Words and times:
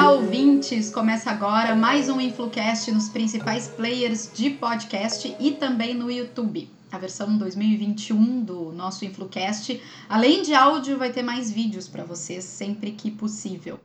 Olá, 0.00 0.12
ouvintes! 0.12 0.88
Começa 0.88 1.30
agora 1.30 1.76
mais 1.76 2.08
um 2.08 2.18
InfluCast 2.18 2.90
nos 2.90 3.10
principais 3.10 3.68
players 3.68 4.30
de 4.32 4.48
podcast 4.48 5.36
e 5.38 5.50
também 5.50 5.94
no 5.94 6.10
YouTube. 6.10 6.70
A 6.90 6.96
versão 6.96 7.36
2021 7.36 8.40
do 8.40 8.72
nosso 8.72 9.04
InfluCast, 9.04 9.78
além 10.08 10.40
de 10.40 10.54
áudio, 10.54 10.96
vai 10.96 11.12
ter 11.12 11.22
mais 11.22 11.52
vídeos 11.52 11.86
para 11.86 12.02
vocês 12.02 12.44
sempre 12.44 12.92
que 12.92 13.10
possível. 13.10 13.78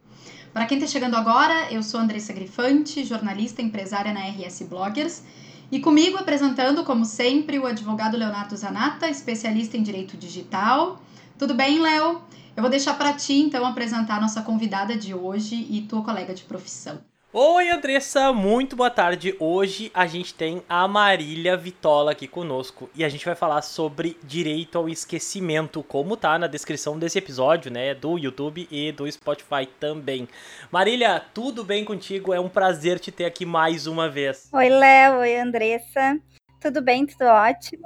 Para 0.53 0.65
quem 0.65 0.77
está 0.77 0.89
chegando 0.89 1.15
agora, 1.15 1.69
eu 1.69 1.83
sou 1.83 1.99
Andressa 1.99 2.31
Grifante, 2.31 3.03
jornalista 3.03 3.61
empresária 3.61 4.13
na 4.13 4.21
RS 4.21 4.61
Bloggers, 4.69 5.21
e 5.69 5.81
comigo 5.81 6.17
apresentando, 6.17 6.85
como 6.85 7.03
sempre, 7.03 7.59
o 7.59 7.65
advogado 7.65 8.15
Leonardo 8.15 8.55
Zanata, 8.55 9.09
especialista 9.09 9.75
em 9.75 9.83
direito 9.83 10.15
digital. 10.15 11.01
Tudo 11.37 11.53
bem, 11.53 11.81
Léo? 11.81 12.21
Eu 12.55 12.61
vou 12.61 12.69
deixar 12.69 12.97
para 12.97 13.11
ti, 13.11 13.33
então, 13.33 13.65
apresentar 13.65 14.15
a 14.15 14.21
nossa 14.21 14.41
convidada 14.41 14.95
de 14.95 15.13
hoje 15.13 15.67
e 15.69 15.81
tua 15.81 16.01
colega 16.01 16.33
de 16.33 16.43
profissão. 16.43 17.01
Oi, 17.33 17.69
Andressa, 17.69 18.31
muito 18.31 18.77
boa 18.77 18.89
tarde. 18.89 19.35
Hoje 19.41 19.91
a 19.93 20.07
gente 20.07 20.33
tem 20.33 20.63
a 20.69 20.87
Marília 20.87 21.57
Vitola 21.57 22.13
aqui 22.13 22.29
conosco 22.29 22.89
e 22.95 23.03
a 23.03 23.09
gente 23.09 23.25
vai 23.25 23.35
falar 23.35 23.61
sobre 23.61 24.17
direito 24.23 24.77
ao 24.77 24.87
esquecimento, 24.87 25.83
como 25.83 26.15
tá 26.15 26.39
na 26.39 26.47
descrição 26.47 26.97
desse 26.97 27.17
episódio, 27.17 27.69
né, 27.69 27.93
do 27.93 28.17
YouTube 28.17 28.65
e 28.71 28.89
do 28.93 29.11
Spotify 29.11 29.67
também. 29.77 30.25
Marília, 30.71 31.21
tudo 31.33 31.61
bem 31.61 31.83
contigo? 31.83 32.33
É 32.33 32.39
um 32.39 32.47
prazer 32.47 33.01
te 33.01 33.11
ter 33.11 33.25
aqui 33.25 33.45
mais 33.45 33.85
uma 33.85 34.07
vez. 34.07 34.47
Oi, 34.53 34.69
Léo, 34.69 35.17
oi, 35.17 35.37
Andressa. 35.37 36.17
Tudo 36.61 36.81
bem, 36.81 37.05
tudo 37.05 37.25
ótimo. 37.25 37.83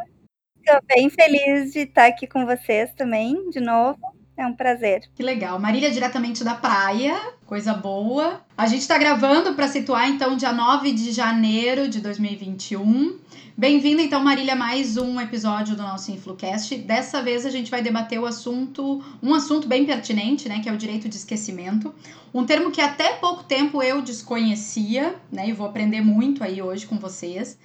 Estou 0.60 0.80
bem 0.86 1.10
feliz 1.10 1.74
de 1.74 1.80
estar 1.80 2.06
aqui 2.06 2.28
com 2.28 2.46
vocês 2.46 2.94
também, 2.94 3.50
de 3.50 3.60
novo. 3.60 4.19
É 4.40 4.48
um 4.48 4.54
prazer. 4.54 5.04
Que 5.14 5.22
legal. 5.22 5.60
Marília, 5.60 5.92
diretamente 5.92 6.46
da 6.46 6.56
praia, 6.56 7.20
coisa 7.46 7.74
boa. 7.74 8.40
A 8.58 8.68
gente 8.68 8.80
está 8.80 8.98
gravando 8.98 9.54
para 9.54 9.68
situar, 9.68 10.08
então, 10.08 10.38
dia 10.38 10.54
9 10.54 10.94
de 10.94 11.12
janeiro 11.12 11.90
de 11.90 12.00
2021. 12.00 13.20
Bem-vinda, 13.58 14.02
então, 14.02 14.24
Marília, 14.24 14.54
a 14.54 14.56
mais 14.56 14.96
um 14.96 15.20
episódio 15.20 15.76
do 15.76 15.84
nosso 15.84 16.10
InfluCast. 16.10 16.74
Dessa 16.78 17.22
vez 17.22 17.46
a 17.46 17.50
gente 17.50 17.70
vai 17.70 17.82
debater 17.82 18.18
o 18.18 18.26
assunto, 18.26 19.04
um 19.22 19.34
assunto 19.34 19.68
bem 19.68 19.86
pertinente, 19.86 20.48
né, 20.48 20.62
que 20.62 20.70
é 20.70 20.72
o 20.72 20.78
direito 20.78 21.10
de 21.10 21.18
esquecimento. 21.18 21.94
Um 22.34 22.46
termo 22.46 22.72
que 22.72 22.80
até 22.80 23.16
pouco 23.16 23.44
tempo 23.44 23.84
eu 23.84 24.02
desconhecia, 24.02 25.16
né, 25.30 25.50
e 25.50 25.52
vou 25.52 25.68
aprender 25.68 26.00
muito 26.00 26.46
aí 26.46 26.62
hoje 26.62 26.86
com 26.86 26.98
vocês. 26.98 27.60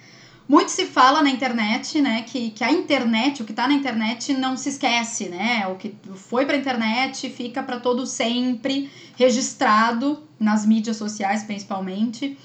Muito 0.46 0.70
se 0.70 0.84
fala 0.84 1.22
na 1.22 1.30
internet, 1.30 2.02
né, 2.02 2.22
que, 2.22 2.50
que 2.50 2.62
a 2.62 2.70
internet, 2.70 3.42
o 3.42 3.46
que 3.46 3.52
está 3.52 3.66
na 3.66 3.72
internet 3.72 4.34
não 4.34 4.56
se 4.58 4.68
esquece, 4.68 5.30
né? 5.30 5.66
O 5.68 5.76
que 5.76 5.94
foi 6.14 6.44
para 6.44 6.54
a 6.54 6.58
internet 6.58 7.30
fica 7.30 7.62
para 7.62 7.80
todo 7.80 8.06
sempre 8.06 8.90
registrado 9.16 10.22
nas 10.38 10.66
mídias 10.66 10.98
sociais, 10.98 11.44
principalmente. 11.44 12.36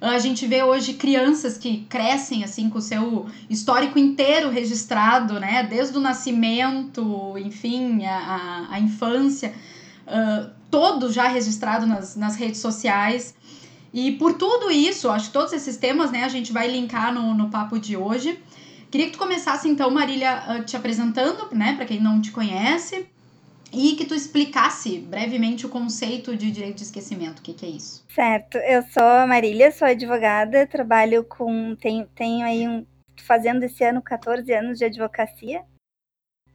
A 0.00 0.18
gente 0.20 0.46
vê 0.46 0.62
hoje 0.62 0.94
crianças 0.94 1.58
que 1.58 1.84
crescem 1.88 2.44
assim 2.44 2.70
com 2.70 2.78
o 2.78 2.82
seu 2.82 3.26
histórico 3.50 3.98
inteiro 3.98 4.50
registrado, 4.50 5.40
né? 5.40 5.64
Desde 5.64 5.98
o 5.98 6.00
nascimento, 6.00 7.34
enfim, 7.36 8.06
a, 8.06 8.68
a 8.70 8.78
infância, 8.78 9.52
uh, 10.06 10.48
todo 10.70 11.12
já 11.12 11.26
registrado 11.26 11.84
nas, 11.84 12.14
nas 12.14 12.36
redes 12.36 12.60
sociais. 12.60 13.34
E 13.92 14.12
por 14.12 14.34
tudo 14.34 14.70
isso, 14.70 15.08
acho 15.10 15.28
que 15.28 15.32
todos 15.32 15.52
esses 15.52 15.76
temas, 15.76 16.10
né, 16.10 16.24
a 16.24 16.28
gente 16.28 16.52
vai 16.52 16.68
linkar 16.68 17.12
no, 17.12 17.34
no 17.34 17.50
papo 17.50 17.78
de 17.78 17.96
hoje. 17.96 18.38
Queria 18.90 19.06
que 19.06 19.12
tu 19.12 19.18
começasse 19.18 19.68
então, 19.68 19.90
Marília, 19.90 20.42
ah, 20.46 20.62
te 20.62 20.76
apresentando, 20.76 21.54
né, 21.54 21.74
para 21.74 21.84
quem 21.84 22.00
não 22.00 22.20
te 22.20 22.30
conhece, 22.30 23.06
e 23.72 23.96
que 23.96 24.06
tu 24.06 24.14
explicasse 24.14 24.98
brevemente 24.98 25.66
o 25.66 25.68
conceito 25.68 26.36
de 26.36 26.50
direito 26.50 26.76
de 26.76 26.84
esquecimento. 26.84 27.40
O 27.40 27.42
que, 27.42 27.52
que 27.52 27.66
é 27.66 27.68
isso? 27.68 28.04
Certo, 28.08 28.56
eu 28.58 28.82
sou 28.84 29.02
a 29.02 29.26
Marília, 29.26 29.70
sou 29.70 29.86
advogada, 29.86 30.66
trabalho 30.66 31.24
com. 31.24 31.76
Tenho, 31.76 32.06
tenho 32.14 32.46
aí 32.46 32.66
um. 32.66 32.86
fazendo 33.18 33.62
esse 33.62 33.84
ano 33.84 34.00
14 34.00 34.50
anos 34.52 34.78
de 34.78 34.86
advocacia. 34.86 35.62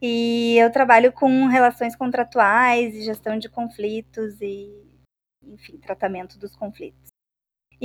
E 0.01 0.57
eu 0.57 0.71
trabalho 0.71 1.13
com 1.13 1.45
relações 1.45 1.95
contratuais 1.95 2.93
e 2.93 3.03
gestão 3.03 3.39
de 3.39 3.47
conflitos 3.47 4.41
e, 4.41 4.69
enfim, 5.41 5.77
tratamento 5.77 6.37
dos 6.37 6.55
conflitos. 6.55 7.12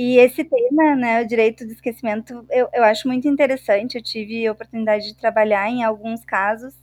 E 0.01 0.15
esse 0.17 0.45
tema, 0.45 0.95
né, 0.95 1.21
o 1.21 1.27
direito 1.27 1.65
do 1.65 1.73
esquecimento, 1.73 2.45
eu, 2.49 2.69
eu 2.71 2.85
acho 2.85 3.05
muito 3.05 3.27
interessante. 3.27 3.97
Eu 3.97 4.01
tive 4.01 4.47
a 4.47 4.53
oportunidade 4.53 5.07
de 5.07 5.17
trabalhar 5.17 5.69
em 5.69 5.83
alguns 5.83 6.23
casos 6.23 6.73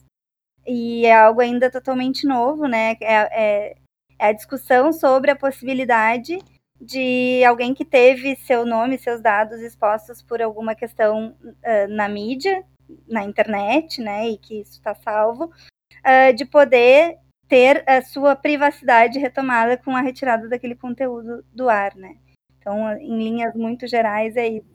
e 0.66 1.06
é 1.06 1.15
algo 1.15 1.41
ainda 1.41 1.71
totalmente 1.71 2.26
novo, 2.26 2.66
né? 2.69 2.94
É, 3.00 3.15
é, 3.71 3.76
é 4.19 4.28
a 4.28 4.32
discussão 4.32 4.93
sobre 4.93 5.31
a 5.31 5.37
possibilidade 5.37 6.38
de 6.78 7.43
alguém 7.43 7.72
que 7.72 7.87
teve 7.87 8.37
seu 8.37 8.66
nome, 8.66 8.99
seus 8.99 9.22
dados 9.22 9.62
expostos 9.62 10.21
por 10.21 10.43
alguma 10.43 10.75
questão 10.75 11.34
uh, 11.43 11.88
na 11.88 12.10
mídia, 12.10 12.62
na 13.09 13.25
internet, 13.25 13.99
né, 13.99 14.28
e 14.28 14.37
que 14.37 14.60
isso 14.60 14.72
está 14.72 14.94
salvo, 14.94 15.44
uh, 15.47 16.34
de 16.34 16.44
poder 16.44 17.16
ter 17.49 17.82
a 17.88 18.03
sua 18.03 18.37
privacidade 18.37 19.19
retomada 19.19 19.78
com 19.78 19.97
a 19.97 20.03
retirada 20.03 20.50
daquele 20.50 20.75
conteúdo 20.75 21.43
do 21.55 21.71
ar, 21.71 21.97
né? 21.97 22.16
Então, 22.66 22.93
em 22.99 23.16
linhas 23.16 23.54
muito 23.54 23.87
gerais, 23.87 24.37
é 24.37 24.49
isso. 24.49 24.66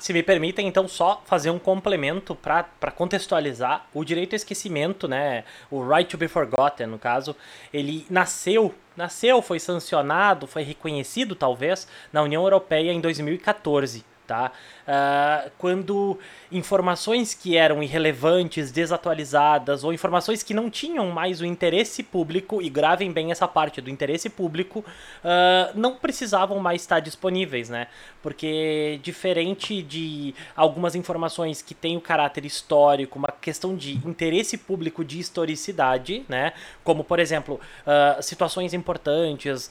Se 0.00 0.12
me 0.12 0.22
permitem, 0.22 0.66
então, 0.66 0.86
só 0.86 1.22
fazer 1.24 1.48
um 1.48 1.58
complemento 1.58 2.34
para 2.34 2.90
contextualizar. 2.94 3.86
O 3.94 4.04
direito 4.04 4.34
ao 4.34 4.36
esquecimento, 4.36 5.08
né, 5.08 5.44
o 5.70 5.82
right 5.82 6.10
to 6.10 6.18
be 6.18 6.28
forgotten, 6.28 6.88
no 6.88 6.98
caso, 6.98 7.34
ele 7.72 8.04
nasceu, 8.10 8.74
nasceu, 8.94 9.40
foi 9.40 9.58
sancionado, 9.58 10.46
foi 10.46 10.62
reconhecido, 10.62 11.34
talvez, 11.34 11.88
na 12.12 12.22
União 12.22 12.42
Europeia 12.42 12.92
em 12.92 13.00
2014 13.00 14.04
tá? 14.28 14.52
Uh, 14.86 15.50
quando 15.56 16.18
informações 16.52 17.32
que 17.32 17.56
eram 17.56 17.82
irrelevantes, 17.82 18.70
desatualizadas 18.70 19.82
ou 19.82 19.92
informações 19.92 20.42
que 20.42 20.52
não 20.52 20.68
tinham 20.70 21.10
mais 21.10 21.40
o 21.40 21.46
interesse 21.46 22.02
público, 22.02 22.60
e 22.60 22.68
gravem 22.68 23.10
bem 23.10 23.32
essa 23.32 23.48
parte 23.48 23.80
do 23.80 23.88
interesse 23.88 24.28
público, 24.28 24.80
uh, 24.80 25.72
não 25.74 25.96
precisavam 25.96 26.58
mais 26.58 26.82
estar 26.82 27.00
disponíveis, 27.00 27.70
né? 27.70 27.86
Porque 28.22 29.00
diferente 29.02 29.82
de 29.82 30.34
algumas 30.54 30.94
informações 30.94 31.62
que 31.62 31.74
têm 31.74 31.96
o 31.96 32.00
caráter 32.00 32.44
histórico, 32.44 33.18
uma 33.18 33.32
questão 33.32 33.74
de 33.74 33.94
interesse 34.06 34.58
público 34.58 35.02
de 35.02 35.18
historicidade, 35.18 36.24
né? 36.28 36.52
Como, 36.84 37.02
por 37.02 37.18
exemplo, 37.18 37.58
uh, 37.86 38.22
situações 38.22 38.74
importantes, 38.74 39.70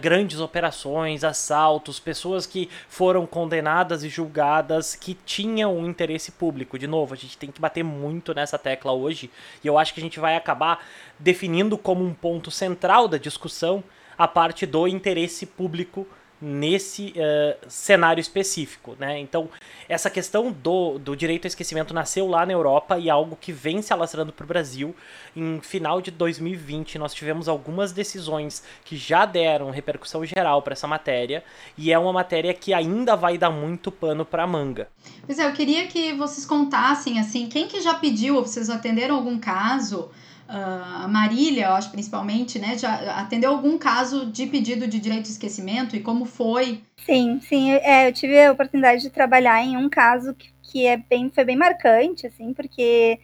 grandes 0.00 0.40
operações, 0.40 1.22
assaltos, 1.22 2.00
pessoas 2.00 2.46
que 2.46 2.68
foram 2.88 3.24
condenadas 3.26 3.91
e 4.02 4.08
julgadas 4.08 4.96
que 4.96 5.14
tinham 5.26 5.76
um 5.76 5.86
interesse 5.86 6.32
público. 6.32 6.78
De 6.78 6.86
novo, 6.86 7.14
a 7.14 7.16
gente 7.16 7.36
tem 7.36 7.50
que 7.50 7.60
bater 7.60 7.84
muito 7.84 8.32
nessa 8.34 8.58
tecla 8.58 8.92
hoje, 8.92 9.30
e 9.62 9.66
eu 9.66 9.76
acho 9.78 9.92
que 9.92 10.00
a 10.00 10.02
gente 10.02 10.18
vai 10.18 10.36
acabar 10.36 10.84
definindo 11.18 11.76
como 11.76 12.04
um 12.04 12.14
ponto 12.14 12.50
central 12.50 13.06
da 13.06 13.18
discussão 13.18 13.84
a 14.16 14.26
parte 14.26 14.64
do 14.64 14.88
interesse 14.88 15.44
público 15.46 16.06
nesse 16.42 17.14
uh, 17.16 17.56
cenário 17.68 18.20
específico, 18.20 18.96
né? 18.98 19.20
Então, 19.20 19.48
essa 19.88 20.10
questão 20.10 20.50
do, 20.50 20.98
do 20.98 21.14
direito 21.14 21.44
ao 21.44 21.48
esquecimento 21.48 21.94
nasceu 21.94 22.26
lá 22.26 22.44
na 22.44 22.52
Europa 22.52 22.98
e 22.98 23.08
é 23.08 23.12
algo 23.12 23.38
que 23.40 23.52
vem 23.52 23.80
se 23.80 23.92
alastrando 23.92 24.32
para 24.32 24.42
o 24.42 24.46
Brasil. 24.46 24.92
Em 25.36 25.60
final 25.60 26.02
de 26.02 26.10
2020, 26.10 26.98
nós 26.98 27.14
tivemos 27.14 27.48
algumas 27.48 27.92
decisões 27.92 28.64
que 28.84 28.96
já 28.96 29.24
deram 29.24 29.70
repercussão 29.70 30.24
geral 30.24 30.60
para 30.62 30.72
essa 30.72 30.88
matéria 30.88 31.44
e 31.78 31.92
é 31.92 31.98
uma 31.98 32.12
matéria 32.12 32.52
que 32.52 32.74
ainda 32.74 33.14
vai 33.14 33.38
dar 33.38 33.50
muito 33.50 33.92
pano 33.92 34.24
para 34.24 34.44
manga. 34.44 34.88
Pois 35.24 35.38
é, 35.38 35.46
eu 35.46 35.52
queria 35.52 35.86
que 35.86 36.12
vocês 36.14 36.44
contassem 36.44 37.20
assim, 37.20 37.48
quem 37.48 37.68
que 37.68 37.80
já 37.80 37.94
pediu, 37.94 38.34
ou 38.34 38.44
vocês 38.44 38.68
atenderam 38.68 39.14
algum 39.14 39.38
caso 39.38 40.10
a 40.54 41.08
Marília, 41.08 41.66
eu 41.66 41.72
acho 41.72 41.90
principalmente, 41.90 42.58
né, 42.58 42.76
já 42.76 43.18
atendeu 43.18 43.50
algum 43.50 43.78
caso 43.78 44.26
de 44.26 44.46
pedido 44.46 44.86
de 44.86 45.00
direito 45.00 45.24
de 45.24 45.30
esquecimento 45.30 45.96
e 45.96 46.02
como 46.02 46.26
foi? 46.26 46.82
Sim, 47.06 47.40
sim, 47.40 47.72
é, 47.72 48.08
eu 48.08 48.12
tive 48.12 48.38
a 48.38 48.52
oportunidade 48.52 49.00
de 49.00 49.10
trabalhar 49.10 49.62
em 49.62 49.78
um 49.78 49.88
caso 49.88 50.34
que, 50.34 50.52
que 50.62 50.86
é 50.86 50.98
bem, 50.98 51.30
foi 51.30 51.44
bem 51.44 51.56
marcante, 51.56 52.26
assim, 52.26 52.52
porque 52.52 53.18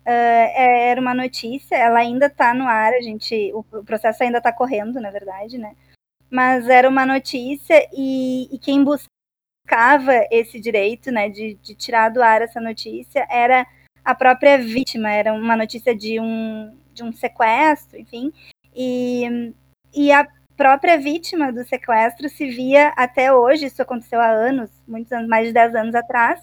uh, 0.00 0.50
era 0.58 1.00
uma 1.00 1.14
notícia, 1.14 1.74
ela 1.74 2.00
ainda 2.00 2.26
está 2.26 2.52
no 2.52 2.68
ar, 2.68 2.92
a 2.92 3.00
gente, 3.00 3.50
o, 3.54 3.64
o 3.78 3.82
processo 3.82 4.22
ainda 4.22 4.38
está 4.38 4.52
correndo, 4.52 5.00
na 5.00 5.10
verdade, 5.10 5.56
né, 5.56 5.74
mas 6.30 6.68
era 6.68 6.86
uma 6.86 7.06
notícia 7.06 7.88
e, 7.94 8.54
e 8.54 8.58
quem 8.58 8.84
buscava 8.84 10.12
esse 10.30 10.60
direito, 10.60 11.10
né, 11.10 11.30
de, 11.30 11.54
de 11.62 11.74
tirar 11.74 12.10
do 12.10 12.22
ar 12.22 12.42
essa 12.42 12.60
notícia 12.60 13.26
era 13.30 13.66
a 14.04 14.14
própria 14.14 14.58
vítima. 14.58 15.10
Era 15.10 15.32
uma 15.32 15.56
notícia 15.56 15.94
de 15.94 16.20
um, 16.20 16.76
de 16.92 17.02
um 17.02 17.12
sequestro, 17.12 17.98
enfim. 17.98 18.32
E, 18.74 19.52
e 19.94 20.12
a 20.12 20.26
própria 20.56 20.98
vítima 20.98 21.52
do 21.52 21.64
sequestro 21.64 22.28
se 22.28 22.46
via 22.48 22.88
até 22.96 23.32
hoje, 23.32 23.66
isso 23.66 23.82
aconteceu 23.82 24.20
há 24.20 24.28
anos, 24.28 24.70
muitos 24.86 25.12
anos, 25.12 25.28
mais 25.28 25.46
de 25.46 25.52
10 25.52 25.74
anos 25.74 25.94
atrás, 25.94 26.40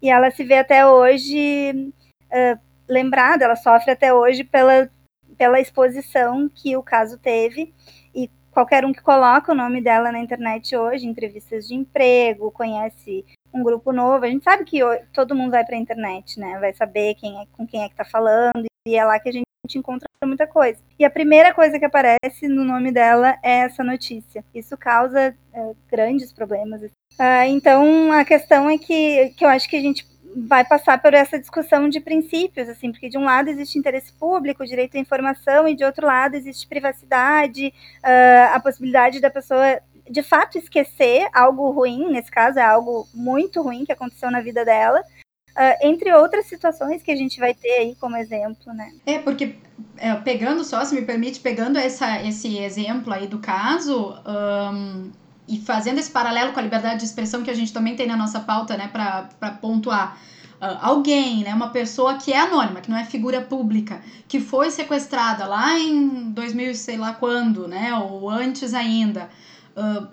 e 0.00 0.10
ela 0.10 0.30
se 0.30 0.42
vê 0.44 0.58
até 0.58 0.86
hoje 0.86 1.92
uh, 2.26 2.60
lembrada, 2.88 3.44
ela 3.44 3.56
sofre 3.56 3.92
até 3.92 4.12
hoje 4.12 4.42
pela, 4.42 4.90
pela 5.36 5.60
exposição 5.60 6.48
que 6.48 6.76
o 6.76 6.82
caso 6.82 7.18
teve, 7.18 7.72
e 8.14 8.28
qualquer 8.50 8.84
um 8.84 8.92
que 8.92 9.02
coloca 9.02 9.52
o 9.52 9.56
nome 9.56 9.80
dela 9.80 10.10
na 10.10 10.18
internet 10.18 10.76
hoje, 10.76 11.06
entrevistas 11.06 11.68
de 11.68 11.74
emprego, 11.74 12.50
conhece 12.50 13.24
um 13.52 13.62
grupo 13.62 13.92
novo, 13.92 14.24
a 14.24 14.28
gente 14.28 14.44
sabe 14.44 14.64
que 14.64 14.80
todo 15.12 15.34
mundo 15.34 15.50
vai 15.50 15.64
para 15.64 15.76
a 15.76 15.78
internet, 15.78 16.38
né? 16.38 16.58
Vai 16.58 16.72
saber 16.72 17.14
quem 17.14 17.40
é, 17.40 17.46
com 17.52 17.66
quem 17.66 17.82
é 17.82 17.86
que 17.86 17.94
está 17.94 18.04
falando, 18.04 18.64
e 18.86 18.96
é 18.96 19.04
lá 19.04 19.18
que 19.18 19.28
a 19.28 19.32
gente 19.32 19.46
encontra 19.76 20.08
muita 20.24 20.46
coisa. 20.46 20.80
E 20.98 21.04
a 21.04 21.10
primeira 21.10 21.54
coisa 21.54 21.78
que 21.78 21.84
aparece 21.84 22.48
no 22.48 22.64
nome 22.64 22.90
dela 22.90 23.38
é 23.42 23.60
essa 23.60 23.84
notícia. 23.84 24.44
Isso 24.54 24.76
causa 24.76 25.36
é, 25.52 25.72
grandes 25.90 26.32
problemas. 26.32 26.82
Uh, 26.82 27.46
então, 27.48 28.10
a 28.12 28.24
questão 28.24 28.68
é 28.68 28.78
que, 28.78 29.30
que 29.36 29.44
eu 29.44 29.48
acho 29.48 29.68
que 29.68 29.76
a 29.76 29.80
gente 29.80 30.06
vai 30.34 30.64
passar 30.64 31.00
por 31.00 31.12
essa 31.12 31.38
discussão 31.38 31.88
de 31.88 32.00
princípios, 32.00 32.68
assim, 32.68 32.90
porque 32.90 33.08
de 33.08 33.18
um 33.18 33.24
lado 33.24 33.48
existe 33.48 33.78
interesse 33.78 34.12
público, 34.14 34.64
direito 34.64 34.96
à 34.96 35.00
informação, 35.00 35.68
e 35.68 35.76
de 35.76 35.84
outro 35.84 36.06
lado 36.06 36.34
existe 36.34 36.66
privacidade, 36.66 37.72
uh, 37.98 38.54
a 38.54 38.60
possibilidade 38.60 39.20
da 39.20 39.30
pessoa 39.30 39.78
de 40.12 40.22
fato 40.22 40.58
esquecer 40.58 41.26
algo 41.32 41.70
ruim, 41.70 42.10
nesse 42.10 42.30
caso 42.30 42.58
é 42.58 42.62
algo 42.62 43.08
muito 43.14 43.62
ruim 43.62 43.84
que 43.84 43.92
aconteceu 43.92 44.30
na 44.30 44.40
vida 44.40 44.64
dela, 44.64 45.00
uh, 45.00 45.86
entre 45.86 46.12
outras 46.12 46.46
situações 46.46 47.02
que 47.02 47.10
a 47.10 47.16
gente 47.16 47.40
vai 47.40 47.54
ter 47.54 47.72
aí 47.78 47.94
como 47.96 48.16
exemplo, 48.16 48.72
né? 48.74 48.92
É, 49.06 49.18
porque 49.18 49.56
é, 49.96 50.14
pegando 50.16 50.64
só, 50.64 50.84
se 50.84 50.94
me 50.94 51.02
permite, 51.02 51.40
pegando 51.40 51.78
essa, 51.78 52.22
esse 52.22 52.58
exemplo 52.58 53.12
aí 53.12 53.26
do 53.26 53.38
caso, 53.38 54.14
um, 54.26 55.10
e 55.48 55.58
fazendo 55.58 55.98
esse 55.98 56.10
paralelo 56.10 56.52
com 56.52 56.60
a 56.60 56.62
liberdade 56.62 57.00
de 57.00 57.04
expressão 57.04 57.42
que 57.42 57.50
a 57.50 57.54
gente 57.54 57.72
também 57.72 57.96
tem 57.96 58.06
na 58.06 58.16
nossa 58.16 58.40
pauta, 58.40 58.76
né, 58.76 58.88
para 58.88 59.50
pontuar. 59.60 60.18
Uh, 60.60 60.78
alguém, 60.80 61.42
né, 61.42 61.52
uma 61.52 61.70
pessoa 61.70 62.18
que 62.18 62.32
é 62.32 62.38
anônima, 62.38 62.80
que 62.80 62.88
não 62.88 62.96
é 62.96 63.04
figura 63.04 63.40
pública, 63.40 64.00
que 64.28 64.38
foi 64.38 64.70
sequestrada 64.70 65.44
lá 65.44 65.76
em 65.76 66.30
2000, 66.30 66.74
sei 66.76 66.96
lá 66.96 67.12
quando, 67.12 67.66
né, 67.66 67.92
ou 67.94 68.30
antes 68.30 68.72
ainda, 68.72 69.28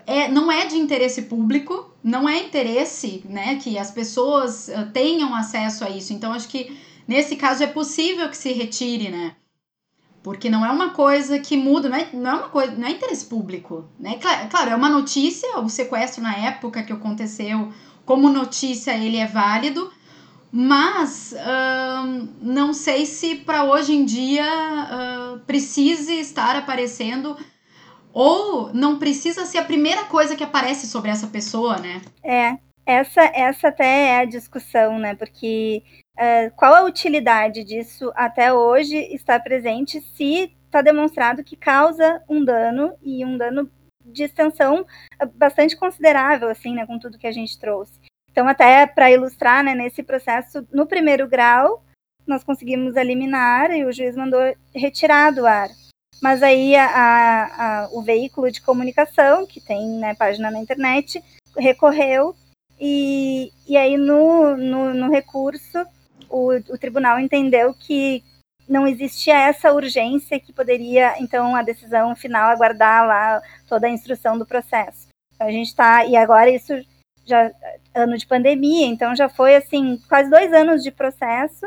é, 0.06 0.28
não 0.30 0.52
é 0.52 0.66
de 0.66 0.78
interesse 0.78 1.24
público, 1.24 1.92
não 2.04 2.28
é 2.28 2.40
interesse, 2.40 3.24
né, 3.28 3.56
que 3.56 3.78
as 3.78 3.92
pessoas 3.92 4.70
uh, 4.70 4.92
tenham 4.92 5.36
acesso 5.36 5.84
a 5.84 5.90
isso. 5.90 6.14
Então, 6.14 6.34
acho 6.34 6.48
que 6.48 6.78
nesse 7.08 7.36
caso 7.36 7.64
é 7.64 7.68
possível 7.68 8.30
que 8.30 8.38
se 8.38 8.54
retire, 8.54 9.10
né, 9.10 9.36
porque 10.24 10.50
não 10.50 10.66
é 10.66 10.72
uma 10.72 10.92
coisa 10.92 11.40
que 11.40 11.56
muda, 11.58 11.90
não 11.90 11.98
é, 11.98 12.10
não 12.14 12.32
é 12.32 12.34
uma 12.34 12.50
coisa, 12.50 12.72
não 12.74 12.88
é 12.88 12.92
interesse 12.92 13.26
público, 13.26 13.86
né? 14.00 14.20
Claro, 14.50 14.70
é 14.70 14.76
uma 14.76 14.90
notícia, 14.90 15.58
o 15.60 15.70
sequestro 15.70 16.22
na 16.22 16.36
época 16.36 16.84
que 16.84 16.92
aconteceu, 16.92 17.72
como 18.06 18.30
notícia 18.30 18.98
ele 18.98 19.18
é 19.18 19.26
válido, 19.26 19.92
mas 20.52 21.34
uh, 21.34 22.28
não 22.42 22.74
sei 22.74 23.06
se 23.06 23.36
para 23.36 23.64
hoje 23.64 23.94
em 23.94 24.04
dia 24.04 24.46
uh, 24.46 25.40
precise 25.46 26.14
estar 26.20 26.56
aparecendo 26.56 27.38
ou 28.14 28.74
não 28.74 29.00
precisa 29.00 29.46
ser 29.46 29.60
a 29.60 29.66
primeira 29.66 30.06
coisa 30.06 30.36
que 30.36 30.44
aparece 30.44 30.88
sobre 30.88 31.12
essa 31.12 31.28
pessoa, 31.28 31.78
né? 31.78 32.02
É, 32.24 32.58
essa, 32.86 33.22
essa 33.34 33.68
até 33.68 34.08
é 34.08 34.20
a 34.20 34.26
discussão, 34.26 34.98
né? 34.98 35.16
Porque 35.16 35.84
uh, 36.18 36.52
qual 36.56 36.74
a 36.74 36.84
utilidade 36.84 37.64
disso 37.64 38.12
até 38.16 38.54
hoje 38.54 38.98
estar 39.14 39.40
presente 39.42 40.02
se 40.02 40.52
está 40.66 40.82
demonstrado 40.82 41.44
que 41.44 41.56
causa 41.56 42.24
um 42.30 42.44
dano 42.44 42.96
e 43.02 43.26
um 43.26 43.38
dano 43.38 43.70
de 44.06 44.24
extensão 44.24 44.86
bastante 45.36 45.76
considerável, 45.76 46.50
assim, 46.50 46.74
né, 46.74 46.86
com 46.86 46.98
tudo 46.98 47.18
que 47.18 47.28
a 47.28 47.32
gente 47.32 47.60
trouxe. 47.60 48.00
Então, 48.32 48.48
até 48.48 48.86
para 48.88 49.12
ilustrar, 49.12 49.64
né, 49.64 49.76
nesse 49.76 50.02
processo, 50.02 50.66
no 50.72 50.88
primeiro 50.88 51.28
grau, 51.28 51.84
nós 52.26 52.44
conseguimos 52.44 52.96
eliminar 52.96 53.72
e 53.72 53.84
o 53.84 53.92
juiz 53.92 54.16
mandou 54.16 54.40
retirar 54.74 55.32
do 55.32 55.46
ar. 55.46 55.70
Mas 56.22 56.44
aí 56.44 56.76
a, 56.76 56.86
a, 56.86 57.46
a, 57.84 57.90
o 57.92 58.02
veículo 58.02 58.52
de 58.52 58.62
comunicação, 58.62 59.46
que 59.46 59.62
tem 59.62 59.88
né, 60.00 60.14
página 60.16 60.52
na 60.52 60.60
internet, 60.60 61.24
recorreu 61.58 62.36
e, 62.80 63.52
e 63.68 63.78
aí 63.78 63.98
no, 63.98 64.56
no, 64.56 64.94
no 64.94 65.12
recurso 65.12 65.86
o, 66.30 66.52
o 66.52 66.78
tribunal 66.78 67.20
entendeu 67.20 67.74
que 67.74 68.24
não 68.68 68.88
existia 68.88 69.36
essa 69.36 69.74
urgência 69.74 70.40
que 70.40 70.54
poderia, 70.54 71.16
então, 71.20 71.56
a 71.56 71.64
decisão 71.64 72.16
final 72.16 72.50
aguardar 72.50 73.06
lá 73.06 73.42
toda 73.68 73.88
a 73.88 73.90
instrução 73.90 74.38
do 74.38 74.46
processo. 74.46 75.08
Então, 75.34 75.48
a 75.48 75.52
gente 75.52 75.68
está, 75.68 76.06
e 76.06 76.16
agora 76.16 76.52
isso 76.52 76.74
já, 77.26 77.52
ano 77.96 78.16
de 78.16 78.28
pandemia, 78.28 78.86
então 78.86 79.16
já 79.16 79.28
foi, 79.28 79.56
assim, 79.56 80.00
quase 80.08 80.30
dois 80.30 80.54
anos 80.54 80.84
de 80.84 80.92
processo, 80.92 81.66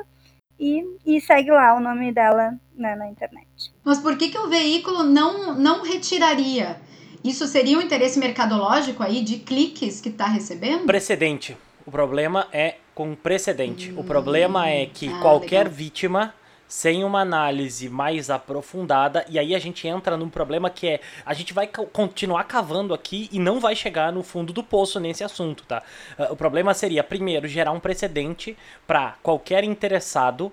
e, 0.63 0.85
e 1.05 1.21
segue 1.21 1.51
lá 1.51 1.75
o 1.75 1.81
nome 1.81 2.13
dela 2.13 2.55
né, 2.77 2.95
na 2.95 3.09
internet. 3.09 3.49
Mas 3.83 3.99
por 3.99 4.17
que, 4.17 4.29
que 4.29 4.39
o 4.39 4.49
veículo 4.49 5.03
não, 5.03 5.59
não 5.59 5.83
retiraria? 5.83 6.81
Isso 7.25 7.49
seria 7.49 7.77
um 7.77 7.83
interesse 7.83 8.17
mercadológico 8.21 9.03
aí 9.03 9.23
de 9.23 9.39
cliques 9.39 10.01
que 10.01 10.09
está 10.09 10.27
recebendo? 10.27 10.87
Precedente. 10.87 11.57
O 11.85 11.91
problema 11.91 12.47
é 12.53 12.77
com 12.95 13.13
precedente. 13.17 13.91
Hum, 13.91 13.99
o 13.99 14.05
problema 14.05 14.69
é 14.69 14.87
que 14.87 15.09
ah, 15.09 15.19
qualquer 15.19 15.65
legal. 15.65 15.73
vítima 15.73 16.35
sem 16.73 17.05
uma 17.05 17.21
análise 17.21 17.91
mais 17.91 18.31
aprofundada, 18.31 19.27
e 19.29 19.39
aí 19.39 19.55
a 19.55 19.59
gente 19.59 19.87
entra 19.87 20.17
num 20.17 20.31
problema 20.31 20.71
que 20.71 20.89
é, 20.89 21.01
a 21.27 21.35
gente 21.35 21.53
vai 21.53 21.67
continuar 21.67 22.45
cavando 22.45 22.95
aqui 22.95 23.29
e 23.31 23.39
não 23.39 23.61
vai 23.61 23.77
chegar 23.77 24.11
no 24.11 24.23
fundo 24.23 24.55
do 24.55 24.63
poço 24.63 24.99
nesse 24.99 25.23
assunto, 25.23 25.65
tá? 25.65 25.83
Uh, 26.19 26.33
o 26.33 26.37
problema 26.37 26.73
seria, 26.73 27.05
primeiro, 27.05 27.47
gerar 27.47 27.73
um 27.73 27.79
precedente 27.79 28.57
para 28.87 29.17
qualquer 29.23 29.65
interessado, 29.65 30.51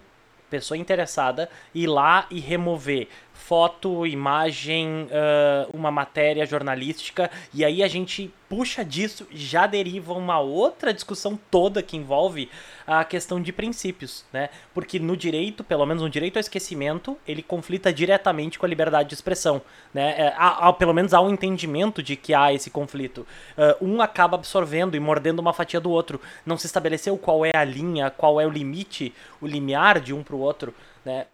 pessoa 0.50 0.78
interessada, 0.78 1.50
ir 1.74 1.88
lá 1.88 2.28
e 2.30 2.42
remover 2.42 3.08
foto, 3.40 4.06
imagem, 4.06 5.04
uh, 5.04 5.76
uma 5.76 5.90
matéria 5.90 6.46
jornalística, 6.46 7.32
e 7.54 7.64
aí 7.64 7.82
a 7.82 7.88
gente 7.88 8.32
puxa 8.50 8.84
disso, 8.84 9.28
já 9.32 9.66
deriva 9.66 10.14
uma 10.14 10.40
outra 10.40 10.94
discussão 10.94 11.40
toda 11.50 11.82
que 11.82 11.96
envolve 11.96 12.50
a 12.86 13.04
questão 13.04 13.42
de 13.42 13.54
princípios, 13.54 14.26
né? 14.34 14.50
Porque 14.74 15.00
no 15.00 15.16
direito, 15.16 15.64
pelo 15.64 15.86
menos 15.86 16.04
no 16.04 16.10
direito 16.10 16.38
ao 16.38 16.42
esquecimento, 16.42 17.18
ele 17.28 17.42
conflita 17.42 17.94
diretamente 17.94 18.60
com 18.60 18.66
a 18.66 18.70
liberdade 18.70 19.10
de 19.10 19.16
expressão, 19.16 19.62
né? 19.94 20.16
É, 20.18 20.34
há, 20.36 20.68
há, 20.68 20.74
pelo 20.74 20.94
menos 20.94 21.14
há 21.14 21.22
um 21.22 21.30
entendimento 21.30 22.04
de 22.04 22.16
que 22.16 22.34
há 22.34 22.52
esse 22.52 22.70
conflito. 22.70 23.26
Uh, 23.56 23.86
um 23.86 24.02
acaba 24.02 24.36
absorvendo 24.36 24.98
e 24.98 25.00
mordendo 25.00 25.40
uma 25.40 25.54
fatia 25.54 25.80
do 25.80 25.92
outro. 25.92 26.20
Não 26.46 26.58
se 26.58 26.66
estabeleceu 26.66 27.18
qual 27.18 27.46
é 27.46 27.52
a 27.56 27.64
linha, 27.64 28.10
qual 28.10 28.42
é 28.42 28.46
o 28.46 28.50
limite, 28.50 29.14
o 29.40 29.48
limiar 29.48 30.00
de 30.00 30.14
um 30.14 30.24
para 30.24 30.36
o 30.36 30.40
outro, 30.40 30.74
né? 31.06 31.28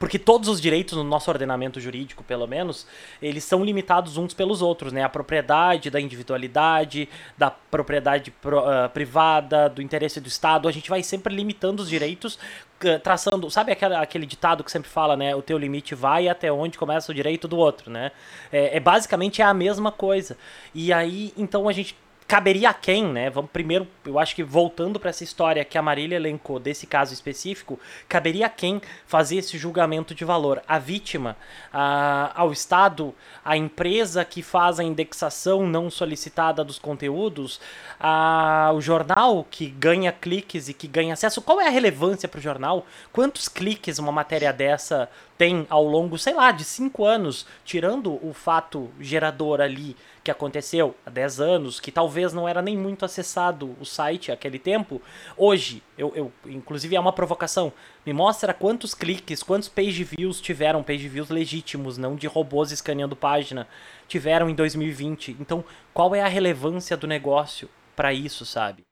Porque 0.00 0.18
todos 0.18 0.48
os 0.48 0.62
direitos 0.62 0.96
no 0.96 1.04
nosso 1.04 1.30
ordenamento 1.30 1.78
jurídico, 1.78 2.24
pelo 2.24 2.46
menos, 2.46 2.86
eles 3.20 3.44
são 3.44 3.62
limitados 3.62 4.16
uns 4.16 4.32
pelos 4.32 4.62
outros, 4.62 4.94
né? 4.94 5.04
A 5.04 5.10
propriedade, 5.10 5.90
da 5.90 6.00
individualidade, 6.00 7.06
da 7.36 7.50
propriedade 7.50 8.30
pro, 8.30 8.60
uh, 8.60 8.88
privada, 8.88 9.68
do 9.68 9.82
interesse 9.82 10.18
do 10.18 10.26
Estado, 10.26 10.66
a 10.66 10.72
gente 10.72 10.88
vai 10.88 11.02
sempre 11.02 11.34
limitando 11.34 11.80
os 11.80 11.90
direitos, 11.90 12.36
uh, 12.82 12.98
traçando, 13.02 13.50
sabe 13.50 13.72
aquele, 13.72 13.94
aquele 13.94 14.24
ditado 14.24 14.64
que 14.64 14.70
sempre 14.72 14.88
fala, 14.88 15.18
né? 15.18 15.36
O 15.36 15.42
teu 15.42 15.58
limite 15.58 15.94
vai 15.94 16.28
até 16.28 16.50
onde 16.50 16.78
começa 16.78 17.12
o 17.12 17.14
direito 17.14 17.46
do 17.46 17.58
outro, 17.58 17.90
né? 17.90 18.10
É, 18.50 18.78
é 18.78 18.80
basicamente 18.80 19.42
é 19.42 19.44
a 19.44 19.52
mesma 19.52 19.92
coisa. 19.92 20.34
E 20.74 20.94
aí, 20.94 21.30
então 21.36 21.68
a 21.68 21.72
gente 21.72 21.94
caberia 22.30 22.70
a 22.70 22.74
quem, 22.74 23.06
né? 23.06 23.28
Vamos 23.28 23.50
primeiro, 23.50 23.88
eu 24.04 24.16
acho 24.16 24.36
que 24.36 24.44
voltando 24.44 25.00
para 25.00 25.10
essa 25.10 25.24
história 25.24 25.64
que 25.64 25.76
a 25.76 25.82
Marília 25.82 26.14
elencou 26.14 26.60
desse 26.60 26.86
caso 26.86 27.12
específico, 27.12 27.76
caberia 28.08 28.46
a 28.46 28.48
quem 28.48 28.80
fazer 29.04 29.38
esse 29.38 29.58
julgamento 29.58 30.14
de 30.14 30.24
valor? 30.24 30.62
A 30.68 30.78
vítima, 30.78 31.36
a, 31.72 32.30
ao 32.40 32.52
Estado, 32.52 33.12
a 33.44 33.56
empresa 33.56 34.24
que 34.24 34.44
faz 34.44 34.78
a 34.78 34.84
indexação 34.84 35.66
não 35.66 35.90
solicitada 35.90 36.62
dos 36.62 36.78
conteúdos, 36.78 37.60
a, 37.98 38.70
o 38.76 38.80
jornal 38.80 39.44
que 39.50 39.66
ganha 39.66 40.12
cliques 40.12 40.68
e 40.68 40.72
que 40.72 40.86
ganha 40.86 41.14
acesso. 41.14 41.42
Qual 41.42 41.60
é 41.60 41.66
a 41.66 41.70
relevância 41.70 42.28
para 42.28 42.38
o 42.38 42.42
jornal? 42.42 42.86
Quantos 43.12 43.48
cliques 43.48 43.98
uma 43.98 44.12
matéria 44.12 44.52
dessa 44.52 45.10
tem 45.36 45.66
ao 45.68 45.82
longo, 45.82 46.16
sei 46.16 46.34
lá, 46.34 46.52
de 46.52 46.62
cinco 46.62 47.04
anos, 47.04 47.44
tirando 47.64 48.24
o 48.24 48.32
fato 48.32 48.88
gerador 49.00 49.60
ali 49.60 49.96
que 50.30 50.36
aconteceu 50.36 50.94
há 51.04 51.10
10 51.10 51.40
anos, 51.40 51.80
que 51.80 51.90
talvez 51.90 52.32
não 52.32 52.48
era 52.48 52.62
nem 52.62 52.76
muito 52.76 53.04
acessado 53.04 53.76
o 53.80 53.84
site 53.84 54.30
aquele 54.30 54.58
tempo, 54.58 55.02
hoje, 55.36 55.82
eu, 55.98 56.12
eu 56.14 56.32
inclusive 56.46 56.94
é 56.94 57.00
uma 57.00 57.12
provocação, 57.12 57.72
me 58.06 58.12
mostra 58.12 58.54
quantos 58.54 58.94
cliques, 58.94 59.42
quantos 59.42 59.68
page 59.68 60.04
views 60.04 60.40
tiveram, 60.40 60.82
page 60.82 61.08
views 61.08 61.28
legítimos, 61.28 61.98
não 61.98 62.14
de 62.14 62.26
robôs 62.26 62.70
escaneando 62.70 63.16
página, 63.16 63.66
tiveram 64.06 64.48
em 64.48 64.54
2020. 64.54 65.36
Então, 65.40 65.64
qual 65.92 66.14
é 66.14 66.22
a 66.22 66.28
relevância 66.28 66.96
do 66.96 67.06
negócio 67.06 67.68
para 67.96 68.12
isso, 68.12 68.46
sabe? 68.46 68.82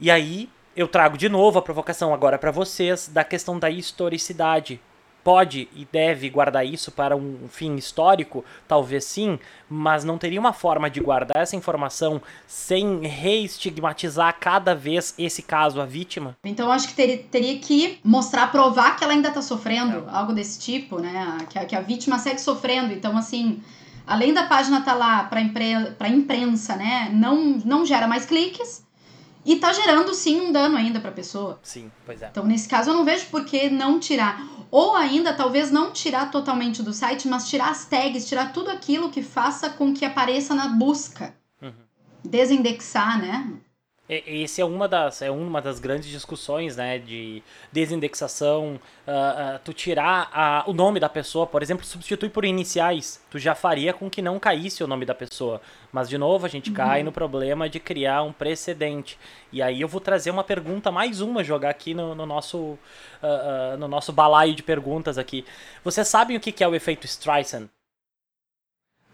E 0.00 0.10
aí, 0.10 0.48
eu 0.74 0.88
trago 0.88 1.18
de 1.18 1.28
novo 1.28 1.58
a 1.58 1.62
provocação 1.62 2.14
agora 2.14 2.38
para 2.38 2.50
vocês 2.50 3.08
da 3.08 3.24
questão 3.24 3.58
da 3.58 3.68
historicidade 3.68 4.80
pode 5.28 5.68
e 5.76 5.86
deve 5.92 6.30
guardar 6.30 6.64
isso 6.64 6.90
para 6.90 7.14
um 7.14 7.40
fim 7.50 7.76
histórico? 7.76 8.42
Talvez 8.66 9.04
sim, 9.04 9.38
mas 9.68 10.02
não 10.02 10.16
teria 10.16 10.40
uma 10.40 10.54
forma 10.54 10.88
de 10.88 11.00
guardar 11.00 11.42
essa 11.42 11.54
informação 11.54 12.22
sem 12.46 13.00
reestigmatizar 13.02 14.34
cada 14.40 14.74
vez 14.74 15.14
esse 15.18 15.42
caso, 15.42 15.82
a 15.82 15.84
vítima? 15.84 16.34
Então 16.42 16.72
acho 16.72 16.88
que 16.88 16.94
teria, 16.94 17.18
teria 17.18 17.58
que 17.58 18.00
mostrar, 18.02 18.50
provar 18.50 18.96
que 18.96 19.04
ela 19.04 19.12
ainda 19.12 19.28
está 19.28 19.42
sofrendo, 19.42 20.08
é. 20.08 20.16
algo 20.16 20.32
desse 20.32 20.58
tipo, 20.58 20.98
né? 20.98 21.36
Que 21.50 21.58
a, 21.58 21.66
que 21.66 21.76
a 21.76 21.82
vítima 21.82 22.18
segue 22.18 22.40
sofrendo. 22.40 22.94
Então, 22.94 23.14
assim. 23.14 23.62
além 24.06 24.32
da 24.32 24.46
página 24.46 24.78
estar 24.78 24.92
tá 24.92 24.98
lá 24.98 25.24
para 25.24 25.42
impre 25.42 25.90
pra 25.98 26.08
imprensa, 26.08 26.74
né, 26.74 27.10
não, 27.12 27.60
não 27.66 27.84
gera 27.84 28.08
mais 28.08 28.24
cliques 28.24 28.87
e 29.44 29.56
tá 29.56 29.72
gerando 29.72 30.14
sim 30.14 30.40
um 30.40 30.52
dano 30.52 30.76
ainda 30.76 31.00
para 31.00 31.10
a 31.10 31.14
pessoa. 31.14 31.58
Sim, 31.62 31.90
pois 32.04 32.22
é. 32.22 32.28
Então, 32.28 32.44
nesse 32.44 32.68
caso, 32.68 32.90
eu 32.90 32.94
não 32.94 33.04
vejo 33.04 33.26
por 33.26 33.44
que 33.44 33.70
não 33.70 33.98
tirar. 33.98 34.42
Ou 34.70 34.94
ainda, 34.94 35.32
talvez 35.32 35.70
não 35.70 35.92
tirar 35.92 36.30
totalmente 36.30 36.82
do 36.82 36.92
site, 36.92 37.26
mas 37.26 37.48
tirar 37.48 37.70
as 37.70 37.86
tags, 37.86 38.28
tirar 38.28 38.52
tudo 38.52 38.70
aquilo 38.70 39.10
que 39.10 39.22
faça 39.22 39.70
com 39.70 39.94
que 39.94 40.04
apareça 40.04 40.54
na 40.54 40.68
busca. 40.68 41.34
Uhum. 41.62 41.72
Desindexar, 42.22 43.20
né? 43.20 43.52
Esse 44.08 44.62
é 44.62 44.64
uma 44.64 44.88
das, 44.88 45.20
é 45.20 45.30
uma 45.30 45.60
das 45.60 45.78
grandes 45.78 46.08
discussões, 46.08 46.76
né, 46.76 46.98
de 46.98 47.42
desindexação, 47.70 48.80
uh, 49.06 49.10
uh, 49.10 49.60
tu 49.62 49.74
tirar 49.74 50.30
a, 50.32 50.64
o 50.66 50.72
nome 50.72 50.98
da 50.98 51.10
pessoa, 51.10 51.46
por 51.46 51.62
exemplo, 51.62 51.84
substituir 51.84 52.30
por 52.30 52.46
iniciais, 52.46 53.22
tu 53.30 53.38
já 53.38 53.54
faria 53.54 53.92
com 53.92 54.08
que 54.08 54.22
não 54.22 54.38
caísse 54.38 54.82
o 54.82 54.86
nome 54.86 55.04
da 55.04 55.14
pessoa. 55.14 55.60
Mas, 55.92 56.08
de 56.08 56.16
novo, 56.16 56.46
a 56.46 56.48
gente 56.48 56.70
uhum. 56.70 56.76
cai 56.76 57.02
no 57.02 57.12
problema 57.12 57.68
de 57.68 57.78
criar 57.78 58.22
um 58.22 58.32
precedente. 58.32 59.18
E 59.52 59.60
aí 59.60 59.80
eu 59.80 59.88
vou 59.88 60.00
trazer 60.00 60.30
uma 60.30 60.44
pergunta, 60.44 60.90
mais 60.90 61.20
uma, 61.20 61.44
jogar 61.44 61.68
aqui 61.68 61.92
no, 61.92 62.14
no 62.14 62.24
nosso, 62.24 62.58
uh, 62.58 63.76
no 63.78 63.88
nosso 63.88 64.10
balaio 64.10 64.54
de 64.54 64.62
perguntas 64.62 65.18
aqui. 65.18 65.44
Vocês 65.84 66.08
sabem 66.08 66.34
o 66.34 66.40
que 66.40 66.64
é 66.64 66.68
o 66.68 66.74
efeito 66.74 67.04
Streisand? 67.04 67.68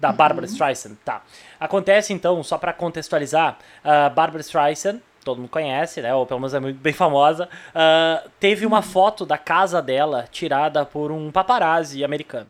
Da 0.04 0.10
uhum. 0.10 0.16
Barbara 0.16 0.44
Streisand, 0.44 0.96
tá. 1.02 1.22
Acontece 1.58 2.12
então, 2.12 2.42
só 2.42 2.58
para 2.58 2.74
contextualizar, 2.74 3.56
a 3.82 4.08
uh, 4.08 4.14
Barbara 4.14 4.42
Streisand, 4.42 5.00
todo 5.24 5.38
mundo 5.38 5.48
conhece, 5.48 6.02
né? 6.02 6.14
Ou 6.14 6.26
pelo 6.26 6.40
menos 6.40 6.52
é 6.52 6.60
muito 6.60 6.78
bem 6.78 6.92
famosa, 6.92 7.48
uh, 7.70 8.28
teve 8.38 8.66
uma 8.66 8.76
uhum. 8.76 8.82
foto 8.82 9.24
da 9.24 9.38
casa 9.38 9.80
dela 9.80 10.28
tirada 10.30 10.84
por 10.84 11.10
um 11.10 11.32
paparazzi 11.32 12.04
americano. 12.04 12.48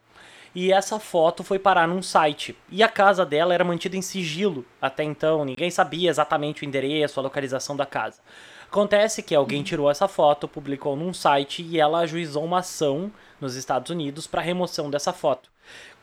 E 0.52 0.72
essa 0.72 0.98
foto 0.98 1.44
foi 1.44 1.60
parar 1.60 1.86
num 1.86 2.02
site. 2.02 2.56
E 2.68 2.82
a 2.82 2.88
casa 2.88 3.24
dela 3.24 3.54
era 3.54 3.62
mantida 3.62 3.96
em 3.96 4.02
sigilo 4.02 4.64
até 4.82 5.04
então, 5.04 5.44
ninguém 5.44 5.70
sabia 5.70 6.10
exatamente 6.10 6.64
o 6.64 6.66
endereço, 6.66 7.20
a 7.20 7.22
localização 7.22 7.76
da 7.76 7.86
casa. 7.86 8.20
Acontece 8.68 9.22
que 9.22 9.32
alguém 9.32 9.58
uhum. 9.58 9.64
tirou 9.64 9.88
essa 9.88 10.08
foto, 10.08 10.48
publicou 10.48 10.96
num 10.96 11.14
site 11.14 11.62
e 11.62 11.78
ela 11.78 12.00
ajuizou 12.00 12.44
uma 12.44 12.58
ação 12.58 13.12
nos 13.40 13.54
Estados 13.54 13.90
Unidos 13.90 14.26
para 14.26 14.42
remoção 14.42 14.90
dessa 14.90 15.12
foto. 15.12 15.53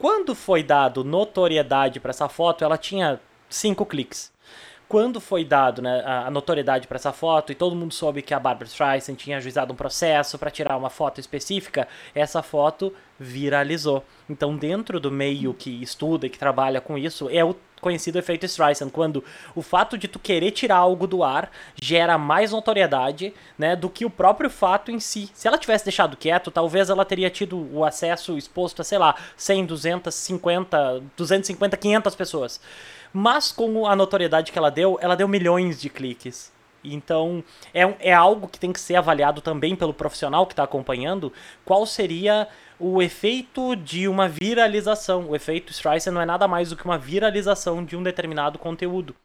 Quando 0.01 0.33
foi 0.33 0.63
dado 0.63 1.03
notoriedade 1.03 1.99
para 1.99 2.09
essa 2.09 2.27
foto, 2.27 2.63
ela 2.63 2.75
tinha 2.75 3.19
cinco 3.47 3.85
cliques. 3.85 4.33
Quando 4.87 5.21
foi 5.21 5.45
dado 5.45 5.79
né, 5.79 6.03
a 6.03 6.31
notoriedade 6.31 6.87
para 6.87 6.95
essa 6.95 7.13
foto 7.13 7.51
e 7.51 7.55
todo 7.55 7.75
mundo 7.75 7.93
soube 7.93 8.23
que 8.23 8.33
a 8.33 8.39
Barbara 8.39 8.65
Streisand 8.65 9.13
tinha 9.13 9.37
ajuizado 9.37 9.71
um 9.71 9.75
processo 9.75 10.39
para 10.39 10.49
tirar 10.49 10.75
uma 10.75 10.89
foto 10.89 11.19
específica, 11.19 11.87
essa 12.15 12.41
foto 12.41 12.91
viralizou. 13.19 14.03
Então, 14.27 14.57
dentro 14.57 14.99
do 14.99 15.11
meio 15.11 15.53
que 15.53 15.69
estuda 15.83 16.25
e 16.25 16.31
que 16.31 16.39
trabalha 16.39 16.81
com 16.81 16.97
isso, 16.97 17.29
é 17.29 17.45
o 17.45 17.55
conhecido 17.81 18.19
efeito 18.19 18.45
Streisand, 18.45 18.89
quando 18.89 19.23
o 19.55 19.61
fato 19.61 19.97
de 19.97 20.07
tu 20.07 20.19
querer 20.19 20.51
tirar 20.51 20.77
algo 20.77 21.07
do 21.07 21.23
ar 21.23 21.51
gera 21.81 22.17
mais 22.17 22.51
notoriedade, 22.51 23.33
né, 23.57 23.75
do 23.75 23.89
que 23.89 24.05
o 24.05 24.09
próprio 24.09 24.49
fato 24.49 24.91
em 24.91 24.99
si. 24.99 25.29
Se 25.33 25.47
ela 25.47 25.57
tivesse 25.57 25.83
deixado 25.83 26.15
quieto, 26.15 26.51
talvez 26.51 26.89
ela 26.89 27.03
teria 27.03 27.29
tido 27.29 27.67
o 27.73 27.83
acesso 27.83 28.37
exposto 28.37 28.81
a, 28.81 28.85
sei 28.85 28.97
lá, 28.97 29.15
100, 29.35 29.65
250, 29.65 31.03
250, 31.17 31.75
500 31.75 32.15
pessoas. 32.15 32.61
Mas 33.11 33.51
com 33.51 33.85
a 33.85 33.95
notoriedade 33.95 34.51
que 34.51 34.57
ela 34.57 34.71
deu, 34.71 34.97
ela 35.01 35.15
deu 35.15 35.27
milhões 35.27 35.81
de 35.81 35.89
cliques. 35.89 36.51
Então, 36.83 37.43
é, 37.73 37.81
é 37.99 38.13
algo 38.13 38.47
que 38.47 38.59
tem 38.59 38.73
que 38.73 38.79
ser 38.79 38.95
avaliado 38.95 39.41
também 39.41 39.75
pelo 39.75 39.93
profissional 39.93 40.45
que 40.45 40.53
está 40.53 40.63
acompanhando. 40.63 41.31
Qual 41.63 41.85
seria 41.85 42.47
o 42.81 42.99
efeito 42.99 43.75
de 43.75 44.07
uma 44.07 44.27
viralização. 44.27 45.29
O 45.29 45.35
efeito 45.35 45.71
Streisand 45.71 46.13
não 46.13 46.21
é 46.21 46.25
nada 46.25 46.47
mais 46.47 46.69
do 46.69 46.75
que 46.75 46.83
uma 46.83 46.97
viralização 46.97 47.85
de 47.85 47.95
um 47.95 48.01
determinado 48.01 48.57
conteúdo. 48.57 49.15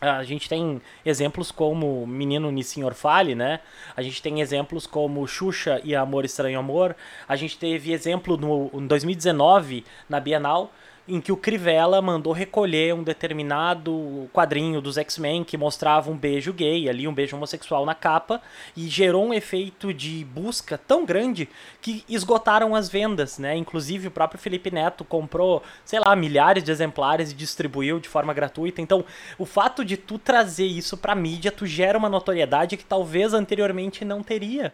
A 0.00 0.24
gente 0.24 0.48
tem 0.48 0.80
exemplos 1.04 1.52
como 1.52 2.06
Menino 2.06 2.50
Nissin 2.50 2.82
Fale, 2.90 3.34
né? 3.34 3.60
A 3.94 4.02
gente 4.02 4.20
tem 4.22 4.40
exemplos 4.40 4.86
como 4.86 5.26
Xuxa 5.28 5.80
e 5.84 5.94
Amor 5.94 6.24
Estranho 6.24 6.58
Amor. 6.58 6.96
A 7.28 7.36
gente 7.36 7.58
teve 7.58 7.92
exemplo 7.92 8.36
no, 8.36 8.70
em 8.72 8.86
2019, 8.86 9.84
na 10.08 10.18
Bienal, 10.18 10.72
em 11.10 11.20
que 11.20 11.32
o 11.32 11.36
Crivella 11.36 12.00
mandou 12.00 12.32
recolher 12.32 12.94
um 12.94 13.02
determinado 13.02 14.30
quadrinho 14.32 14.80
dos 14.80 14.96
X-Men 14.96 15.42
que 15.42 15.56
mostrava 15.56 16.10
um 16.10 16.16
beijo 16.16 16.52
gay, 16.52 16.88
ali 16.88 17.08
um 17.08 17.12
beijo 17.12 17.36
homossexual 17.36 17.84
na 17.84 17.94
capa, 17.94 18.40
e 18.76 18.88
gerou 18.88 19.26
um 19.26 19.34
efeito 19.34 19.92
de 19.92 20.24
busca 20.24 20.78
tão 20.78 21.04
grande 21.04 21.48
que 21.80 22.04
esgotaram 22.08 22.74
as 22.74 22.88
vendas, 22.88 23.38
né? 23.38 23.56
Inclusive 23.56 24.06
o 24.06 24.10
próprio 24.10 24.40
Felipe 24.40 24.70
Neto 24.70 25.04
comprou, 25.04 25.62
sei 25.84 25.98
lá, 25.98 26.14
milhares 26.14 26.62
de 26.62 26.70
exemplares 26.70 27.32
e 27.32 27.34
distribuiu 27.34 27.98
de 27.98 28.08
forma 28.08 28.32
gratuita. 28.32 28.80
Então, 28.80 29.04
o 29.36 29.44
fato 29.44 29.84
de 29.84 29.96
tu 29.96 30.16
trazer 30.16 30.66
isso 30.66 30.96
pra 30.96 31.14
mídia, 31.14 31.50
tu 31.50 31.66
gera 31.66 31.98
uma 31.98 32.08
notoriedade 32.08 32.76
que 32.76 32.84
talvez 32.84 33.34
anteriormente 33.34 34.04
não 34.04 34.22
teria. 34.22 34.72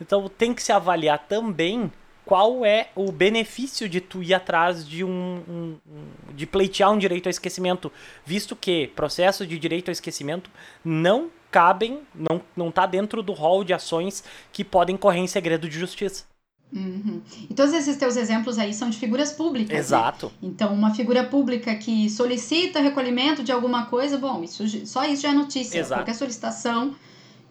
Então, 0.00 0.28
tem 0.28 0.54
que 0.54 0.62
se 0.62 0.72
avaliar 0.72 1.18
também 1.28 1.92
qual 2.24 2.64
é 2.64 2.88
o 2.94 3.12
benefício 3.12 3.88
de 3.88 4.00
tu 4.00 4.22
ir 4.22 4.34
atrás 4.34 4.86
de 4.86 5.04
um, 5.04 5.10
um, 5.48 5.76
um, 5.86 6.34
de 6.34 6.46
pleitear 6.46 6.90
um 6.90 6.98
direito 6.98 7.26
ao 7.26 7.30
esquecimento, 7.30 7.92
visto 8.24 8.56
que 8.56 8.88
processo 8.88 9.46
de 9.46 9.58
direito 9.58 9.88
ao 9.88 9.92
esquecimento 9.92 10.50
não 10.84 11.30
cabem, 11.50 12.00
não 12.14 12.40
não 12.56 12.68
está 12.68 12.86
dentro 12.86 13.22
do 13.22 13.32
rol 13.32 13.62
de 13.62 13.72
ações 13.72 14.24
que 14.52 14.64
podem 14.64 14.96
correr 14.96 15.20
em 15.20 15.26
segredo 15.26 15.68
de 15.68 15.78
justiça. 15.78 16.24
Uhum. 16.72 17.22
E 17.48 17.54
todos 17.54 17.72
esses 17.72 17.96
teus 17.96 18.16
exemplos 18.16 18.58
aí 18.58 18.74
são 18.74 18.90
de 18.90 18.98
figuras 18.98 19.30
públicas. 19.30 19.72
Né? 19.72 19.78
Exato. 19.78 20.26
Né? 20.26 20.48
Então, 20.48 20.74
uma 20.74 20.92
figura 20.92 21.22
pública 21.22 21.72
que 21.76 22.10
solicita 22.10 22.80
recolhimento 22.80 23.44
de 23.44 23.52
alguma 23.52 23.86
coisa, 23.86 24.18
bom, 24.18 24.42
isso, 24.42 24.66
só 24.84 25.04
isso 25.04 25.22
já 25.22 25.30
é 25.30 25.34
notícia. 25.34 25.78
Exato. 25.78 26.00
Qualquer 26.00 26.14
solicitação 26.14 26.96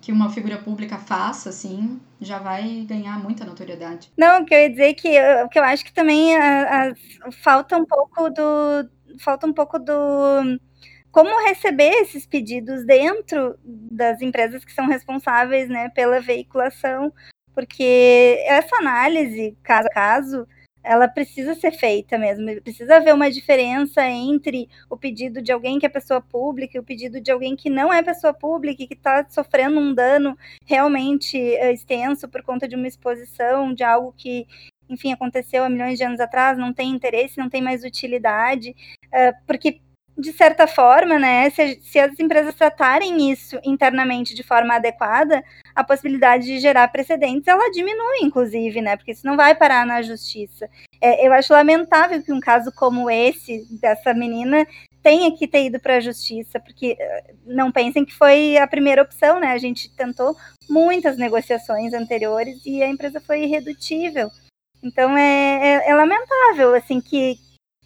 que 0.03 0.11
uma 0.11 0.29
figura 0.29 0.57
pública 0.57 0.97
faça, 0.97 1.47
assim, 1.47 1.97
já 2.19 2.37
vai 2.37 2.85
ganhar 2.85 3.17
muita 3.23 3.45
notoriedade. 3.45 4.11
Não, 4.17 4.41
o 4.41 4.45
que 4.45 4.53
eu 4.53 4.59
ia 4.59 4.69
dizer 4.69 4.89
é 4.89 4.93
que 4.93 5.07
eu, 5.07 5.47
que 5.47 5.57
eu 5.57 5.63
acho 5.63 5.85
que 5.85 5.93
também 5.93 6.35
a, 6.35 6.89
a, 6.89 7.31
falta 7.41 7.77
um 7.77 7.85
pouco 7.85 8.29
do. 8.29 8.89
Falta 9.19 9.47
um 9.47 9.53
pouco 9.53 9.79
do. 9.79 10.59
Como 11.09 11.47
receber 11.47 11.89
esses 12.01 12.25
pedidos 12.25 12.85
dentro 12.85 13.57
das 13.63 14.21
empresas 14.21 14.65
que 14.65 14.73
são 14.73 14.87
responsáveis 14.87 15.69
né, 15.69 15.87
pela 15.87 16.19
veiculação, 16.19 17.13
porque 17.55 18.43
essa 18.45 18.75
análise, 18.75 19.57
caso 19.63 19.87
a 19.87 19.93
caso, 19.93 20.47
ela 20.83 21.07
precisa 21.07 21.55
ser 21.55 21.71
feita 21.71 22.17
mesmo. 22.17 22.61
Precisa 22.61 22.97
haver 22.97 23.13
uma 23.13 23.31
diferença 23.31 24.05
entre 24.05 24.69
o 24.89 24.97
pedido 24.97 25.41
de 25.41 25.51
alguém 25.51 25.79
que 25.79 25.85
é 25.85 25.89
pessoa 25.89 26.21
pública 26.21 26.77
e 26.77 26.79
o 26.79 26.83
pedido 26.83 27.21
de 27.21 27.31
alguém 27.31 27.55
que 27.55 27.69
não 27.69 27.91
é 27.93 28.03
pessoa 28.03 28.33
pública 28.33 28.83
e 28.83 28.87
que 28.87 28.93
está 28.93 29.25
sofrendo 29.29 29.79
um 29.79 29.93
dano 29.93 30.37
realmente 30.65 31.37
uh, 31.37 31.71
extenso 31.71 32.27
por 32.27 32.43
conta 32.43 32.67
de 32.67 32.75
uma 32.75 32.87
exposição, 32.87 33.73
de 33.73 33.83
algo 33.83 34.13
que, 34.17 34.45
enfim, 34.89 35.13
aconteceu 35.13 35.63
há 35.63 35.69
milhões 35.69 35.97
de 35.97 36.03
anos 36.03 36.19
atrás, 36.19 36.57
não 36.57 36.73
tem 36.73 36.91
interesse, 36.91 37.37
não 37.37 37.49
tem 37.49 37.61
mais 37.61 37.83
utilidade, 37.83 38.75
uh, 39.05 39.33
porque 39.47 39.79
de 40.17 40.31
certa 40.31 40.67
forma, 40.67 41.17
né, 41.17 41.49
se, 41.49 41.79
se, 41.81 41.99
as 41.99 42.19
empresas 42.19 42.53
tratarem 42.55 43.31
isso 43.31 43.59
internamente 43.63 44.35
de 44.35 44.43
forma 44.43 44.75
adequada, 44.75 45.43
a 45.75 45.83
possibilidade 45.83 46.45
de 46.45 46.59
gerar 46.59 46.87
precedentes 46.89 47.47
ela 47.47 47.71
diminui, 47.71 48.19
inclusive, 48.21 48.81
né, 48.81 48.95
porque 48.95 49.11
isso 49.11 49.25
não 49.25 49.35
vai 49.35 49.55
parar 49.55 49.85
na 49.85 50.01
justiça. 50.01 50.69
É, 51.01 51.27
eu 51.27 51.33
acho 51.33 51.53
lamentável 51.53 52.21
que 52.21 52.31
um 52.31 52.39
caso 52.39 52.71
como 52.71 53.09
esse 53.09 53.65
dessa 53.79 54.13
menina 54.13 54.67
tenha 55.01 55.35
que 55.35 55.47
ter 55.47 55.65
ido 55.65 55.79
para 55.79 55.97
a 55.97 55.99
justiça, 55.99 56.59
porque 56.61 56.95
eh, 56.97 57.33
não 57.45 57.69
pensem 57.73 58.05
que 58.05 58.13
foi 58.13 58.55
a 58.57 58.65
primeira 58.65 59.01
opção, 59.01 59.37
né? 59.37 59.51
A 59.51 59.57
gente 59.57 59.93
tentou 59.93 60.33
muitas 60.69 61.17
negociações 61.17 61.93
anteriores 61.93 62.65
e 62.65 62.81
a 62.81 62.87
empresa 62.87 63.19
foi 63.19 63.43
irredutível. 63.43 64.29
Então 64.81 65.17
é, 65.17 65.81
é, 65.85 65.89
é 65.89 65.93
lamentável 65.93 66.73
assim 66.73 67.01
que, 67.01 67.35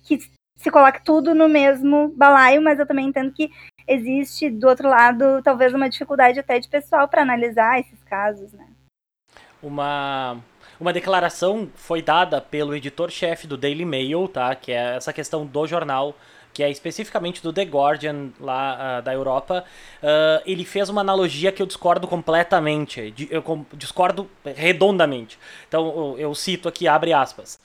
que 0.04 0.20
se 0.58 0.72
coloque 0.72 1.04
tudo 1.04 1.34
no 1.36 1.48
mesmo 1.48 2.10
balaio, 2.10 2.62
mas 2.62 2.80
eu 2.80 2.86
também 2.86 3.08
entendo 3.08 3.32
que 3.32 3.52
existe 3.88 4.50
do 4.50 4.68
outro 4.68 4.90
lado 4.90 5.42
talvez 5.44 5.74
uma 5.74 5.90
dificuldade 5.90 6.40
até 6.40 6.60
de 6.60 6.68
pessoal 6.68 7.08
para 7.08 7.22
analisar 7.22 7.80
esses 7.80 8.04
casos, 8.04 8.52
né? 8.54 8.68
Uma 9.62 10.38
uma 10.80 10.94
declaração 10.94 11.70
foi 11.74 12.02
dada 12.02 12.40
pelo 12.40 12.76
editor-chefe 12.76 13.48
do 13.48 13.58
Daily 13.58 13.86
Mail, 13.86 14.28
tá? 14.28 14.54
Que 14.54 14.72
é 14.72 14.96
essa 14.96 15.12
questão 15.12 15.44
do 15.44 15.66
jornal, 15.66 16.16
que 16.54 16.62
é 16.62 16.70
especificamente 16.70 17.42
do 17.42 17.52
The 17.52 17.64
Guardian 17.64 18.30
lá 18.40 19.00
uh, 19.00 19.02
da 19.02 19.14
Europa. 19.14 19.64
Uh, 20.04 20.44
ele 20.46 20.64
fez 20.64 20.88
uma 20.90 21.02
analogia 21.02 21.52
que 21.52 21.62
eu 21.62 21.66
discordo 21.66 22.08
completamente, 22.08 23.14
eu 23.30 23.66
discordo 23.74 24.30
redondamente. 24.44 25.40
Então 25.68 26.16
eu 26.18 26.34
cito 26.36 26.70
aqui, 26.70 26.88
abre 26.88 27.12
aspas. 27.12 27.60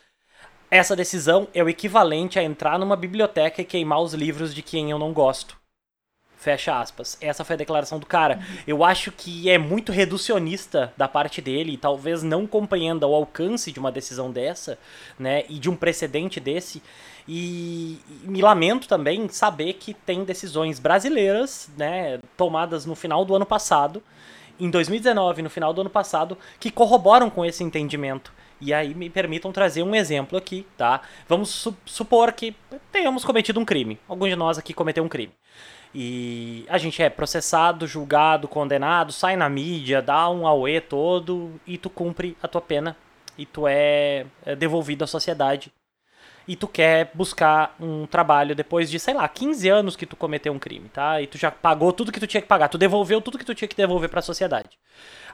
Essa 0.73 0.97
decisão 0.97 1.49
é 1.52 1.62
o 1.62 1.69
equivalente 1.69 2.38
a 2.38 2.43
entrar 2.43 2.79
numa 2.79 2.97
biblioteca 2.97 3.61
e 3.61 3.64
queimar 3.64 4.00
os 4.00 4.14
livros 4.14 4.55
de 4.55 4.62
quem 4.62 4.91
eu 4.91 4.99
não 4.99 5.12
gosto. 5.12 5.55
Fecha 6.38 6.81
aspas. 6.81 7.19
Essa 7.21 7.45
foi 7.45 7.52
a 7.52 7.59
declaração 7.59 7.99
do 7.99 8.07
cara. 8.07 8.41
Eu 8.67 8.83
acho 8.83 9.12
que 9.12 9.50
é 9.50 9.59
muito 9.59 9.93
reducionista 9.93 10.91
da 10.97 11.07
parte 11.07 11.43
dele, 11.43 11.73
e 11.73 11.76
talvez 11.76 12.23
não 12.23 12.47
compreenda 12.47 13.07
o 13.07 13.14
alcance 13.14 13.71
de 13.71 13.79
uma 13.79 13.93
decisão 13.93 14.31
dessa, 14.31 14.79
né, 15.19 15.45
e 15.47 15.59
de 15.59 15.69
um 15.69 15.76
precedente 15.76 16.41
desse. 16.41 16.83
E, 17.29 18.00
e 18.25 18.26
me 18.26 18.41
lamento 18.41 18.88
também 18.88 19.29
saber 19.29 19.75
que 19.75 19.93
tem 19.93 20.25
decisões 20.25 20.79
brasileiras, 20.79 21.69
né, 21.76 22.19
tomadas 22.35 22.87
no 22.87 22.95
final 22.95 23.26
do 23.26 23.37
ano 23.37 23.45
passado, 23.45 24.02
em 24.59 24.71
2019, 24.71 25.43
no 25.43 25.50
final 25.50 25.75
do 25.75 25.83
ano 25.83 25.91
passado, 25.91 26.38
que 26.59 26.71
corroboram 26.71 27.29
com 27.29 27.45
esse 27.45 27.62
entendimento. 27.62 28.33
E 28.64 28.73
aí 28.73 28.95
me 28.95 29.11
permitam 29.11 29.50
trazer 29.50 29.83
um 29.83 29.92
exemplo 29.92 30.38
aqui, 30.38 30.64
tá? 30.76 31.00
Vamos 31.28 31.49
su 31.50 31.76
supor 31.85 32.33
que 32.33 32.54
tenhamos 32.92 33.25
cometido 33.25 33.59
um 33.59 33.64
crime. 33.64 33.99
Algum 34.09 34.28
de 34.28 34.37
nós 34.37 34.57
aqui 34.57 34.73
cometeu 34.73 35.02
um 35.02 35.09
crime. 35.09 35.33
E 35.92 36.64
a 36.69 36.78
gente 36.78 37.02
é 37.02 37.11
processado, 37.11 37.88
julgado, 37.88 38.47
condenado, 38.47 39.11
sai 39.11 39.35
na 39.35 39.49
mídia, 39.49 40.00
dá 40.00 40.31
um 40.31 40.47
auê 40.47 40.81
todo 40.81 41.61
e 41.66 41.76
tu 41.76 41.90
cumpre 41.90 42.37
a 42.40 42.47
tua 42.47 42.61
pena 42.61 42.97
e 43.37 43.45
tu 43.45 43.66
é, 43.66 44.26
é 44.47 44.54
devolvido 44.54 45.02
à 45.02 45.09
sociedade. 45.09 45.73
E 46.46 46.56
tu 46.56 46.66
quer 46.66 47.11
buscar 47.14 47.76
um 47.80 48.06
trabalho 48.06 48.54
depois 48.54 48.90
de, 48.90 48.99
sei 48.99 49.14
lá, 49.14 49.28
15 49.28 49.68
anos 49.68 49.96
que 49.96 50.06
tu 50.06 50.16
cometeu 50.16 50.52
um 50.52 50.58
crime, 50.58 50.88
tá? 50.88 51.20
E 51.22 51.26
tu 51.26 51.38
já 51.38 51.50
pagou 51.50 51.92
tudo 51.92 52.11
que 52.11 52.20
tu 52.20 52.26
tinha 52.26 52.40
que 52.40 52.49
pagar, 52.49 52.68
tu 52.68 52.78
devolveu 52.78 53.20
tudo 53.20 53.38
que 53.38 53.44
tu 53.44 53.54
tinha 53.54 53.68
que 53.68 53.76
devolver 53.76 54.08
para 54.08 54.20
a 54.20 54.22
sociedade. 54.22 54.70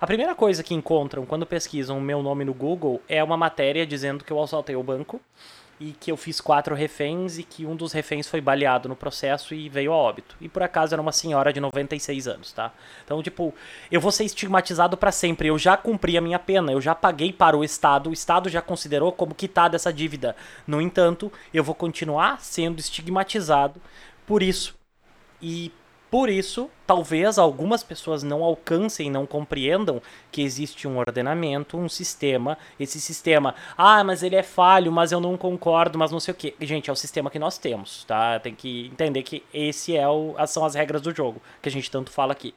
A 0.00 0.06
primeira 0.06 0.34
coisa 0.34 0.62
que 0.62 0.74
encontram 0.74 1.24
quando 1.26 1.46
pesquisam 1.46 1.98
o 1.98 2.02
meu 2.02 2.22
nome 2.22 2.44
no 2.44 2.54
Google 2.54 3.02
é 3.08 3.22
uma 3.24 3.36
matéria 3.36 3.86
dizendo 3.86 4.22
que 4.22 4.30
eu 4.30 4.42
assaltei 4.42 4.76
o 4.76 4.82
banco 4.82 5.20
e 5.80 5.92
que 5.92 6.11
eu 6.11 6.16
fiz 6.16 6.40
quatro 6.40 6.75
reféns 6.75 7.38
e 7.38 7.44
que 7.44 7.64
um 7.64 7.76
dos 7.76 7.92
reféns 7.92 8.26
foi 8.26 8.40
baleado 8.40 8.88
no 8.88 8.97
processo 8.97 9.54
e 9.54 9.68
veio 9.68 9.92
a 9.92 9.97
óbito. 9.97 10.37
E 10.40 10.49
por 10.49 10.62
acaso 10.62 10.94
era 10.94 11.00
uma 11.00 11.12
senhora 11.12 11.52
de 11.52 11.61
96 11.61 12.26
anos, 12.26 12.52
tá? 12.52 12.73
Então, 13.04 13.23
tipo, 13.23 13.54
eu 13.90 14.00
vou 14.00 14.11
ser 14.11 14.25
estigmatizado 14.25 14.97
para 14.97 15.12
sempre. 15.12 15.49
Eu 15.49 15.58
já 15.58 15.76
cumpri 15.76 16.18
a 16.18 16.20
minha 16.20 16.38
pena, 16.38 16.73
eu 16.73 16.80
já 16.80 16.94
paguei 16.94 17.32
para 17.32 17.56
o 17.56 17.62
Estado, 17.62 18.11
o 18.11 18.12
Estado 18.12 18.49
já 18.49 18.61
considerou 18.61 19.12
como 19.12 19.35
quitada 19.35 19.76
essa 19.76 19.92
dívida. 19.92 20.35
No 20.66 20.80
entanto, 20.80 21.32
eu 21.54 21.62
vou 21.62 21.75
continuar 21.75 22.40
sendo 22.40 22.80
estigmatizado 22.80 23.80
por 24.26 24.42
isso. 24.42 24.76
E 25.40 25.70
por 26.10 26.30
isso, 26.30 26.70
talvez 26.86 27.38
algumas 27.38 27.82
pessoas 27.82 28.22
não 28.22 28.42
alcancem, 28.42 29.10
não 29.10 29.26
compreendam 29.26 30.00
que 30.32 30.40
existe 30.40 30.88
um 30.88 30.98
ordenamento, 30.98 31.76
um 31.76 31.88
sistema. 31.88 32.56
Esse 32.80 32.98
sistema, 32.98 33.54
ah, 33.76 34.02
mas 34.02 34.22
ele 34.22 34.36
é 34.36 34.42
falho, 34.42 34.90
mas 34.90 35.12
eu 35.12 35.20
não 35.20 35.36
concordo, 35.36 35.98
mas 35.98 36.10
não 36.10 36.18
sei 36.18 36.32
o 36.32 36.34
que. 36.34 36.54
Gente, 36.60 36.88
é 36.88 36.92
o 36.92 36.96
sistema 36.96 37.30
que 37.30 37.38
nós 37.38 37.58
temos, 37.58 38.04
tá? 38.04 38.40
Tem 38.40 38.54
que 38.54 38.86
entender 38.86 39.22
que 39.22 39.42
esse 39.52 39.96
é 39.96 40.08
o, 40.08 40.34
são 40.46 40.64
as 40.64 40.74
regras 40.74 41.02
do 41.02 41.14
jogo 41.14 41.42
que 41.60 41.68
a 41.68 41.72
gente 41.72 41.90
tanto 41.90 42.10
fala 42.10 42.32
aqui. 42.32 42.54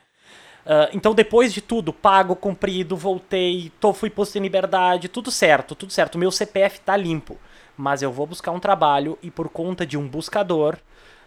Uh, 0.66 0.94
então, 0.94 1.14
depois 1.14 1.52
de 1.52 1.60
tudo, 1.60 1.92
pago, 1.92 2.36
cumprido, 2.36 2.96
voltei, 2.96 3.72
tô, 3.80 3.94
fui 3.94 4.10
posto 4.10 4.38
em 4.38 4.42
liberdade, 4.42 5.10
tudo 5.10 5.32
certo, 5.32 5.76
tudo 5.76 5.92
certo. 5.92 6.18
Meu 6.18 6.32
CPF 6.32 6.80
tá 6.82 6.96
limpo. 6.96 7.38
Mas 7.76 8.02
eu 8.02 8.12
vou 8.12 8.28
buscar 8.28 8.52
um 8.52 8.60
trabalho 8.60 9.18
e 9.24 9.32
por 9.32 9.50
conta 9.50 9.86
de 9.86 9.98
um 9.98 10.08
buscador, 10.08 10.78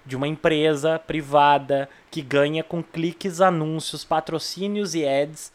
de 0.04 0.16
uma 0.16 0.28
empresa 0.28 0.98
privada 0.98 1.88
que 2.10 2.20
ganha 2.20 2.62
com 2.62 2.82
cliques, 2.82 3.40
anúncios, 3.40 4.04
patrocínios 4.04 4.94
e 4.94 5.06
ads, 5.06 5.52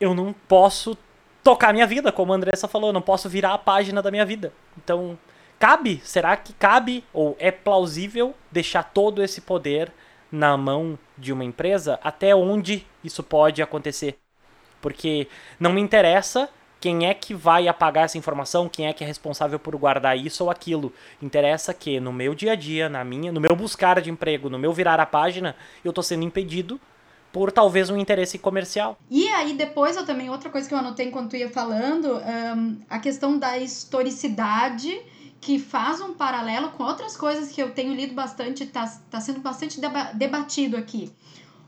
eu 0.00 0.14
não 0.14 0.32
posso 0.32 0.96
tocar 1.42 1.72
minha 1.72 1.86
vida, 1.86 2.10
como 2.10 2.32
a 2.32 2.36
Andressa 2.36 2.66
falou, 2.66 2.90
eu 2.90 2.94
não 2.94 3.02
posso 3.02 3.28
virar 3.28 3.54
a 3.54 3.58
página 3.58 4.02
da 4.02 4.10
minha 4.10 4.24
vida. 4.24 4.52
Então, 4.76 5.18
cabe, 5.58 6.00
será 6.02 6.36
que 6.36 6.52
cabe 6.52 7.04
ou 7.12 7.36
é 7.38 7.50
plausível 7.50 8.34
deixar 8.50 8.82
todo 8.82 9.22
esse 9.22 9.40
poder 9.40 9.92
na 10.30 10.56
mão 10.56 10.98
de 11.16 11.32
uma 11.32 11.44
empresa? 11.44 12.00
Até 12.02 12.34
onde 12.34 12.84
isso 13.04 13.22
pode 13.22 13.62
acontecer? 13.62 14.18
Porque 14.80 15.28
não 15.60 15.72
me 15.72 15.80
interessa 15.80 16.48
quem 16.80 17.06
é 17.06 17.14
que 17.14 17.34
vai 17.34 17.68
apagar 17.68 18.04
essa 18.04 18.18
informação, 18.18 18.68
quem 18.68 18.86
é 18.86 18.92
que 18.92 19.02
é 19.02 19.06
responsável 19.06 19.58
por 19.58 19.76
guardar 19.76 20.16
isso 20.16 20.44
ou 20.44 20.50
aquilo. 20.50 20.92
Interessa 21.20 21.72
que 21.72 21.98
no 21.98 22.12
meu 22.12 22.34
dia 22.34 22.52
a 22.52 22.54
dia, 22.54 22.88
na 22.88 23.04
minha, 23.04 23.32
no 23.32 23.40
meu 23.40 23.56
buscar 23.56 24.00
de 24.00 24.10
emprego, 24.10 24.50
no 24.50 24.58
meu 24.58 24.72
virar 24.72 25.00
a 25.00 25.06
página, 25.06 25.56
eu 25.84 25.90
estou 25.90 26.04
sendo 26.04 26.24
impedido 26.24 26.80
por 27.32 27.52
talvez 27.52 27.90
um 27.90 27.96
interesse 27.96 28.38
comercial. 28.38 28.98
E 29.10 29.28
aí 29.28 29.54
depois 29.54 29.96
eu 29.96 30.06
também 30.06 30.30
outra 30.30 30.48
coisa 30.48 30.68
que 30.68 30.74
eu 30.74 30.78
anotei 30.78 31.06
enquanto 31.06 31.36
ia 31.36 31.50
falando, 31.50 32.18
um, 32.18 32.78
a 32.88 32.98
questão 32.98 33.38
da 33.38 33.58
historicidade 33.58 34.98
que 35.40 35.58
faz 35.58 36.00
um 36.00 36.14
paralelo 36.14 36.70
com 36.70 36.82
outras 36.82 37.16
coisas 37.16 37.52
que 37.52 37.62
eu 37.62 37.72
tenho 37.72 37.94
lido 37.94 38.14
bastante, 38.14 38.64
está 38.64 38.86
tá 39.10 39.20
sendo 39.20 39.40
bastante 39.40 39.80
deba 39.80 40.12
debatido 40.14 40.76
aqui. 40.76 41.12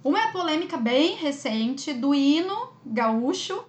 Uma 0.03 0.19
é 0.21 0.25
a 0.25 0.33
polêmica 0.33 0.77
bem 0.77 1.17
recente 1.17 1.93
do 1.93 2.15
hino 2.15 2.73
gaúcho, 2.87 3.63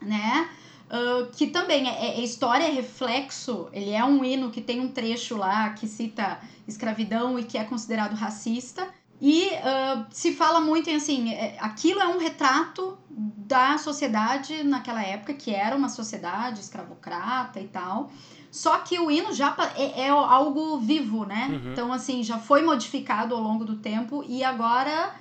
né? 0.00 0.50
Uh, 0.92 1.26
que 1.32 1.46
também 1.46 1.88
é, 1.88 2.18
é, 2.18 2.20
história, 2.20 2.64
é 2.64 2.70
reflexo, 2.70 3.66
ele 3.72 3.92
é 3.92 4.04
um 4.04 4.22
hino 4.22 4.50
que 4.50 4.60
tem 4.60 4.78
um 4.78 4.88
trecho 4.88 5.38
lá 5.38 5.70
que 5.70 5.88
cita 5.88 6.38
escravidão 6.68 7.38
e 7.38 7.44
que 7.44 7.56
é 7.56 7.64
considerado 7.64 8.12
racista. 8.12 8.86
E 9.18 9.46
uh, 9.46 10.04
se 10.10 10.34
fala 10.34 10.60
muito 10.60 10.90
em 10.90 10.96
assim, 10.96 11.32
é, 11.32 11.56
aquilo 11.60 11.98
é 11.98 12.08
um 12.08 12.18
retrato 12.18 12.98
da 13.08 13.78
sociedade 13.78 14.62
naquela 14.64 15.02
época, 15.02 15.32
que 15.32 15.54
era 15.54 15.74
uma 15.74 15.88
sociedade 15.88 16.60
escravocrata 16.60 17.58
e 17.58 17.68
tal. 17.68 18.10
Só 18.50 18.76
que 18.78 18.98
o 18.98 19.10
hino 19.10 19.32
já 19.32 19.56
é, 19.76 20.02
é 20.02 20.08
algo 20.10 20.76
vivo, 20.76 21.24
né? 21.24 21.48
Uhum. 21.50 21.72
Então, 21.72 21.90
assim, 21.90 22.22
já 22.22 22.38
foi 22.38 22.60
modificado 22.60 23.34
ao 23.34 23.40
longo 23.40 23.64
do 23.64 23.76
tempo 23.76 24.22
e 24.28 24.44
agora 24.44 25.14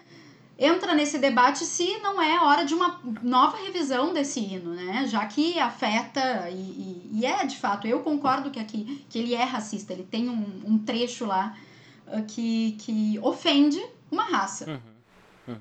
entra 0.62 0.93
nesse 0.93 1.17
debate 1.17 1.65
se 1.65 1.97
não 1.97 2.21
é 2.21 2.39
hora 2.39 2.63
de 2.63 2.76
uma 2.76 3.02
nova 3.24 3.58
revisão 3.58 4.13
desse 4.13 4.39
hino, 4.39 4.76
né? 4.76 5.08
Já 5.08 5.26
que 5.26 5.58
afeta, 5.60 6.50
e, 6.52 6.54
e, 6.54 7.10
e 7.13 7.26
é 7.26 7.43
de 7.45 7.58
fato, 7.58 7.88
eu 7.88 8.02
concordo 8.02 8.52
que 8.52 8.60
aqui 8.60 9.04
que 9.10 9.17
ele 9.17 9.34
é 9.34 9.43
racista, 9.43 9.91
ele 9.91 10.04
tem 10.04 10.30
um, 10.30 10.62
um 10.63 10.78
trecho 10.78 11.26
lá 11.26 11.58
uh, 12.08 12.24
que, 12.28 12.78
que 12.80 13.19
ofende 13.24 13.84
uma 14.12 14.24
raça. 14.24 14.69
Uhum. 14.69 15.54
Uhum. 15.56 15.60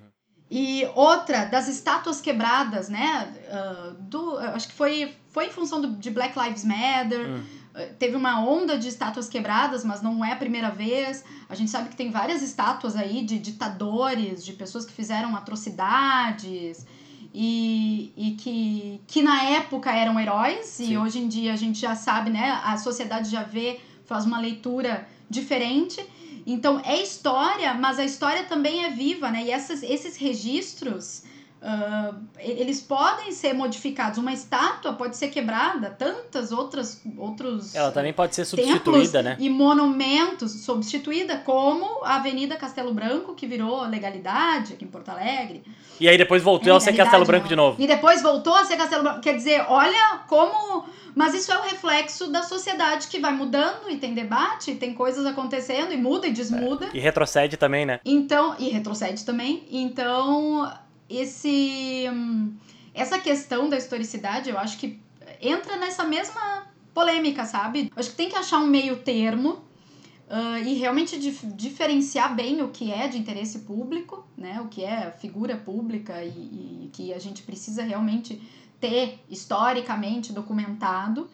E 0.51 0.87
outra 0.95 1.47
das 1.47 1.67
estátuas 1.67 2.21
quebradas, 2.21 2.91
né? 2.91 3.33
Uh, 3.49 3.95
do, 4.03 4.37
acho 4.37 4.69
que 4.69 4.75
foi, 4.75 5.17
foi 5.31 5.47
em 5.47 5.51
função 5.51 5.81
do, 5.81 5.93
de 5.93 6.11
Black 6.11 6.39
Lives 6.39 6.65
Matter. 6.65 7.27
Uhum 7.27 7.60
teve 7.99 8.17
uma 8.17 8.41
onda 8.41 8.79
de 8.79 8.89
estátuas 8.89 9.29
quebradas, 9.29 9.85
mas 9.85 10.03
não 10.03 10.25
é 10.25 10.33
a 10.33 10.37
primeira 10.37 10.71
vez. 10.71 11.25
A 11.49 11.55
gente 11.55 11.71
sabe 11.71 11.89
que 11.89 11.97
tem 11.97 12.11
várias 12.11 12.43
estátuas 12.43 12.97
aí 12.97 13.25
de 13.25 13.39
ditadores, 13.39 14.45
de 14.45 14.53
pessoas 14.53 14.85
que 14.85 14.93
fizeram 14.93 15.37
atrocidades 15.37 16.87
e, 17.33 18.13
e 18.17 18.33
que, 18.33 19.01
que 19.07 19.23
na 19.23 19.43
época 19.45 19.93
eram 19.93 20.19
heróis 20.19 20.67
Sim. 20.67 20.93
e 20.93 20.99
hoje 20.99 21.21
em 21.21 21.29
dia 21.29 21.53
a 21.53 21.57
gente 21.57 21.81
já 21.81 21.95
sabe, 21.95 22.31
né? 22.31 22.61
A 22.65 22.77
sociedade 22.77 23.31
já 23.31 23.43
vê, 23.43 23.81
faz 24.05 24.25
uma 24.25 24.41
leitura 24.41 25.07
diferente. 25.29 26.05
Então 26.47 26.81
é 26.85 27.01
história, 27.01 27.75
mas 27.75 27.99
a 27.99 28.05
história 28.05 28.45
também 28.45 28.85
é 28.85 28.91
viva, 28.91 29.31
né? 29.31 29.45
E 29.45 29.51
essas, 29.51 29.83
esses 29.83 30.17
registros 30.17 31.23
Uh, 31.61 32.17
eles 32.39 32.81
podem 32.81 33.33
ser 33.33 33.53
modificados. 33.53 34.19
Uma 34.19 34.33
estátua 34.33 34.95
pode 34.95 35.15
ser 35.17 35.29
quebrada, 35.29 35.91
tantas 35.91 36.53
outras 36.53 37.03
outros. 37.19 37.75
Ela 37.75 37.93
também 37.93 38.15
pode 38.15 38.35
ser 38.35 38.47
substituída, 38.47 39.23
né? 39.23 39.37
E 39.39 39.51
monumentos 39.51 40.65
substituída, 40.65 41.37
como 41.39 42.03
a 42.03 42.17
Avenida 42.17 42.57
Castelo 42.57 42.95
Branco, 42.95 43.35
que 43.35 43.47
virou 43.47 43.83
legalidade 43.83 44.73
aqui 44.73 44.87
em 44.87 44.89
Porto 44.89 45.11
Alegre. 45.11 45.63
E 46.01 46.09
aí 46.09 46.17
depois 46.17 46.43
voltou 46.43 46.73
é 46.73 46.77
a 46.77 46.81
ser 46.81 46.95
Castelo 46.95 47.27
Branco 47.27 47.47
de 47.47 47.55
novo. 47.55 47.81
E 47.81 47.87
depois 47.87 48.23
voltou 48.23 48.55
a 48.55 48.65
ser 48.65 48.79
Castelo 48.79 49.03
Branco. 49.03 49.21
Quer 49.21 49.37
dizer, 49.37 49.67
olha 49.69 50.21
como. 50.29 50.87
Mas 51.15 51.35
isso 51.35 51.53
é 51.53 51.59
o 51.59 51.63
reflexo 51.63 52.31
da 52.31 52.43
sociedade 52.43 53.09
que 53.09 53.19
vai 53.19 53.33
mudando 53.33 53.91
e 53.91 53.97
tem 53.97 54.15
debate, 54.15 54.71
e 54.71 54.77
tem 54.77 54.95
coisas 54.95 55.27
acontecendo 55.27 55.93
e 55.93 55.97
muda 55.97 56.27
e 56.27 56.33
desmuda. 56.33 56.87
É. 56.87 56.91
E 56.97 57.01
retrocede 57.01 57.57
também, 57.57 57.85
né? 57.85 58.01
Então, 58.05 58.55
e 58.59 58.71
retrocede 58.71 59.25
também. 59.25 59.67
Então, 59.71 60.73
esse 61.11 62.07
essa 62.95 63.19
questão 63.19 63.69
da 63.69 63.77
historicidade, 63.77 64.51
eu 64.51 64.59
acho 64.59 64.79
que 64.79 65.01
entra 65.41 65.77
nessa 65.77 66.05
mesma 66.05 66.67
polêmica, 66.95 67.45
sabe? 67.45 67.91
Eu 67.95 68.01
acho 68.01 68.11
que 68.11 68.17
tem 68.17 68.29
que 68.29 68.37
achar 68.37 68.59
um 68.59 68.67
meio 68.67 68.97
termo 68.99 69.51
uh, 70.29 70.59
e 70.65 70.75
realmente 70.75 71.19
dif 71.19 71.47
diferenciar 71.47 72.35
bem 72.35 72.63
o 72.63 72.69
que 72.69 72.93
é 72.93 73.09
de 73.09 73.19
interesse 73.19 73.61
público, 73.61 74.25
né? 74.37 74.61
O 74.61 74.69
que 74.69 74.85
é 74.85 75.11
figura 75.11 75.57
pública 75.57 76.23
e, 76.23 76.29
e 76.29 76.91
que 76.93 77.13
a 77.13 77.19
gente 77.19 77.43
precisa 77.43 77.83
realmente 77.83 78.41
ter 78.81 79.23
historicamente 79.29 80.33
documentado 80.33 81.29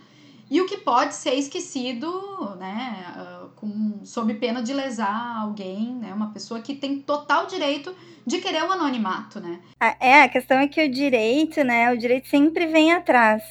e 0.49 0.61
o 0.61 0.67
que 0.67 0.77
pode 0.77 1.15
ser 1.15 1.35
esquecido, 1.35 2.55
né, 2.57 3.15
uh, 3.17 3.36
com, 3.57 4.05
sob 4.05 4.33
pena 4.35 4.63
de 4.63 4.73
lesar 4.73 5.41
alguém, 5.41 5.95
né, 5.97 6.15
uma 6.15 6.33
pessoa 6.33 6.61
que 6.61 6.75
tem 6.75 7.01
total 7.01 7.47
direito 7.47 7.95
de 8.25 8.39
querer 8.39 8.63
o 8.63 8.73
anonimato, 8.73 9.41
né? 9.41 9.61
É, 10.01 10.23
a 10.23 10.29
questão 10.29 10.59
é 10.59 10.69
que 10.69 10.85
o 10.85 10.91
direito, 10.91 11.65
né, 11.65 11.93
o 11.93 11.99
direito 11.99 12.29
sempre 12.29 12.67
vem 12.67 12.93
atrás. 12.93 13.43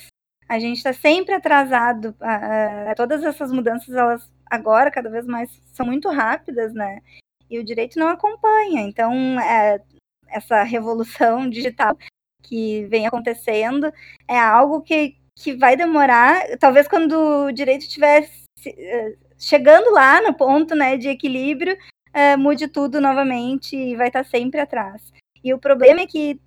A 0.47 0.59
gente 0.59 0.77
está 0.77 0.93
sempre 0.93 1.33
atrasado. 1.33 2.15
A, 2.21 2.91
a, 2.91 2.95
todas 2.95 3.23
essas 3.23 3.51
mudanças, 3.51 3.93
elas 3.93 4.29
agora 4.45 4.91
cada 4.91 5.09
vez 5.09 5.25
mais 5.25 5.49
são 5.73 5.85
muito 5.85 6.07
rápidas, 6.09 6.73
né? 6.73 7.01
e 7.49 7.59
o 7.59 7.63
direito 7.63 7.99
não 7.99 8.07
acompanha. 8.07 8.81
Então, 8.81 9.39
é, 9.39 9.81
essa 10.27 10.63
revolução 10.63 11.47
digital 11.49 11.97
que 12.43 12.85
vem 12.85 13.07
acontecendo 13.07 13.91
é 14.27 14.37
algo 14.37 14.81
que, 14.81 15.15
que 15.37 15.55
vai 15.55 15.75
demorar, 15.75 16.57
talvez 16.59 16.87
quando 16.87 17.47
o 17.47 17.51
direito 17.51 17.81
estiver 17.81 18.29
eh, 18.65 19.17
chegando 19.37 19.91
lá 19.91 20.21
no 20.21 20.33
ponto 20.33 20.75
né, 20.75 20.97
de 20.97 21.09
equilíbrio, 21.09 21.77
é, 22.13 22.37
mude 22.37 22.67
tudo 22.67 23.01
novamente 23.01 23.75
e 23.75 23.95
vai 23.95 24.07
estar 24.07 24.23
sempre 24.23 24.59
atrás. 24.59 25.13
E 25.43 25.53
o 25.53 25.59
problema 25.59 26.01
é 26.01 26.07
que, 26.07 26.39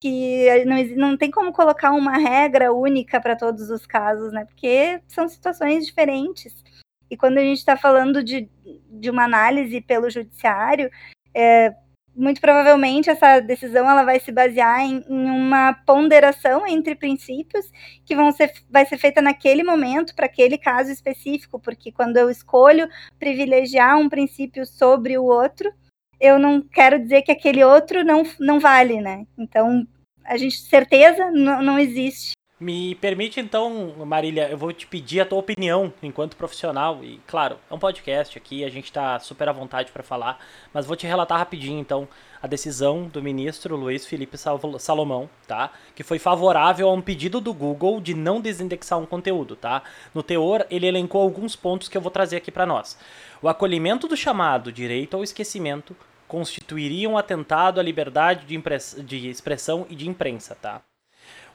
que 0.00 0.64
não, 0.64 1.10
não 1.10 1.16
tem 1.16 1.30
como 1.30 1.52
colocar 1.52 1.92
uma 1.92 2.16
regra 2.18 2.72
única 2.72 3.20
para 3.20 3.34
todos 3.34 3.70
os 3.70 3.86
casos, 3.86 4.32
né? 4.32 4.44
Porque 4.44 5.00
são 5.08 5.28
situações 5.28 5.86
diferentes. 5.86 6.62
E 7.10 7.16
quando 7.16 7.38
a 7.38 7.42
gente 7.42 7.58
está 7.58 7.76
falando 7.76 8.22
de, 8.22 8.48
de 8.90 9.10
uma 9.10 9.24
análise 9.24 9.80
pelo 9.80 10.10
judiciário, 10.10 10.90
é, 11.34 11.74
muito 12.18 12.40
provavelmente 12.40 13.08
essa 13.08 13.38
decisão 13.38 13.88
ela 13.88 14.02
vai 14.02 14.18
se 14.18 14.32
basear 14.32 14.80
em, 14.80 15.04
em, 15.08 15.30
uma 15.30 15.72
ponderação 15.86 16.66
entre 16.66 16.96
princípios 16.96 17.70
que 18.04 18.16
vão 18.16 18.32
ser, 18.32 18.52
vai 18.68 18.84
ser 18.84 18.98
feita 18.98 19.22
naquele 19.22 19.62
momento 19.62 20.14
para 20.16 20.26
aquele 20.26 20.58
caso 20.58 20.90
específico, 20.90 21.60
porque 21.60 21.92
quando 21.92 22.16
eu 22.16 22.28
escolho 22.28 22.88
privilegiar 23.20 23.96
um 23.96 24.08
princípio 24.08 24.66
sobre 24.66 25.16
o 25.16 25.24
outro, 25.24 25.72
eu 26.20 26.38
não 26.38 26.60
quero 26.60 26.98
dizer 26.98 27.22
que 27.22 27.30
aquele 27.30 27.62
outro 27.62 28.04
não, 28.04 28.24
não 28.40 28.58
vale, 28.58 29.00
né? 29.00 29.24
Então, 29.38 29.86
a 30.24 30.36
gente 30.36 30.58
certeza 30.62 31.30
não, 31.30 31.62
não 31.62 31.78
existe. 31.78 32.32
Me 32.60 32.96
permite 32.96 33.38
então, 33.38 33.94
Marília, 34.04 34.48
eu 34.48 34.58
vou 34.58 34.72
te 34.72 34.84
pedir 34.84 35.20
a 35.20 35.24
tua 35.24 35.38
opinião 35.38 35.92
enquanto 36.02 36.36
profissional 36.36 36.98
e, 37.04 37.20
claro, 37.24 37.56
é 37.70 37.72
um 37.72 37.78
podcast 37.78 38.36
aqui, 38.36 38.64
a 38.64 38.68
gente 38.68 38.86
está 38.86 39.16
super 39.20 39.48
à 39.48 39.52
vontade 39.52 39.92
para 39.92 40.02
falar, 40.02 40.44
mas 40.74 40.84
vou 40.84 40.96
te 40.96 41.06
relatar 41.06 41.38
rapidinho 41.38 41.78
então 41.78 42.08
a 42.42 42.48
decisão 42.48 43.06
do 43.06 43.22
ministro 43.22 43.76
Luiz 43.76 44.04
Felipe 44.04 44.36
Salomão, 44.80 45.30
tá? 45.46 45.70
Que 45.94 46.02
foi 46.02 46.18
favorável 46.18 46.88
a 46.88 46.92
um 46.92 47.00
pedido 47.00 47.40
do 47.40 47.54
Google 47.54 48.00
de 48.00 48.12
não 48.12 48.40
desindexar 48.40 48.98
um 48.98 49.06
conteúdo, 49.06 49.54
tá? 49.54 49.84
No 50.12 50.24
teor, 50.24 50.66
ele 50.68 50.88
elencou 50.88 51.22
alguns 51.22 51.54
pontos 51.54 51.88
que 51.88 51.96
eu 51.96 52.02
vou 52.02 52.10
trazer 52.10 52.38
aqui 52.38 52.50
para 52.50 52.66
nós. 52.66 52.98
O 53.40 53.48
acolhimento 53.48 54.08
do 54.08 54.16
chamado 54.16 54.72
direito 54.72 55.16
ao 55.16 55.22
esquecimento 55.22 55.94
constituiria 56.26 57.08
um 57.08 57.16
atentado 57.16 57.78
à 57.78 57.84
liberdade 57.84 58.46
de, 58.46 59.02
de 59.04 59.28
expressão 59.28 59.86
e 59.88 59.94
de 59.94 60.08
imprensa, 60.08 60.56
tá? 60.60 60.82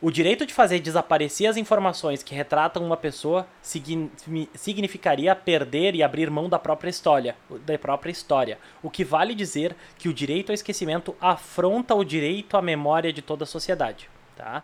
O 0.05 0.11
direito 0.11 0.45
de 0.45 0.53
fazer 0.53 0.81
desaparecer 0.81 1.47
as 1.47 1.55
informações 1.55 2.21
que 2.21 2.35
retratam 2.35 2.83
uma 2.83 2.97
pessoa 2.97 3.47
significaria 3.61 5.33
perder 5.33 5.95
e 5.95 6.03
abrir 6.03 6.29
mão 6.29 6.49
da 6.49 6.59
própria 6.59 6.89
história, 6.89 7.37
da 7.65 7.79
própria 7.79 8.11
história. 8.11 8.59
O 8.81 8.89
que 8.89 9.05
vale 9.05 9.33
dizer 9.33 9.73
que 9.97 10.09
o 10.09 10.13
direito 10.13 10.49
ao 10.49 10.55
esquecimento 10.55 11.15
afronta 11.21 11.95
o 11.95 12.03
direito 12.03 12.57
à 12.57 12.61
memória 12.61 13.13
de 13.13 13.21
toda 13.21 13.45
a 13.45 13.47
sociedade, 13.47 14.09
tá? 14.35 14.63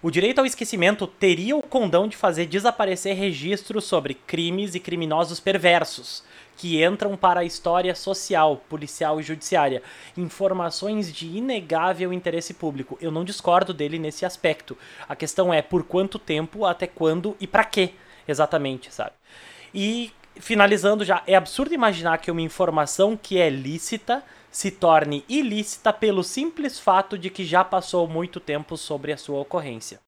O 0.00 0.10
direito 0.10 0.38
ao 0.38 0.46
esquecimento 0.46 1.06
teria 1.06 1.54
o 1.54 1.62
condão 1.62 2.08
de 2.08 2.16
fazer 2.16 2.46
desaparecer 2.46 3.14
registros 3.14 3.84
sobre 3.84 4.14
crimes 4.14 4.74
e 4.74 4.80
criminosos 4.80 5.38
perversos, 5.38 6.24
que 6.60 6.84
entram 6.84 7.16
para 7.16 7.40
a 7.40 7.44
história 7.44 7.94
social, 7.94 8.58
policial 8.68 9.18
e 9.18 9.22
judiciária. 9.22 9.82
Informações 10.14 11.10
de 11.10 11.26
inegável 11.26 12.12
interesse 12.12 12.52
público. 12.52 12.98
Eu 13.00 13.10
não 13.10 13.24
discordo 13.24 13.72
dele 13.72 13.98
nesse 13.98 14.26
aspecto. 14.26 14.76
A 15.08 15.16
questão 15.16 15.54
é 15.54 15.62
por 15.62 15.84
quanto 15.84 16.18
tempo, 16.18 16.66
até 16.66 16.86
quando 16.86 17.34
e 17.40 17.46
para 17.46 17.64
quê, 17.64 17.94
exatamente, 18.28 18.92
sabe? 18.94 19.12
E 19.74 20.12
finalizando 20.36 21.02
já, 21.02 21.22
é 21.26 21.34
absurdo 21.34 21.72
imaginar 21.72 22.18
que 22.18 22.30
uma 22.30 22.42
informação 22.42 23.16
que 23.16 23.38
é 23.38 23.48
lícita 23.48 24.22
se 24.50 24.70
torne 24.70 25.24
ilícita 25.30 25.94
pelo 25.94 26.22
simples 26.22 26.78
fato 26.78 27.16
de 27.16 27.30
que 27.30 27.42
já 27.42 27.64
passou 27.64 28.06
muito 28.06 28.38
tempo 28.38 28.76
sobre 28.76 29.14
a 29.14 29.16
sua 29.16 29.40
ocorrência. 29.40 29.98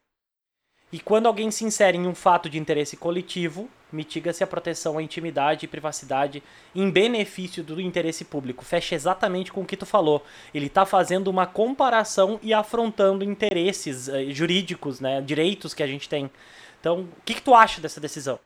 E 0.93 1.01
quando 1.01 1.27
alguém 1.27 1.51
se 1.51 1.65
insere 1.65 1.97
em 1.97 2.07
um 2.07 2.15
fato 2.15 2.51
de 2.51 2.59
interesse 2.59 2.99
coletivo, 2.99 3.69
mitiga-se 3.91 4.45
a 4.45 4.47
proteção 4.47 4.99
à 4.99 5.03
intimidade 5.03 5.65
e 5.65 5.69
privacidade 5.69 6.43
em 6.75 6.91
benefício 6.91 7.65
do 7.65 7.81
interesse 7.81 8.27
público. 8.27 8.63
Fecha 8.63 8.95
exatamente 8.95 9.51
com 9.51 9.63
o 9.63 9.67
que 9.67 9.77
tu 9.77 9.87
falou. 9.87 10.23
Ele 10.53 10.67
está 10.67 10.85
fazendo 10.85 11.29
uma 11.29 11.47
comparação 11.47 12.39
e 12.43 12.53
afrontando 12.53 13.25
interesses 13.25 14.09
eh, 14.09 14.27
jurídicos, 14.31 15.01
né, 15.01 15.23
direitos 15.23 15.73
que 15.73 15.83
a 15.83 15.87
gente 15.87 16.09
tem. 16.09 16.31
Então, 16.79 17.01
o 17.01 17.23
que, 17.25 17.35
que 17.35 17.43
tu 17.43 17.55
acha 17.55 17.81
dessa 17.81 18.01
decisão? 18.01 18.39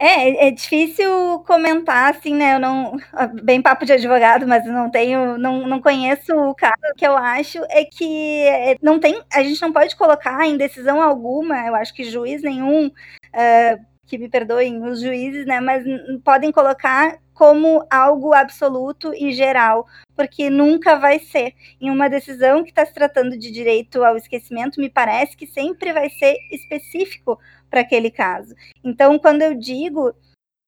É, 0.00 0.48
é 0.48 0.50
difícil 0.52 1.40
comentar, 1.40 2.14
assim, 2.14 2.34
né? 2.34 2.54
Eu 2.54 2.60
não. 2.60 2.96
Bem 3.42 3.60
papo 3.60 3.84
de 3.84 3.92
advogado, 3.92 4.46
mas 4.46 4.64
não 4.64 4.88
tenho. 4.90 5.36
Não, 5.36 5.66
não 5.66 5.80
conheço 5.80 6.32
o 6.34 6.54
caso. 6.54 6.74
O 6.92 6.96
que 6.96 7.06
eu 7.06 7.16
acho 7.16 7.58
é 7.68 7.84
que 7.84 8.42
é, 8.46 8.76
não 8.80 9.00
tem. 9.00 9.20
A 9.32 9.42
gente 9.42 9.60
não 9.60 9.72
pode 9.72 9.96
colocar 9.96 10.46
em 10.46 10.56
decisão 10.56 11.02
alguma, 11.02 11.66
eu 11.66 11.74
acho 11.74 11.92
que 11.92 12.04
juiz 12.04 12.42
nenhum. 12.42 12.86
Uh, 12.86 13.88
que 14.06 14.16
me 14.16 14.28
perdoem 14.28 14.82
os 14.84 15.00
juízes, 15.00 15.44
né? 15.44 15.60
Mas 15.60 15.84
podem 16.24 16.50
colocar 16.50 17.18
como 17.34 17.86
algo 17.88 18.34
absoluto 18.34 19.14
e 19.14 19.32
geral, 19.32 19.86
porque 20.16 20.50
nunca 20.50 20.96
vai 20.96 21.20
ser. 21.20 21.52
Em 21.80 21.88
uma 21.88 22.08
decisão 22.08 22.64
que 22.64 22.70
está 22.70 22.84
se 22.84 22.92
tratando 22.92 23.38
de 23.38 23.52
direito 23.52 24.02
ao 24.02 24.16
esquecimento, 24.16 24.80
me 24.80 24.90
parece 24.90 25.36
que 25.36 25.46
sempre 25.46 25.92
vai 25.92 26.10
ser 26.10 26.36
específico 26.50 27.38
para 27.70 27.80
aquele 27.80 28.10
caso. 28.10 28.54
Então, 28.84 29.18
quando 29.18 29.42
eu 29.42 29.54
digo 29.54 30.14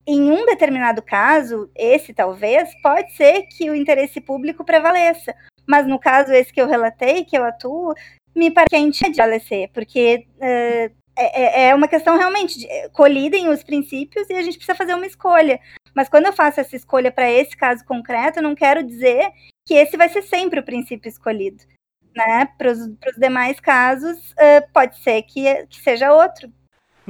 em 0.06 0.30
um 0.30 0.46
determinado 0.46 1.02
caso, 1.02 1.70
esse 1.74 2.12
talvez, 2.12 2.70
pode 2.82 3.12
ser 3.14 3.42
que 3.42 3.70
o 3.70 3.74
interesse 3.74 4.20
público 4.20 4.64
prevaleça. 4.64 5.34
Mas 5.66 5.86
no 5.86 5.98
caso 5.98 6.32
esse 6.32 6.52
que 6.52 6.60
eu 6.60 6.66
relatei, 6.66 7.24
que 7.24 7.36
eu 7.36 7.44
atuo, 7.44 7.94
me 8.34 8.50
parece 8.50 8.70
que 8.70 8.76
a 8.76 8.78
gente 8.78 9.04
é 9.04 9.08
de 9.08 9.14
prevalecer, 9.14 9.70
porque 9.72 10.26
uh, 10.36 10.94
é, 11.16 11.68
é 11.68 11.74
uma 11.74 11.86
questão 11.88 12.16
realmente 12.16 12.58
de 12.58 12.88
colidem 12.90 13.48
os 13.48 13.62
princípios 13.62 14.28
e 14.28 14.34
a 14.34 14.42
gente 14.42 14.56
precisa 14.56 14.76
fazer 14.76 14.94
uma 14.94 15.06
escolha. 15.06 15.60
Mas 15.94 16.08
quando 16.08 16.26
eu 16.26 16.32
faço 16.32 16.60
essa 16.60 16.74
escolha 16.74 17.12
para 17.12 17.30
esse 17.30 17.56
caso 17.56 17.84
concreto, 17.84 18.42
não 18.42 18.54
quero 18.54 18.82
dizer 18.82 19.30
que 19.66 19.74
esse 19.74 19.96
vai 19.96 20.08
ser 20.08 20.22
sempre 20.22 20.60
o 20.60 20.64
princípio 20.64 21.08
escolhido. 21.08 21.62
Né? 22.16 22.48
Para 22.58 22.72
os 22.72 23.16
demais 23.16 23.60
casos, 23.60 24.18
uh, 24.32 24.72
pode 24.72 24.98
ser 24.98 25.22
que, 25.22 25.66
que 25.66 25.80
seja 25.80 26.12
outro. 26.12 26.50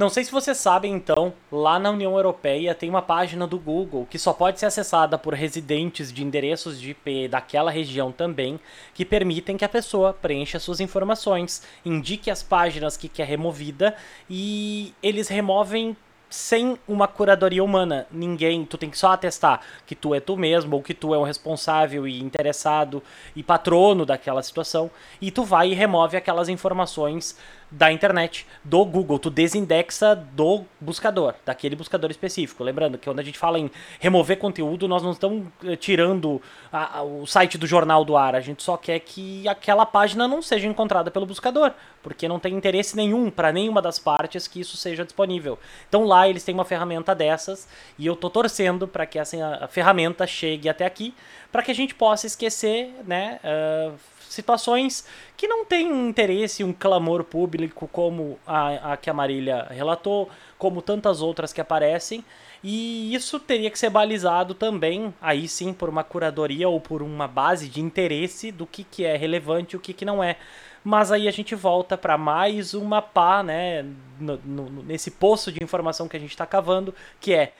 Não 0.01 0.09
sei 0.09 0.23
se 0.23 0.31
vocês 0.31 0.57
sabem, 0.57 0.95
então, 0.95 1.31
lá 1.51 1.77
na 1.77 1.91
União 1.91 2.15
Europeia 2.15 2.73
tem 2.73 2.89
uma 2.89 3.03
página 3.03 3.45
do 3.45 3.59
Google 3.59 4.07
que 4.09 4.17
só 4.17 4.33
pode 4.33 4.59
ser 4.59 4.65
acessada 4.65 5.15
por 5.15 5.35
residentes 5.35 6.11
de 6.11 6.23
endereços 6.23 6.81
de 6.81 6.89
IP 6.89 7.27
daquela 7.27 7.69
região 7.69 8.11
também, 8.11 8.59
que 8.95 9.05
permitem 9.05 9.57
que 9.57 9.63
a 9.63 9.69
pessoa 9.69 10.11
preencha 10.11 10.57
suas 10.57 10.79
informações, 10.79 11.61
indique 11.85 12.31
as 12.31 12.41
páginas 12.41 12.97
que 12.97 13.07
quer 13.07 13.27
removida 13.27 13.95
e 14.27 14.91
eles 15.03 15.27
removem 15.27 15.95
sem 16.31 16.79
uma 16.87 17.07
curadoria 17.07 17.63
humana. 17.63 18.07
Ninguém, 18.09 18.65
tu 18.65 18.77
tem 18.77 18.89
que 18.89 18.97
só 18.97 19.11
atestar 19.11 19.59
que 19.85 19.93
tu 19.93 20.15
é 20.15 20.19
tu 20.19 20.37
mesmo 20.37 20.77
ou 20.77 20.81
que 20.81 20.93
tu 20.93 21.13
é 21.13 21.17
o 21.17 21.23
responsável 21.23 22.07
e 22.07 22.19
interessado 22.21 23.03
e 23.35 23.43
patrono 23.43 24.05
daquela 24.05 24.41
situação 24.41 24.89
e 25.21 25.29
tu 25.29 25.43
vai 25.43 25.71
e 25.71 25.73
remove 25.75 26.15
aquelas 26.15 26.47
informações 26.47 27.37
da 27.71 27.89
internet, 27.89 28.45
do 28.65 28.83
Google, 28.83 29.17
tu 29.17 29.29
desindexa 29.29 30.13
do 30.13 30.65
buscador, 30.79 31.35
daquele 31.45 31.73
buscador 31.73 32.11
específico. 32.11 32.63
Lembrando 32.65 32.97
que 32.97 33.05
quando 33.05 33.21
a 33.21 33.23
gente 33.23 33.39
fala 33.39 33.57
em 33.57 33.71
remover 33.97 34.37
conteúdo, 34.37 34.89
nós 34.89 35.01
não 35.01 35.11
estamos 35.11 35.47
eh, 35.63 35.77
tirando 35.77 36.41
a, 36.71 36.97
a, 36.97 37.03
o 37.03 37.25
site 37.25 37.57
do 37.57 37.65
jornal 37.65 38.03
do 38.03 38.17
ar, 38.17 38.35
a 38.35 38.41
gente 38.41 38.61
só 38.61 38.75
quer 38.75 38.99
que 38.99 39.47
aquela 39.47 39.85
página 39.85 40.27
não 40.27 40.41
seja 40.41 40.67
encontrada 40.67 41.09
pelo 41.09 41.25
buscador, 41.25 41.71
porque 42.03 42.27
não 42.27 42.39
tem 42.39 42.53
interesse 42.53 42.95
nenhum 42.95 43.31
para 43.31 43.53
nenhuma 43.53 43.81
das 43.81 43.97
partes 43.97 44.47
que 44.47 44.59
isso 44.59 44.75
seja 44.75 45.05
disponível. 45.05 45.57
Então 45.87 46.03
lá 46.03 46.27
eles 46.27 46.43
têm 46.43 46.53
uma 46.53 46.65
ferramenta 46.65 47.15
dessas 47.15 47.69
e 47.97 48.05
eu 48.05 48.17
tô 48.17 48.29
torcendo 48.29 48.85
para 48.85 49.05
que 49.05 49.17
essa 49.17 49.67
ferramenta 49.71 50.27
chegue 50.27 50.67
até 50.67 50.85
aqui, 50.85 51.13
para 51.51 51.63
que 51.63 51.71
a 51.71 51.75
gente 51.75 51.95
possa 51.95 52.27
esquecer, 52.27 52.93
né, 53.05 53.39
uh, 53.43 53.93
situações 54.31 55.05
que 55.35 55.47
não 55.47 55.65
têm 55.65 55.91
um 55.91 56.09
interesse, 56.09 56.63
um 56.63 56.71
clamor 56.71 57.23
público 57.23 57.87
como 57.91 58.39
a, 58.47 58.93
a 58.93 58.97
que 58.97 59.09
a 59.09 59.13
Marília 59.13 59.67
relatou, 59.69 60.29
como 60.57 60.81
tantas 60.81 61.21
outras 61.21 61.51
que 61.51 61.59
aparecem. 61.59 62.23
E 62.63 63.13
isso 63.13 63.39
teria 63.39 63.69
que 63.69 63.77
ser 63.77 63.89
balizado 63.89 64.53
também, 64.53 65.13
aí 65.19 65.47
sim, 65.47 65.73
por 65.73 65.89
uma 65.89 66.03
curadoria 66.03 66.69
ou 66.69 66.79
por 66.79 67.01
uma 67.01 67.27
base 67.27 67.67
de 67.67 67.81
interesse 67.81 68.51
do 68.51 68.67
que, 68.67 68.83
que 68.83 69.03
é 69.03 69.17
relevante 69.17 69.75
e 69.75 69.77
o 69.77 69.79
que, 69.79 69.93
que 69.93 70.05
não 70.05 70.23
é. 70.23 70.37
Mas 70.83 71.11
aí 71.11 71.27
a 71.27 71.31
gente 71.31 71.53
volta 71.55 71.97
para 71.97 72.17
mais 72.17 72.73
uma 72.73 73.01
pá, 73.01 73.43
né, 73.43 73.83
no, 74.19 74.37
no, 74.37 74.83
nesse 74.83 75.11
poço 75.11 75.51
de 75.51 75.63
informação 75.63 76.07
que 76.07 76.15
a 76.15 76.19
gente 76.19 76.31
está 76.31 76.45
cavando, 76.45 76.93
que 77.19 77.33
é 77.33 77.53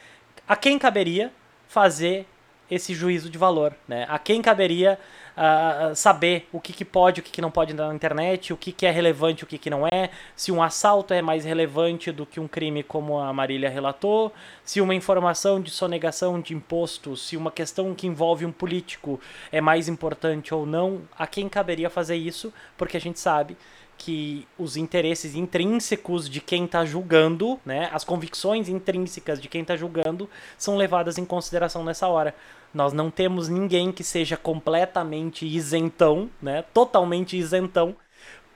a 0.48 0.56
quem 0.56 0.80
caberia 0.80 1.32
fazer 1.68 2.28
esse 2.72 2.94
juízo 2.94 3.30
de 3.30 3.38
valor, 3.38 3.76
né? 3.86 4.06
A 4.08 4.18
quem 4.18 4.42
caberia 4.42 4.98
uh, 5.36 5.94
saber 5.94 6.48
o 6.54 6.60
que, 6.62 6.72
que 6.72 6.86
pode, 6.86 7.20
o 7.20 7.24
que, 7.24 7.30
que 7.30 7.42
não 7.42 7.52
pode 7.52 7.74
na 7.74 7.94
internet, 7.94 8.54
o 8.54 8.58
que, 8.58 8.72
que 8.72 8.86
é 8.86 8.92
relevante, 8.92 9.44
o 9.44 9.48
que, 9.48 9.58
que 9.58 9.70
não 9.70 9.86
é, 9.86 10.10
se 10.38 10.54
um 10.54 10.64
assalto 10.64 11.14
é 11.14 11.22
mais 11.22 11.44
relevante 11.44 12.14
do 12.14 12.26
que 12.26 12.40
um 12.40 12.48
crime 12.48 12.82
como 12.82 13.20
a 13.20 13.34
Marília 13.34 13.70
relatou, 13.70 14.32
se 14.64 14.80
uma 14.80 14.96
informação 14.96 15.60
de 15.60 15.70
sonegação 15.70 16.40
de 16.40 16.54
imposto, 16.54 17.18
se 17.18 17.36
uma 17.36 17.52
questão 17.52 17.94
que 17.94 18.08
envolve 18.08 18.46
um 18.46 18.52
político 18.54 19.20
é 19.52 19.60
mais 19.60 19.90
importante 19.90 20.54
ou 20.54 20.66
não, 20.66 21.02
a 21.18 21.28
quem 21.28 21.50
caberia 21.50 21.90
fazer 21.90 22.16
isso, 22.16 22.54
porque 22.78 22.96
a 22.96 23.02
gente 23.02 23.20
sabe 23.20 23.58
que 24.02 24.48
os 24.58 24.78
interesses 24.78 25.36
intrínsecos 25.36 26.28
de 26.28 26.42
quem 26.42 26.66
está 26.66 26.84
julgando, 26.84 27.60
né, 27.64 27.88
as 27.94 28.04
convicções 28.04 28.68
intrínsecas 28.68 29.40
de 29.40 29.48
quem 29.48 29.62
está 29.62 29.78
julgando, 29.78 30.28
são 30.58 30.76
levadas 30.76 31.20
em 31.20 31.26
consideração 31.26 31.84
nessa 31.84 32.08
hora. 32.08 32.34
Nós 32.74 32.94
não 32.94 33.12
temos 33.12 33.48
ninguém 33.48 33.92
que 33.92 34.04
seja 34.04 34.36
completamente 34.36 35.46
isentão, 35.46 36.32
né, 36.42 36.64
totalmente 36.74 37.38
isentão, 37.38 37.96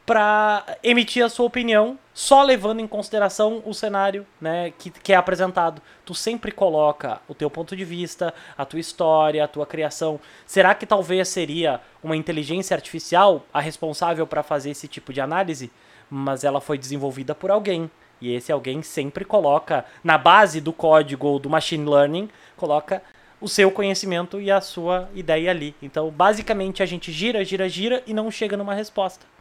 para 0.06 0.78
emitir 0.84 1.26
a 1.26 1.30
sua 1.30 1.48
opinião, 1.48 1.98
só 2.14 2.44
levando 2.44 2.80
em 2.80 2.88
consideração 2.88 3.64
o 3.66 3.74
cenário 3.74 4.26
né, 4.40 4.72
que, 4.78 4.92
que 4.92 5.12
é 5.12 5.16
apresentado. 5.16 5.82
Tu 6.06 6.14
sempre 6.14 6.52
coloca 6.52 7.20
o 7.28 7.34
teu 7.34 7.50
ponto 7.50 7.76
de 7.76 7.84
vista, 7.84 8.34
a 8.56 8.64
tua 8.64 8.80
história, 8.80 9.44
a 9.44 9.48
tua 9.48 9.66
criação. 9.66 10.20
Será 10.46 10.76
que 10.76 10.86
talvez 10.86 11.28
seria 11.28 11.82
uma 12.04 12.16
inteligência 12.16 12.76
artificial 12.76 13.44
a 13.52 13.60
responsável 13.60 14.28
para 14.28 14.44
fazer 14.44 14.70
esse 14.70 14.88
tipo 14.88 15.12
de 15.12 15.20
análise? 15.20 15.72
Mas 16.10 16.44
ela 16.44 16.62
foi 16.62 16.78
desenvolvida 16.78 17.34
por 17.34 17.50
alguém. 17.50 17.90
E 18.22 18.34
esse 18.34 18.52
alguém 18.52 18.82
sempre 18.82 19.26
coloca, 19.26 19.84
na 20.04 20.18
base 20.18 20.62
do 20.62 20.72
código 20.72 21.28
ou 21.28 21.40
do 21.40 21.50
machine 21.50 21.90
learning, 21.90 22.30
coloca 22.56 23.02
o 23.42 23.50
seu 23.50 23.70
conhecimento 23.70 24.40
e 24.40 24.50
a 24.50 24.62
sua 24.62 25.10
ideia 25.14 25.52
ali. 25.52 25.76
Então, 25.82 26.10
basicamente, 26.12 26.82
a 26.82 26.86
gente 26.86 27.12
gira, 27.12 27.44
gira, 27.44 27.68
gira 27.68 28.04
e 28.08 28.14
não 28.14 28.32
chega 28.32 28.56
numa 28.56 28.74
resposta. 28.74 29.35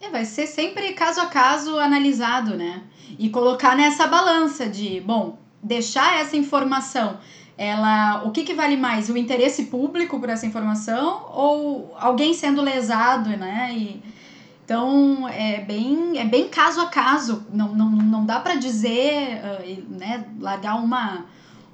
É, 0.00 0.08
vai 0.08 0.24
ser 0.24 0.46
sempre 0.46 0.94
caso 0.94 1.20
a 1.20 1.26
caso 1.26 1.78
analisado, 1.78 2.56
né? 2.56 2.82
E 3.18 3.28
colocar 3.28 3.76
nessa 3.76 4.06
balança 4.06 4.66
de, 4.66 5.00
bom, 5.00 5.38
deixar 5.62 6.18
essa 6.20 6.36
informação, 6.36 7.18
ela, 7.58 8.22
o 8.24 8.30
que, 8.30 8.42
que 8.42 8.54
vale 8.54 8.78
mais, 8.78 9.10
o 9.10 9.16
interesse 9.18 9.64
público 9.64 10.18
por 10.18 10.30
essa 10.30 10.46
informação 10.46 11.26
ou 11.34 11.94
alguém 11.98 12.32
sendo 12.32 12.62
lesado, 12.62 13.28
né? 13.30 13.74
E, 13.76 14.02
então 14.64 15.28
é 15.28 15.60
bem, 15.60 16.18
é 16.18 16.24
bem 16.24 16.48
caso 16.48 16.80
a 16.80 16.86
caso, 16.86 17.44
não, 17.52 17.74
não, 17.74 17.90
não 17.90 18.24
dá 18.24 18.40
para 18.40 18.54
dizer, 18.54 19.42
uh, 19.44 19.98
né, 19.98 20.24
largar 20.38 20.76
uma 20.76 21.26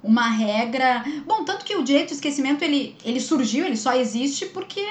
uma 0.03 0.29
regra. 0.29 1.03
Bom, 1.25 1.43
tanto 1.43 1.65
que 1.65 1.75
o 1.75 1.83
direito 1.83 2.09
de 2.09 2.15
esquecimento 2.15 2.63
ele, 2.63 2.95
ele 3.03 3.19
surgiu, 3.19 3.65
ele 3.65 3.75
só 3.75 3.93
existe 3.93 4.45
porque 4.45 4.85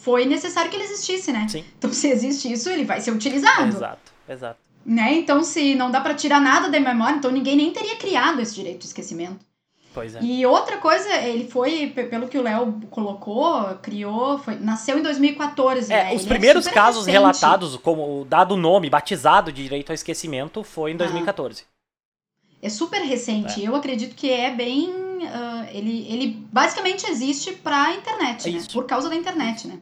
foi 0.00 0.24
necessário 0.24 0.70
que 0.70 0.76
ele 0.76 0.84
existisse, 0.84 1.30
né? 1.30 1.46
Sim. 1.48 1.64
Então, 1.78 1.92
se 1.92 2.08
existe 2.08 2.50
isso, 2.50 2.68
ele 2.70 2.84
vai 2.84 3.00
ser 3.00 3.10
utilizado. 3.10 3.68
Exato, 3.68 4.12
exato. 4.28 4.58
Né? 4.84 5.14
Então, 5.14 5.44
se 5.44 5.74
não 5.74 5.90
dá 5.90 6.00
para 6.00 6.14
tirar 6.14 6.40
nada 6.40 6.70
da 6.70 6.80
memória, 6.80 7.16
então 7.16 7.30
ninguém 7.30 7.54
nem 7.54 7.70
teria 7.70 7.96
criado 7.96 8.40
esse 8.40 8.54
direito 8.54 8.80
de 8.80 8.86
esquecimento. 8.86 9.44
Pois 9.92 10.14
é. 10.14 10.22
E 10.22 10.46
outra 10.46 10.78
coisa, 10.78 11.08
ele 11.16 11.48
foi, 11.48 11.88
pelo 11.88 12.28
que 12.28 12.38
o 12.38 12.42
Léo 12.42 12.80
colocou, 12.90 13.62
criou, 13.82 14.38
foi, 14.38 14.54
nasceu 14.54 14.98
em 14.98 15.02
2014. 15.02 15.92
É, 15.92 16.04
né? 16.04 16.14
os 16.14 16.22
ele 16.22 16.24
é 16.24 16.28
primeiros 16.28 16.66
é 16.66 16.70
casos 16.70 17.06
recente. 17.06 17.12
relatados, 17.12 17.76
como 17.76 18.24
dado 18.24 18.54
o 18.54 18.56
nome, 18.56 18.88
batizado 18.88 19.52
de 19.52 19.62
direito 19.62 19.90
ao 19.90 19.94
esquecimento, 19.94 20.62
foi 20.62 20.92
em 20.92 20.96
2014. 20.96 21.64
É 22.62 22.68
super 22.68 23.02
recente. 23.02 23.62
É. 23.62 23.68
Eu 23.68 23.74
acredito 23.74 24.14
que 24.14 24.30
é 24.30 24.50
bem. 24.50 24.88
Uh, 24.88 25.66
ele, 25.72 26.06
ele 26.10 26.46
basicamente 26.50 27.06
existe 27.10 27.52
pra 27.52 27.92
internet, 27.94 28.50
né? 28.50 28.62
Por 28.72 28.86
causa 28.86 29.08
da 29.08 29.16
internet, 29.16 29.66
né? 29.66 29.80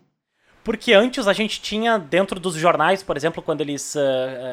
Porque 0.69 0.93
antes 0.93 1.27
a 1.27 1.33
gente 1.33 1.63
tinha 1.63 1.97
dentro 1.97 2.39
dos 2.39 2.55
jornais, 2.55 3.03
por 3.03 3.17
exemplo, 3.17 3.43
quando 3.43 3.63
eles 3.63 3.95
uh, 3.95 4.01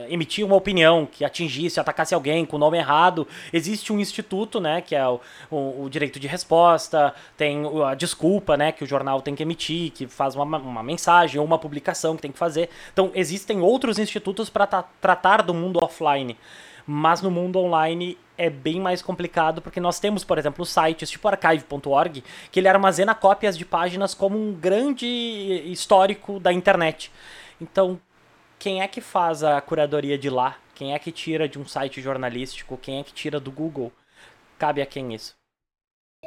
emitiam 0.08 0.48
uma 0.48 0.56
opinião 0.56 1.06
que 1.06 1.26
atingisse, 1.26 1.78
atacasse 1.78 2.16
alguém 2.16 2.46
com 2.46 2.56
o 2.56 2.60
nome 2.60 2.78
errado, 2.78 3.28
existe 3.52 3.92
um 3.92 4.00
instituto, 4.00 4.62
né, 4.62 4.80
que 4.80 4.96
é 4.96 5.06
o, 5.06 5.20
o, 5.52 5.84
o 5.84 5.90
direito 5.90 6.18
de 6.18 6.26
resposta, 6.26 7.14
tem 7.36 7.64
a 7.86 7.94
desculpa, 7.96 8.56
né, 8.56 8.72
que 8.72 8.82
o 8.82 8.88
jornal 8.88 9.22
tem 9.22 9.36
que 9.36 9.44
emitir, 9.44 9.92
que 9.92 10.08
faz 10.08 10.36
uma, 10.36 10.58
uma 10.58 10.82
mensagem 10.82 11.38
ou 11.38 11.46
uma 11.46 11.60
publicação 11.60 12.16
que 12.16 12.22
tem 12.22 12.32
que 12.32 12.40
fazer. 12.40 12.70
Então 12.94 13.12
existem 13.14 13.60
outros 13.60 14.00
institutos 14.00 14.50
para 14.50 14.66
tra 14.66 14.84
tratar 15.02 15.42
do 15.42 15.54
mundo 15.54 15.84
offline. 15.84 16.38
Mas 16.88 17.22
no 17.22 17.32
mundo 17.32 17.60
online 17.60 18.18
é 18.38 18.50
bem 18.50 18.80
mais 18.80 19.02
complicado, 19.02 19.62
porque 19.62 19.80
nós 19.80 20.00
temos, 20.00 20.24
por 20.24 20.38
exemplo, 20.38 20.66
sites 20.66 21.10
tipo 21.10 21.28
archive.org, 21.28 22.24
que 22.52 22.60
ele 22.60 22.68
armazena 22.68 23.16
cópias 23.16 23.58
de 23.58 23.66
páginas 23.66 24.14
como 24.14 24.38
um 24.38 24.54
grande 24.54 25.06
histórico 25.06 26.40
da 26.40 26.52
internet. 26.52 27.12
Então, 27.60 28.00
quem 28.60 28.82
é 28.82 28.88
que 28.88 29.02
faz 29.02 29.44
a 29.44 29.60
curadoria 29.62 30.18
de 30.18 30.30
lá? 30.30 30.58
Quem 30.74 30.94
é 30.94 31.00
que 31.00 31.12
tira 31.12 31.48
de 31.48 31.58
um 31.58 31.66
site 31.66 32.02
jornalístico? 32.02 32.78
Quem 32.78 33.00
é 33.00 33.04
que 33.04 33.14
tira 33.14 33.40
do 33.40 33.52
Google? 33.52 33.92
Cabe 34.60 34.82
a 34.82 34.86
quem 34.86 35.14
isso? 35.14 35.36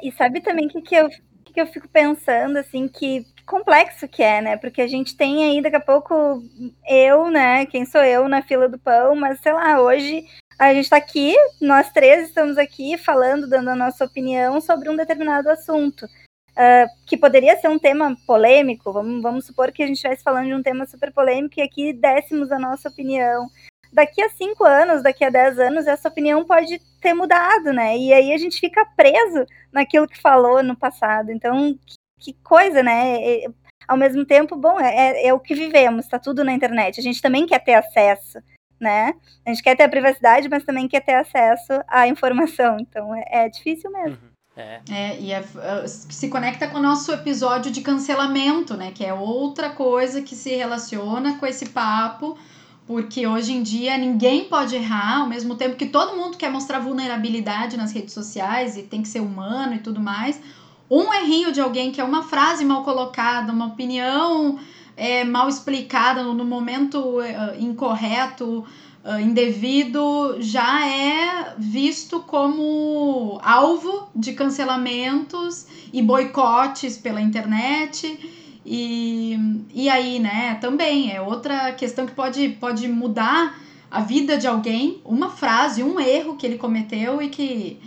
E 0.01 0.11
sabe 0.11 0.41
também 0.41 0.65
o 0.65 0.69
que, 0.69 0.81
que, 0.81 0.95
eu, 0.95 1.09
que, 1.09 1.53
que 1.53 1.61
eu 1.61 1.67
fico 1.67 1.87
pensando, 1.87 2.57
assim, 2.57 2.87
que 2.87 3.25
complexo 3.45 4.07
que 4.07 4.23
é, 4.23 4.41
né? 4.41 4.57
Porque 4.57 4.81
a 4.81 4.87
gente 4.87 5.15
tem 5.15 5.43
aí, 5.43 5.61
daqui 5.61 5.75
a 5.75 5.81
pouco, 5.81 6.41
eu, 6.87 7.29
né? 7.29 7.65
Quem 7.65 7.85
sou 7.85 8.01
eu 8.01 8.27
na 8.27 8.41
fila 8.41 8.67
do 8.67 8.79
pão, 8.79 9.15
mas 9.15 9.39
sei 9.41 9.53
lá, 9.53 9.81
hoje 9.81 10.25
a 10.59 10.73
gente 10.73 10.83
está 10.83 10.97
aqui, 10.97 11.33
nós 11.61 11.89
três 11.91 12.27
estamos 12.27 12.57
aqui 12.57 12.97
falando, 12.97 13.47
dando 13.47 13.69
a 13.69 13.75
nossa 13.75 14.03
opinião 14.03 14.59
sobre 14.59 14.89
um 14.89 14.95
determinado 14.95 15.49
assunto. 15.49 16.05
Uh, 16.49 16.89
que 17.05 17.15
poderia 17.15 17.55
ser 17.55 17.69
um 17.69 17.79
tema 17.79 18.17
polêmico, 18.27 18.91
vamos, 18.91 19.21
vamos 19.21 19.45
supor 19.45 19.71
que 19.71 19.81
a 19.81 19.87
gente 19.87 19.95
estivesse 19.95 20.21
falando 20.21 20.47
de 20.47 20.53
um 20.53 20.61
tema 20.61 20.85
super 20.85 21.13
polêmico 21.13 21.57
e 21.57 21.61
aqui 21.61 21.93
dessemos 21.93 22.51
a 22.51 22.59
nossa 22.59 22.89
opinião. 22.89 23.47
Daqui 23.93 24.21
a 24.21 24.29
cinco 24.29 24.65
anos, 24.65 25.01
daqui 25.01 25.23
a 25.23 25.29
dez 25.29 25.57
anos, 25.57 25.87
essa 25.87 26.09
opinião 26.09 26.43
pode 26.43 26.77
ter 26.99 27.13
mudado, 27.13 27.71
né? 27.71 27.97
E 27.97 28.11
aí 28.11 28.33
a 28.33 28.37
gente 28.37 28.59
fica 28.59 28.85
preso 28.97 29.45
naquilo 29.71 30.07
que 30.07 30.21
falou 30.21 30.61
no 30.61 30.75
passado. 30.75 31.31
Então, 31.31 31.73
que, 31.85 31.95
que 32.19 32.33
coisa, 32.43 32.83
né? 32.83 33.21
E, 33.21 33.49
ao 33.87 33.95
mesmo 33.95 34.25
tempo, 34.25 34.57
bom, 34.57 34.79
é, 34.79 35.27
é 35.27 35.33
o 35.33 35.39
que 35.39 35.55
vivemos, 35.55 36.05
está 36.05 36.19
tudo 36.19 36.43
na 36.43 36.51
internet. 36.51 36.99
A 36.99 37.03
gente 37.03 37.21
também 37.21 37.47
quer 37.47 37.63
ter 37.63 37.75
acesso 37.75 38.39
né? 38.79 39.13
A 39.45 39.49
gente 39.49 39.63
quer 39.63 39.75
ter 39.75 39.83
a 39.83 39.89
privacidade, 39.89 40.49
mas 40.49 40.63
também 40.63 40.87
quer 40.87 41.01
ter 41.01 41.15
acesso 41.15 41.81
à 41.87 42.07
informação. 42.07 42.77
Então 42.79 43.13
é, 43.15 43.23
é 43.45 43.49
difícil 43.49 43.91
mesmo. 43.91 44.17
Uhum. 44.21 44.29
É. 44.55 44.81
é 44.91 45.19
e 45.19 45.31
é, 45.31 45.43
se 45.87 46.27
conecta 46.27 46.67
com 46.67 46.77
o 46.77 46.81
nosso 46.81 47.11
episódio 47.11 47.71
de 47.71 47.81
cancelamento, 47.81 48.75
né? 48.75 48.91
Que 48.93 49.05
é 49.05 49.13
outra 49.13 49.69
coisa 49.69 50.21
que 50.21 50.35
se 50.35 50.55
relaciona 50.55 51.37
com 51.37 51.45
esse 51.45 51.69
papo, 51.69 52.37
porque 52.85 53.25
hoje 53.25 53.53
em 53.53 53.63
dia 53.63 53.97
ninguém 53.97 54.45
pode 54.45 54.75
errar, 54.75 55.19
ao 55.19 55.27
mesmo 55.27 55.55
tempo 55.55 55.75
que 55.75 55.85
todo 55.85 56.17
mundo 56.17 56.37
quer 56.37 56.49
mostrar 56.49 56.79
vulnerabilidade 56.79 57.77
nas 57.77 57.93
redes 57.93 58.13
sociais 58.13 58.75
e 58.75 58.83
tem 58.83 59.01
que 59.01 59.07
ser 59.07 59.21
humano 59.21 59.75
e 59.75 59.79
tudo 59.79 59.99
mais. 59.99 60.41
Um 60.89 61.13
errinho 61.13 61.51
de 61.51 61.61
alguém 61.61 61.91
que 61.91 62.01
é 62.01 62.03
uma 62.03 62.23
frase 62.23 62.65
mal 62.65 62.83
colocada, 62.83 63.53
uma 63.53 63.67
opinião 63.67 64.59
é, 64.99 65.23
mal 65.23 65.47
explicada 65.47 66.21
no 66.21 66.43
momento 66.43 67.19
uh, 67.19 67.23
incorreto, 67.57 68.65
uh, 69.01 69.19
indevido, 69.21 70.35
já 70.41 70.85
é 70.85 71.55
visto 71.57 72.19
como 72.19 73.39
alvo 73.41 74.09
de 74.13 74.33
cancelamentos 74.33 75.65
e 75.93 76.01
boicotes 76.01 76.97
pela 76.97 77.21
internet. 77.21 78.19
E, 78.65 79.39
e 79.73 79.89
aí, 79.89 80.19
né, 80.19 80.55
também 80.55 81.13
é 81.13 81.21
outra 81.21 81.71
questão 81.71 82.05
que 82.05 82.11
pode, 82.11 82.49
pode 82.59 82.85
mudar 82.89 83.57
a 83.89 84.01
vida 84.01 84.37
de 84.37 84.47
alguém, 84.47 85.01
uma 85.05 85.29
frase, 85.29 85.81
um 85.81 85.97
erro 85.97 86.35
que 86.35 86.45
ele 86.45 86.57
cometeu 86.57 87.21
e 87.21 87.29
que 87.29 87.79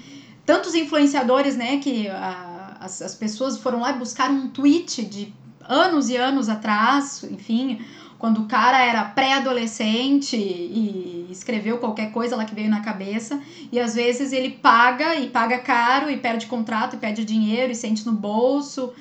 tantos 0.46 0.75
influenciadores, 0.75 1.57
né, 1.57 1.77
que 1.77 2.09
a, 2.09 2.79
as, 2.81 3.03
as 3.03 3.14
pessoas 3.14 3.59
foram 3.59 3.81
lá 3.81 3.92
buscar 3.92 4.31
um 4.31 4.48
tweet 4.48 5.05
de 5.05 5.42
anos 5.73 6.09
e 6.11 6.17
anos 6.17 6.49
atrás, 6.49 7.25
enfim, 7.31 7.81
quando 8.19 8.43
o 8.43 8.47
cara 8.47 8.81
era 8.81 9.05
pré-adolescente 9.05 10.37
e 10.37 11.27
escreveu 11.31 11.79
qualquer 11.79 12.13
coisa 12.13 12.37
lá 12.37 12.45
que 12.45 12.55
veio 12.55 12.71
na 12.71 12.81
cabeça, 12.81 13.41
e 13.73 13.81
às 13.81 13.95
vezes 13.95 14.33
ele 14.33 14.51
paga 14.51 15.17
e 15.17 15.29
paga 15.29 15.59
caro 15.59 16.11
e 16.11 16.17
perde 16.19 16.47
contrato 16.47 16.95
e 16.95 16.99
perde 16.99 17.25
dinheiro 17.25 17.73
e 17.73 17.75
sente 17.75 18.07
no 18.07 18.13
bolso. 18.13 18.93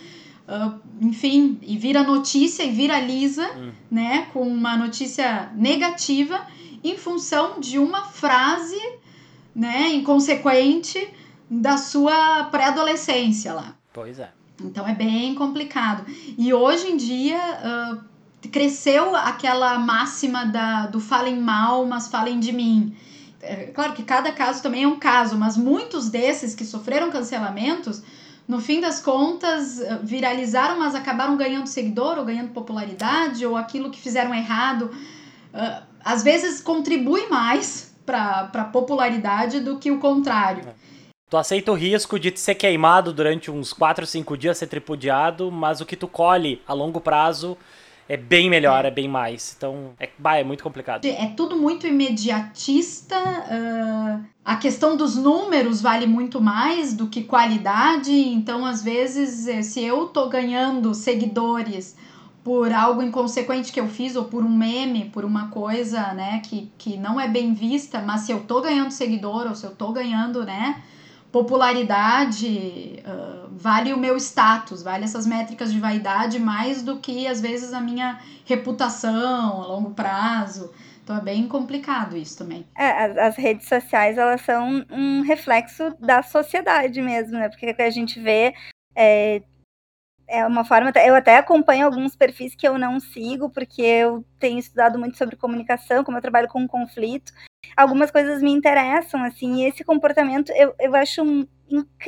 Uh, 0.48 0.80
enfim, 1.00 1.60
e 1.62 1.78
vira 1.78 2.04
notícia 2.04 2.64
e 2.64 2.72
viraliza, 2.72 3.48
hum. 3.56 3.72
né, 3.92 4.28
com 4.34 4.42
uma 4.42 4.76
notícia 4.76 5.52
negativa 5.56 6.46
em 6.84 6.98
função 6.98 7.60
de 7.60 7.78
uma 7.78 8.06
frase, 8.06 8.82
né, 9.56 9.90
inconsequente 9.94 11.08
da 11.50 11.78
sua 11.78 12.46
pré-adolescência 12.46 13.54
lá. 13.54 13.76
Pois 13.94 14.20
é. 14.20 14.32
Então 14.66 14.88
é 14.88 14.94
bem 14.94 15.36
complicado. 15.36 16.06
E 16.38 16.54
hoje 16.54 16.88
em 16.88 16.98
dia 16.98 17.40
uh, 17.40 18.50
cresceu 18.50 19.16
aquela 19.16 19.78
máxima 19.80 20.46
da, 20.46 20.88
do 20.88 21.00
falem 21.00 21.40
mal, 21.40 21.86
mas 21.86 22.08
falem 22.08 22.40
de 22.40 22.52
mim. 22.52 22.96
É, 23.42 23.68
claro 23.68 23.94
que 23.94 24.04
cada 24.04 24.32
caso 24.32 24.62
também 24.62 24.84
é 24.84 24.88
um 24.88 25.00
caso, 25.00 25.38
mas 25.38 25.58
muitos 25.58 26.10
desses 26.10 26.54
que 26.54 26.64
sofreram 26.64 27.10
cancelamentos 27.10 28.04
no 28.48 28.60
fim 28.60 28.82
das 28.82 29.00
contas, 29.00 29.80
viralizaram, 30.04 30.78
mas 30.78 30.94
acabaram 30.94 31.38
ganhando 31.38 31.68
seguidor 31.68 32.18
ou 32.18 32.26
ganhando 32.26 32.50
popularidade, 32.50 33.46
ou 33.46 33.56
aquilo 33.56 33.90
que 33.90 33.98
fizeram 33.98 34.34
errado, 34.34 34.92
uh, 35.54 35.84
às 36.04 36.22
vezes 36.22 36.60
contribui 36.60 37.28
mais 37.30 37.94
para 38.06 38.50
a 38.54 38.64
popularidade 38.66 39.62
do 39.62 39.78
que 39.78 39.90
o 39.90 40.00
contrário. 40.00 40.68
É. 40.68 40.74
Tu 41.32 41.38
aceita 41.38 41.72
o 41.72 41.76
risco 41.76 42.20
de 42.20 42.38
ser 42.38 42.56
queimado 42.56 43.14
durante 43.14 43.50
uns 43.50 43.72
4, 43.72 44.06
5 44.06 44.38
dias, 44.38 44.58
ser 44.58 44.68
tripudiado, 44.68 45.50
mas 45.50 45.80
o 45.80 45.86
que 45.86 45.96
tu 45.96 46.06
colhe 46.06 46.62
a 46.68 46.74
longo 46.74 47.00
prazo 47.00 47.58
é 48.10 48.18
bem 48.18 48.50
melhor, 48.50 48.84
é, 48.84 48.90
é 48.90 48.92
bem 48.92 49.08
mais. 49.08 49.56
Então, 49.58 49.94
é, 49.98 50.10
bah, 50.20 50.36
é 50.36 50.44
muito 50.44 50.62
complicado. 50.62 51.06
É 51.06 51.28
tudo 51.28 51.56
muito 51.56 51.88
imediatista. 51.88 53.16
Uh, 53.18 54.26
a 54.44 54.58
questão 54.58 54.98
dos 54.98 55.16
números 55.16 55.82
vale 55.82 56.06
muito 56.06 56.42
mais 56.42 56.94
do 56.94 57.08
que 57.08 57.24
qualidade. 57.24 58.12
Então, 58.12 58.66
às 58.66 58.84
vezes, 58.84 59.48
eh, 59.48 59.62
se 59.62 59.82
eu 59.82 60.08
tô 60.08 60.28
ganhando 60.28 60.94
seguidores 60.94 61.96
por 62.44 62.74
algo 62.74 63.02
inconsequente 63.02 63.72
que 63.72 63.80
eu 63.80 63.88
fiz, 63.88 64.18
ou 64.18 64.26
por 64.26 64.44
um 64.44 64.54
meme, 64.54 65.06
por 65.06 65.24
uma 65.24 65.48
coisa, 65.48 66.12
né, 66.14 66.42
que, 66.44 66.70
que 66.78 66.98
não 66.98 67.18
é 67.18 67.30
bem 67.30 67.54
vista, 67.54 68.02
mas 68.02 68.22
se 68.22 68.34
eu 68.34 68.42
tô 68.42 68.60
ganhando 68.60 68.92
seguidor, 68.92 69.48
ou 69.48 69.56
se 69.56 69.66
eu 69.66 69.74
tô 69.74 69.94
ganhando, 69.94 70.44
né, 70.44 70.82
popularidade, 71.32 73.02
uh, 73.06 73.50
vale 73.52 73.94
o 73.94 73.98
meu 73.98 74.18
status, 74.18 74.84
vale 74.84 75.06
essas 75.06 75.26
métricas 75.26 75.72
de 75.72 75.80
vaidade 75.80 76.40
mais 76.40 76.84
do 76.84 77.00
que 77.00 77.26
às 77.28 77.40
vezes 77.40 77.74
a 77.74 77.80
minha 77.80 78.20
reputação 78.46 79.62
a 79.62 79.68
longo 79.68 79.92
prazo. 79.92 80.74
Então 81.04 81.18
é 81.18 81.22
bem 81.22 81.48
complicado 81.48 82.16
isso 82.16 82.38
também. 82.38 82.66
É, 82.78 83.06
as, 83.06 83.18
as, 83.18 83.36
redes 83.36 83.68
sociais 83.68 84.18
elas 84.18 84.42
são 84.42 84.86
um 84.90 85.22
reflexo 85.22 85.96
da 86.00 86.22
sociedade 86.22 87.02
mesmo, 87.02 87.34
né? 87.34 87.50
Porque 87.50 87.82
a 87.82 87.90
gente 87.90 88.20
vê 88.20 88.54
é, 88.96 89.42
é 90.28 90.46
uma 90.46 90.64
forma. 90.64 90.92
Eu 91.06 91.16
até 91.16 91.38
acompanho 91.38 91.86
alguns 91.86 92.16
perfis 92.16 92.56
que 92.56 92.68
eu 92.68 92.78
não 92.78 93.00
sigo, 93.00 93.50
porque 93.50 93.82
eu 93.82 94.26
tenho 94.40 94.60
estudado 94.60 94.98
muito 94.98 95.18
sobre 95.18 95.36
comunicação, 95.36 96.04
como 96.04 96.18
eu 96.18 96.22
trabalho 96.22 96.48
com 96.48 96.68
conflito. 96.68 97.34
Algumas 97.76 98.12
coisas 98.12 98.42
me 98.42 98.52
interessam, 98.52 99.24
assim, 99.24 99.62
e 99.62 99.66
esse 99.66 99.84
comportamento 99.84 100.52
eu, 100.54 100.74
eu 100.80 100.96
acho 100.96 101.22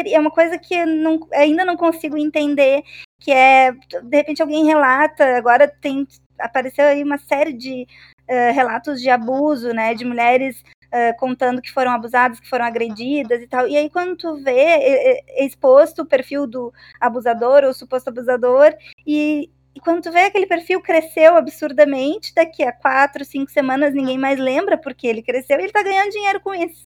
é 0.05 0.19
uma 0.19 0.31
coisa 0.31 0.57
que 0.57 0.85
não, 0.85 1.19
ainda 1.31 1.63
não 1.63 1.77
consigo 1.77 2.17
entender, 2.17 2.83
que 3.19 3.31
é, 3.31 3.71
de 3.71 4.17
repente 4.17 4.41
alguém 4.41 4.65
relata, 4.65 5.37
agora 5.37 5.67
tem, 5.67 6.05
apareceu 6.37 6.85
aí 6.85 7.01
uma 7.01 7.17
série 7.17 7.53
de 7.53 7.87
uh, 8.29 8.53
relatos 8.53 9.01
de 9.01 9.09
abuso, 9.09 9.71
né, 9.73 9.93
de 9.93 10.03
mulheres 10.03 10.61
uh, 10.87 11.17
contando 11.17 11.61
que 11.61 11.71
foram 11.71 11.91
abusadas, 11.91 12.39
que 12.39 12.49
foram 12.49 12.65
agredidas 12.65 13.41
e 13.41 13.47
tal. 13.47 13.67
E 13.67 13.77
aí, 13.77 13.89
quando 13.89 14.17
tu 14.17 14.35
vê, 14.43 14.51
é, 14.51 15.41
é 15.41 15.45
exposto 15.45 16.01
o 16.01 16.05
perfil 16.05 16.45
do 16.45 16.73
abusador 16.99 17.63
ou 17.63 17.73
suposto 17.73 18.09
abusador, 18.09 18.75
e, 19.07 19.49
e 19.75 19.79
quando 19.79 20.03
tu 20.03 20.11
vê 20.11 20.25
aquele 20.25 20.45
perfil 20.45 20.81
cresceu 20.81 21.35
absurdamente, 21.35 22.33
daqui 22.33 22.63
a 22.63 22.71
quatro, 22.71 23.25
cinco 23.25 23.51
semanas 23.51 23.93
ninguém 23.93 24.17
mais 24.17 24.39
lembra 24.39 24.77
porque 24.77 25.07
ele 25.07 25.23
cresceu 25.23 25.59
e 25.59 25.63
ele 25.63 25.71
tá 25.71 25.81
ganhando 25.81 26.11
dinheiro 26.11 26.39
com 26.41 26.53
isso. 26.53 26.83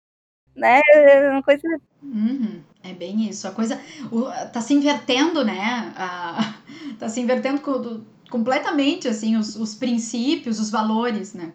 Né? 0.54 0.80
É 0.94 1.30
uma 1.30 1.42
coisa. 1.42 1.62
Uhum, 2.02 2.62
é 2.82 2.92
bem 2.92 3.28
isso. 3.28 3.46
A 3.46 3.50
coisa 3.50 3.80
o, 4.10 4.24
tá 4.52 4.60
se 4.60 4.72
invertendo, 4.72 5.44
né? 5.44 5.92
A, 5.96 6.54
tá 6.98 7.08
se 7.08 7.20
invertendo 7.20 7.60
completamente 8.30 9.08
assim 9.08 9.36
os, 9.36 9.56
os 9.56 9.74
princípios, 9.74 10.58
os 10.60 10.70
valores, 10.70 11.34
né? 11.34 11.52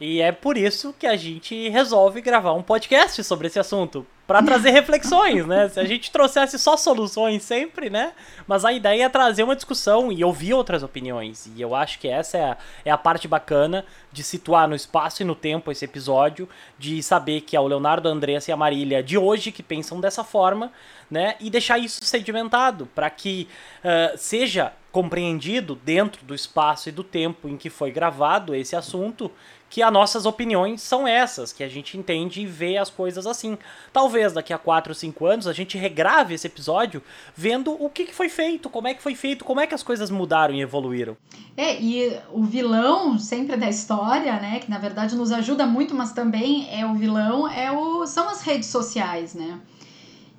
E 0.00 0.20
é 0.20 0.30
por 0.30 0.56
isso 0.56 0.94
que 0.98 1.06
a 1.06 1.16
gente 1.16 1.68
resolve 1.68 2.20
gravar 2.20 2.52
um 2.52 2.62
podcast 2.62 3.22
sobre 3.24 3.48
esse 3.48 3.58
assunto, 3.58 4.06
para 4.28 4.42
trazer 4.42 4.70
reflexões, 4.72 5.46
né? 5.46 5.70
Se 5.70 5.80
a 5.80 5.86
gente 5.86 6.10
trouxesse 6.10 6.58
só 6.58 6.76
soluções 6.76 7.42
sempre, 7.42 7.88
né? 7.88 8.12
Mas 8.46 8.62
a 8.62 8.70
ideia 8.70 9.04
é 9.04 9.08
trazer 9.08 9.42
uma 9.42 9.56
discussão 9.56 10.12
e 10.12 10.22
ouvir 10.22 10.52
outras 10.52 10.82
opiniões. 10.82 11.50
E 11.56 11.62
eu 11.62 11.74
acho 11.74 11.98
que 11.98 12.06
essa 12.06 12.36
é 12.36 12.44
a, 12.44 12.56
é 12.84 12.90
a 12.90 12.98
parte 12.98 13.26
bacana 13.26 13.86
de 14.12 14.22
situar 14.22 14.68
no 14.68 14.74
espaço 14.74 15.22
e 15.22 15.24
no 15.24 15.34
tempo 15.34 15.72
esse 15.72 15.86
episódio, 15.86 16.46
de 16.78 17.02
saber 17.02 17.40
que 17.40 17.56
é 17.56 17.60
o 17.60 17.66
Leonardo, 17.66 18.06
a 18.06 18.12
Andressa 18.12 18.50
e 18.50 18.52
a 18.52 18.56
Marília 18.56 19.02
de 19.02 19.16
hoje 19.16 19.50
que 19.50 19.62
pensam 19.62 19.98
dessa 19.98 20.22
forma, 20.22 20.70
né? 21.10 21.36
E 21.40 21.48
deixar 21.48 21.78
isso 21.78 22.04
sedimentado 22.04 22.86
para 22.94 23.08
que 23.08 23.48
uh, 23.82 24.16
seja 24.18 24.74
compreendido 24.92 25.74
dentro 25.74 26.24
do 26.24 26.34
espaço 26.34 26.88
e 26.88 26.92
do 26.92 27.04
tempo 27.04 27.48
em 27.48 27.56
que 27.56 27.70
foi 27.70 27.90
gravado 27.90 28.54
esse 28.54 28.76
assunto 28.76 29.30
que 29.70 29.82
as 29.82 29.92
nossas 29.92 30.24
opiniões 30.24 30.80
são 30.80 31.06
essas, 31.06 31.52
que 31.52 31.62
a 31.62 31.68
gente 31.68 31.98
entende 31.98 32.40
e 32.40 32.46
vê 32.46 32.78
as 32.78 32.88
coisas 32.88 33.26
assim. 33.26 33.58
Talvez 33.92 34.32
daqui 34.32 34.52
a 34.52 34.58
4 34.58 34.90
ou 34.90 34.94
5 34.94 35.26
anos 35.26 35.46
a 35.46 35.52
gente 35.52 35.76
regrave 35.76 36.34
esse 36.34 36.46
episódio 36.46 37.02
vendo 37.36 37.72
o 37.72 37.90
que, 37.90 38.12
foi 38.12 38.28
feito, 38.28 38.70
como 38.70 38.88
é 38.88 38.94
que 38.94 39.02
foi 39.02 39.14
feito, 39.14 39.44
como 39.44 39.60
é 39.60 39.66
que 39.66 39.74
as 39.74 39.82
coisas 39.82 40.10
mudaram 40.10 40.54
e 40.54 40.62
evoluíram. 40.62 41.16
É, 41.56 41.80
e 41.80 42.18
o 42.32 42.42
vilão 42.42 43.18
sempre 43.18 43.56
da 43.56 43.68
história, 43.68 44.40
né, 44.40 44.60
que 44.60 44.70
na 44.70 44.78
verdade 44.78 45.14
nos 45.14 45.32
ajuda 45.32 45.66
muito, 45.66 45.94
mas 45.94 46.12
também 46.12 46.68
é 46.72 46.86
o 46.86 46.94
vilão, 46.94 47.48
é 47.48 47.70
o, 47.70 48.06
são 48.06 48.28
as 48.28 48.42
redes 48.42 48.68
sociais, 48.68 49.34
né? 49.34 49.60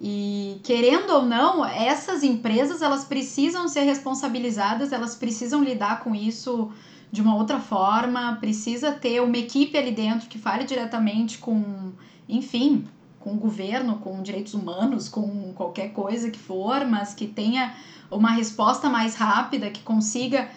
E 0.02 0.62
querendo 0.64 1.10
ou 1.10 1.24
não, 1.24 1.66
essas 1.66 2.24
empresas 2.24 2.82
elas 2.82 3.04
precisam 3.04 3.68
ser 3.68 3.82
responsabilizadas, 3.82 4.94
elas 4.94 5.14
precisam 5.14 5.62
lidar 5.62 6.02
com 6.02 6.16
isso 6.16 6.72
de 7.12 7.22
uma 7.22 7.36
outra 7.36 7.60
forma, 7.60 8.38
precisa 8.40 8.92
ter 8.92 9.22
uma 9.22 9.38
equipe 9.38 9.78
ali 9.78 9.92
dentro 9.92 10.30
que 10.30 10.38
fale 10.38 10.64
diretamente 10.64 11.40
com, 11.40 11.92
enfim, 12.28 12.86
com 13.20 13.32
o 13.32 13.38
governo, 13.38 13.98
com 13.98 14.22
direitos 14.22 14.54
humanos, 14.54 15.10
com 15.10 15.54
qualquer 15.54 15.92
coisa 15.92 16.30
que 16.30 16.40
for, 16.40 16.86
mas 16.86 17.14
que 17.14 17.28
tenha 17.28 17.74
uma 18.12 18.32
resposta 18.32 18.90
mais 18.90 19.16
rápida, 19.16 19.70
que 19.70 19.82
consiga 19.82 20.50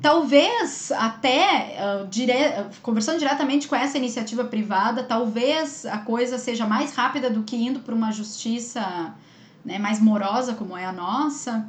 talvez 0.00 0.92
até 0.92 1.76
uh, 1.78 2.06
dire... 2.06 2.32
conversando 2.82 3.18
diretamente 3.18 3.66
com 3.66 3.74
essa 3.74 3.98
iniciativa 3.98 4.44
privada, 4.44 5.02
talvez 5.02 5.86
a 5.86 5.98
coisa 5.98 6.38
seja 6.38 6.66
mais 6.66 6.94
rápida 6.94 7.30
do 7.30 7.42
que 7.42 7.56
indo 7.56 7.80
para 7.80 7.94
uma 7.94 8.12
justiça 8.12 9.14
né, 9.64 9.78
mais 9.78 10.00
morosa 10.00 10.54
como 10.54 10.76
é 10.76 10.84
a 10.84 10.92
nossa. 10.92 11.66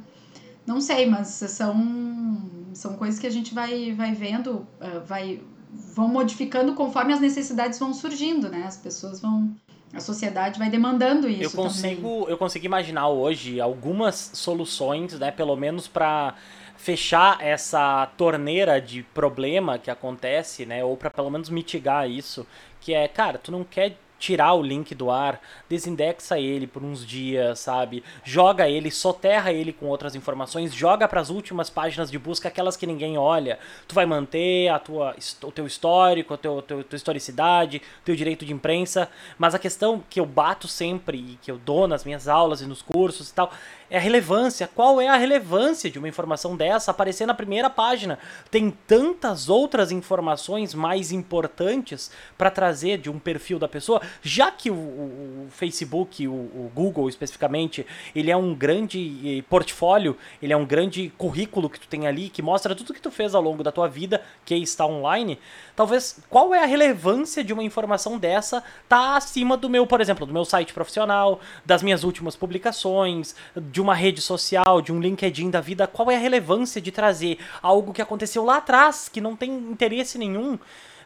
Não 0.68 0.82
sei, 0.82 1.06
mas 1.06 1.30
são, 1.30 2.42
são 2.74 2.98
coisas 2.98 3.18
que 3.18 3.26
a 3.26 3.30
gente 3.30 3.54
vai, 3.54 3.94
vai 3.94 4.14
vendo, 4.14 4.68
uh, 4.82 5.00
vai, 5.06 5.40
vão 5.72 6.10
modificando 6.10 6.74
conforme 6.74 7.14
as 7.14 7.22
necessidades 7.22 7.80
vão 7.80 7.94
surgindo, 7.94 8.50
né? 8.50 8.66
As 8.68 8.76
pessoas 8.76 9.22
vão. 9.22 9.56
A 9.94 10.02
sociedade 10.02 10.60
vai 10.60 10.70
demandando 10.70 11.30
isso. 11.30 11.44
Eu 11.44 11.64
consigo, 11.64 12.02
também. 12.02 12.30
eu 12.30 12.38
consigo 12.38 12.66
imaginar 12.66 13.08
hoje 13.08 13.62
algumas 13.62 14.32
soluções, 14.34 15.18
né? 15.18 15.32
Pelo 15.32 15.56
menos 15.56 15.88
para 15.88 16.36
fechar 16.76 17.42
essa 17.42 18.06
torneira 18.18 18.82
de 18.82 19.02
problema 19.02 19.80
que 19.80 19.90
acontece, 19.90 20.66
né? 20.66 20.84
Ou 20.84 20.98
para 20.98 21.10
pelo 21.10 21.30
menos 21.30 21.50
mitigar 21.50 22.10
isso, 22.10 22.46
que 22.82 22.94
é, 22.94 23.08
cara, 23.08 23.38
tu 23.38 23.50
não 23.50 23.64
quer 23.64 23.98
tirar 24.20 24.54
o 24.54 24.62
link 24.62 24.96
do 24.96 25.12
ar, 25.12 25.40
desindexa 25.70 26.40
ele 26.40 26.68
por 26.68 26.84
uns 26.84 27.06
dias, 27.06 27.60
sabe? 27.60 28.04
Joga 28.24 28.68
ele, 28.68 28.90
soterra 28.90 29.52
ele 29.52 29.72
com 29.72 29.86
outras 29.88 30.16
informações, 30.16 30.74
joga 30.74 31.08
para 31.08 31.22
as 31.22 31.30
últimas 31.30 31.70
páginas 31.70 32.10
de 32.10 32.18
busca, 32.18 32.48
aquelas 32.48 32.76
que 32.76 32.88
ninguém 32.88 33.18
olha. 33.18 33.60
Tu 33.88 33.96
vai 33.96 34.06
manter 34.06 34.70
a 34.70 34.80
tua, 34.80 35.16
o 35.44 35.52
teu 35.52 35.68
histórico, 35.68 36.34
a 36.34 36.38
tua 36.38 36.64
historicidade, 36.94 37.82
teu 38.04 38.16
direito 38.16 38.46
de 38.46 38.54
imprensa, 38.54 39.10
mas 39.38 39.54
a 39.54 39.60
questão 39.60 40.04
que 40.10 40.20
eu 40.20 40.26
bato 40.26 40.68
sempre 40.68 41.18
e 41.18 41.40
que 41.42 41.52
eu 41.52 41.58
dou 41.58 41.88
nas 41.88 42.04
minhas 42.04 42.28
aulas 42.28 42.62
e 42.62 42.66
nos 42.66 42.82
cursos 42.82 43.30
e 43.30 43.34
tal, 43.34 43.52
é 43.90 43.98
a 43.98 44.00
relevância. 44.00 44.70
Qual 44.74 45.00
é 45.00 45.08
a 45.08 45.16
relevância 45.16 45.90
de 45.90 45.98
uma 45.98 46.08
informação 46.08 46.56
dessa 46.56 46.92
aparecer 46.92 47.26
na 47.26 47.34
primeira 47.34 47.70
página? 47.70 48.20
Tem 48.52 48.72
tantas 48.86 49.50
outras 49.50 49.92
informações 49.92 50.74
mais 50.74 51.12
importantes 51.12 52.12
para 52.38 52.52
trazer 52.52 52.98
de 52.98 53.10
um 53.10 53.20
perfil 53.20 53.60
da 53.60 53.68
pessoa, 53.68 54.02
já 54.22 54.52
que 54.52 54.70
o, 54.70 54.76
o 54.76 55.48
Facebook, 55.52 56.28
o, 56.28 56.32
o, 56.32 56.72
Google 56.74 57.10
especificamente, 57.10 57.86
ele 58.16 58.30
é 58.30 58.38
um 58.38 58.54
grande 58.54 59.40
eh, 59.40 59.44
portfólio, 59.50 60.18
ele 60.42 60.54
é 60.54 60.58
um 60.58 60.66
grande 60.66 61.12
currículo 61.18 61.70
que 61.70 61.80
tu 61.80 61.88
tem 61.88 62.08
ali, 62.08 62.30
que 62.30 62.42
mostra 62.42 62.76
tudo 62.76 62.94
que 62.94 63.02
tu 63.02 63.10
fez 63.10 63.34
ao 63.34 63.42
longo 63.42 63.64
da 63.64 63.72
tua 63.72 63.88
vida, 63.88 64.22
que 64.46 64.56
está 64.56 64.86
online. 64.86 65.40
Talvez, 65.76 66.20
qual 66.30 66.54
é 66.54 66.64
a 66.64 66.66
relevância 66.66 67.44
de 67.44 67.54
uma 67.54 67.64
informação 67.64 68.18
dessa 68.18 68.64
tá 68.88 69.16
acima 69.16 69.56
do 69.56 69.70
meu, 69.70 69.88
por 69.88 70.02
exemplo, 70.02 70.26
do 70.26 70.34
meu 70.34 70.46
site 70.46 70.74
profissional, 70.74 71.40
das 71.66 71.82
minhas 71.82 72.04
últimas 72.04 72.36
publicações, 72.36 73.36
de 73.56 73.77
uma 73.82 73.94
rede 73.94 74.22
social, 74.22 74.82
de 74.82 74.92
um 74.92 75.00
LinkedIn 75.00 75.50
da 75.50 75.62
vida, 75.62 75.88
qual 75.88 76.12
é 76.12 76.16
a 76.16 76.20
relevância 76.20 76.82
de 76.82 76.92
trazer 76.92 77.38
algo 77.62 77.94
que 77.94 78.02
aconteceu 78.02 78.44
lá 78.44 78.58
atrás, 78.58 79.10
que 79.10 79.22
não 79.22 79.36
tem 79.36 79.52
interesse 79.52 80.18
nenhum, 80.18 80.58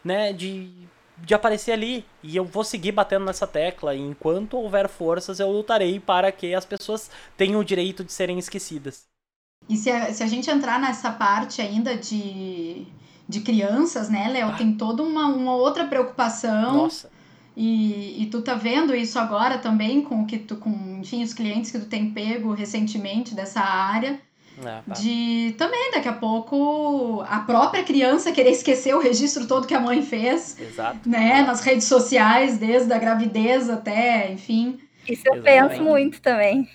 né, 0.04 0.32
de, 0.32 0.70
de 1.18 1.34
aparecer 1.34 1.72
ali. 1.72 2.04
E 2.22 2.36
eu 2.36 2.44
vou 2.44 2.64
seguir 2.64 2.92
batendo 2.92 3.24
nessa 3.24 3.46
tecla, 3.46 3.94
e 3.94 4.00
enquanto 4.00 4.56
houver 4.56 4.88
forças, 4.88 5.40
eu 5.40 5.50
lutarei 5.50 6.00
para 6.00 6.30
que 6.32 6.54
as 6.54 6.64
pessoas 6.64 7.10
tenham 7.36 7.60
o 7.60 7.64
direito 7.64 8.04
de 8.04 8.12
serem 8.12 8.38
esquecidas. 8.38 9.04
E 9.68 9.76
se 9.76 9.90
a, 9.90 10.12
se 10.12 10.22
a 10.22 10.26
gente 10.26 10.50
entrar 10.50 10.80
nessa 10.80 11.12
parte 11.12 11.62
ainda 11.62 11.96
de, 11.96 12.86
de 13.28 13.40
crianças, 13.40 14.08
né, 14.08 14.28
Léo, 14.28 14.48
ah. 14.48 14.56
tem 14.56 14.74
toda 14.74 15.02
uma, 15.02 15.26
uma 15.26 15.54
outra 15.54 15.86
preocupação. 15.86 16.72
Nossa 16.72 17.21
E, 17.56 18.22
e, 18.22 18.26
tu 18.26 18.40
tá 18.40 18.54
vendo 18.54 18.94
isso 18.94 19.18
agora 19.18 19.58
também 19.58 20.00
com 20.00 20.22
o 20.22 20.26
que 20.26 20.38
tu, 20.38 20.56
com, 20.56 20.98
enfim, 21.00 21.22
os 21.22 21.34
clientes 21.34 21.70
que 21.70 21.78
tu 21.78 21.86
tem 21.86 22.10
pego 22.10 22.52
recentemente 22.52 23.34
dessa 23.34 23.60
área. 23.60 24.18
É, 24.58 24.62
tá. 24.62 24.94
De 24.94 25.54
também, 25.58 25.90
daqui 25.92 26.08
a 26.08 26.12
pouco, 26.12 27.22
a 27.28 27.40
própria 27.40 27.82
criança 27.82 28.32
querer 28.32 28.50
esquecer 28.50 28.94
o 28.94 29.00
registro 29.00 29.46
todo 29.46 29.66
que 29.66 29.74
a 29.74 29.80
mãe 29.80 30.02
fez. 30.02 30.58
Exato. 30.58 31.08
Né, 31.08 31.42
nas 31.42 31.62
redes 31.62 31.86
sociais, 31.86 32.58
desde 32.58 32.92
a 32.92 32.98
gravidez 32.98 33.68
até, 33.68 34.32
enfim. 34.32 34.78
Isso 35.08 35.22
eu 35.26 35.34
Exatamente. 35.34 35.68
penso 35.68 35.82
muito 35.82 36.20
também. 36.22 36.68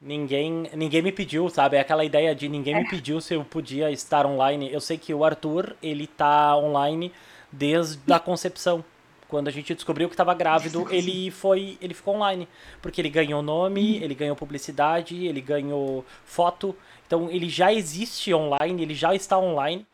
Ninguém, 0.00 0.68
ninguém 0.74 1.00
me 1.00 1.12
pediu, 1.12 1.48
sabe? 1.48 1.76
É 1.76 1.80
aquela 1.80 2.04
ideia 2.04 2.34
de 2.34 2.48
ninguém 2.48 2.74
é. 2.74 2.80
me 2.80 2.88
pediu 2.88 3.20
se 3.20 3.34
eu 3.34 3.44
podia 3.44 3.90
estar 3.90 4.26
online. 4.26 4.72
Eu 4.72 4.80
sei 4.80 4.98
que 4.98 5.14
o 5.14 5.24
Arthur, 5.24 5.76
ele 5.82 6.06
tá 6.06 6.56
online 6.56 7.12
desde 7.52 8.12
a 8.12 8.18
concepção. 8.18 8.84
Quando 9.32 9.48
a 9.48 9.50
gente 9.50 9.74
descobriu 9.74 10.10
que 10.10 10.12
estava 10.12 10.34
grávido, 10.34 10.86
ele 10.92 11.30
foi, 11.30 11.78
ele 11.80 11.94
ficou 11.94 12.16
online, 12.16 12.46
porque 12.82 13.00
ele 13.00 13.08
ganhou 13.08 13.40
nome, 13.40 13.96
uhum. 13.96 14.04
ele 14.04 14.14
ganhou 14.14 14.36
publicidade, 14.36 15.24
ele 15.24 15.40
ganhou 15.40 16.04
foto. 16.22 16.76
Então 17.06 17.30
ele 17.30 17.48
já 17.48 17.72
existe 17.72 18.34
online, 18.34 18.82
ele 18.82 18.94
já 18.94 19.14
está 19.14 19.38
online 19.38 19.86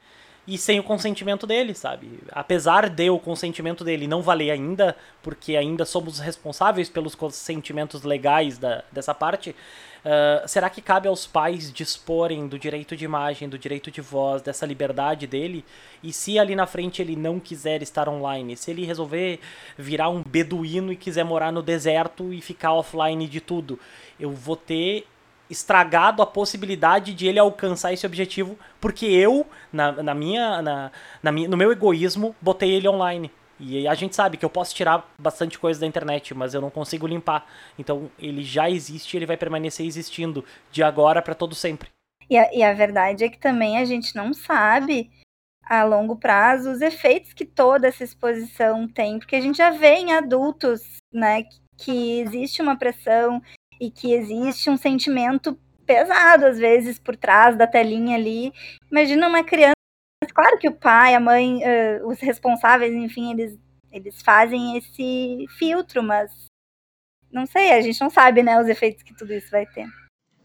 e 0.44 0.58
sem 0.58 0.80
o 0.80 0.82
consentimento 0.82 1.46
dele, 1.46 1.72
sabe? 1.72 2.18
Apesar 2.32 2.88
de 2.88 3.08
o 3.10 3.18
consentimento 3.20 3.84
dele 3.84 4.08
não 4.08 4.22
valer 4.22 4.50
ainda, 4.50 4.96
porque 5.22 5.54
ainda 5.54 5.84
somos 5.84 6.18
responsáveis 6.18 6.88
pelos 6.88 7.14
consentimentos 7.14 8.02
legais 8.02 8.58
da, 8.58 8.82
dessa 8.90 9.14
parte, 9.14 9.54
Uh, 10.04 10.46
será 10.46 10.70
que 10.70 10.80
cabe 10.80 11.08
aos 11.08 11.26
pais 11.26 11.72
disporem 11.72 12.46
do 12.46 12.58
direito 12.58 12.96
de 12.96 13.04
imagem, 13.04 13.48
do 13.48 13.58
direito 13.58 13.90
de 13.90 14.00
voz, 14.00 14.42
dessa 14.42 14.64
liberdade 14.64 15.26
dele? 15.26 15.64
E 16.02 16.12
se 16.12 16.38
ali 16.38 16.54
na 16.54 16.66
frente 16.66 17.02
ele 17.02 17.16
não 17.16 17.40
quiser 17.40 17.82
estar 17.82 18.08
online, 18.08 18.56
se 18.56 18.70
ele 18.70 18.84
resolver 18.84 19.40
virar 19.76 20.08
um 20.08 20.22
beduíno 20.22 20.92
e 20.92 20.96
quiser 20.96 21.24
morar 21.24 21.52
no 21.52 21.62
deserto 21.62 22.32
e 22.32 22.40
ficar 22.40 22.72
offline 22.72 23.26
de 23.26 23.40
tudo, 23.40 23.78
eu 24.18 24.30
vou 24.30 24.56
ter 24.56 25.06
estragado 25.50 26.22
a 26.22 26.26
possibilidade 26.26 27.14
de 27.14 27.26
ele 27.26 27.38
alcançar 27.38 27.92
esse 27.92 28.06
objetivo 28.06 28.58
porque 28.80 29.06
eu, 29.06 29.46
na, 29.72 29.92
na 30.02 30.14
minha, 30.14 30.62
na, 30.62 30.92
na 31.22 31.32
minha, 31.32 31.48
no 31.48 31.56
meu 31.56 31.72
egoísmo, 31.72 32.36
botei 32.40 32.70
ele 32.70 32.88
online. 32.88 33.30
E 33.60 33.88
a 33.88 33.94
gente 33.94 34.14
sabe 34.14 34.36
que 34.36 34.44
eu 34.44 34.50
posso 34.50 34.74
tirar 34.74 35.08
bastante 35.20 35.58
coisa 35.58 35.80
da 35.80 35.86
internet, 35.86 36.34
mas 36.34 36.54
eu 36.54 36.60
não 36.60 36.70
consigo 36.70 37.06
limpar. 37.06 37.46
Então 37.78 38.10
ele 38.18 38.42
já 38.42 38.70
existe, 38.70 39.16
ele 39.16 39.26
vai 39.26 39.36
permanecer 39.36 39.84
existindo 39.84 40.44
de 40.70 40.82
agora 40.82 41.20
para 41.20 41.34
todo 41.34 41.54
sempre. 41.54 41.88
E 42.30 42.36
a, 42.36 42.54
e 42.54 42.62
a 42.62 42.72
verdade 42.72 43.24
é 43.24 43.28
que 43.28 43.38
também 43.38 43.78
a 43.78 43.84
gente 43.84 44.14
não 44.14 44.32
sabe 44.34 45.10
a 45.64 45.84
longo 45.84 46.16
prazo 46.16 46.70
os 46.70 46.80
efeitos 46.80 47.32
que 47.32 47.44
toda 47.44 47.88
essa 47.88 48.04
exposição 48.04 48.88
tem, 48.88 49.18
porque 49.18 49.36
a 49.36 49.40
gente 49.40 49.58
já 49.58 49.70
vê 49.70 49.96
em 49.96 50.12
adultos, 50.12 50.80
né, 51.12 51.44
que 51.76 52.20
existe 52.20 52.62
uma 52.62 52.76
pressão 52.76 53.42
e 53.80 53.90
que 53.90 54.12
existe 54.12 54.70
um 54.70 54.76
sentimento 54.76 55.58
pesado 55.86 56.44
às 56.46 56.58
vezes 56.58 56.98
por 56.98 57.16
trás 57.16 57.56
da 57.56 57.66
telinha 57.66 58.16
ali. 58.16 58.52
Imagina 58.90 59.28
uma 59.28 59.42
criança 59.42 59.77
claro 60.38 60.56
que 60.56 60.68
o 60.68 60.72
pai, 60.72 61.16
a 61.16 61.20
mãe, 61.20 61.56
uh, 61.64 62.06
os 62.06 62.20
responsáveis, 62.20 62.94
enfim, 62.94 63.32
eles, 63.32 63.58
eles 63.90 64.22
fazem 64.22 64.76
esse 64.76 65.46
filtro, 65.58 66.00
mas 66.00 66.30
não 67.32 67.44
sei, 67.44 67.72
a 67.72 67.80
gente 67.80 68.00
não 68.00 68.08
sabe, 68.08 68.40
né, 68.40 68.60
os 68.60 68.68
efeitos 68.68 69.02
que 69.02 69.12
tudo 69.16 69.32
isso 69.32 69.50
vai 69.50 69.66
ter. 69.66 69.88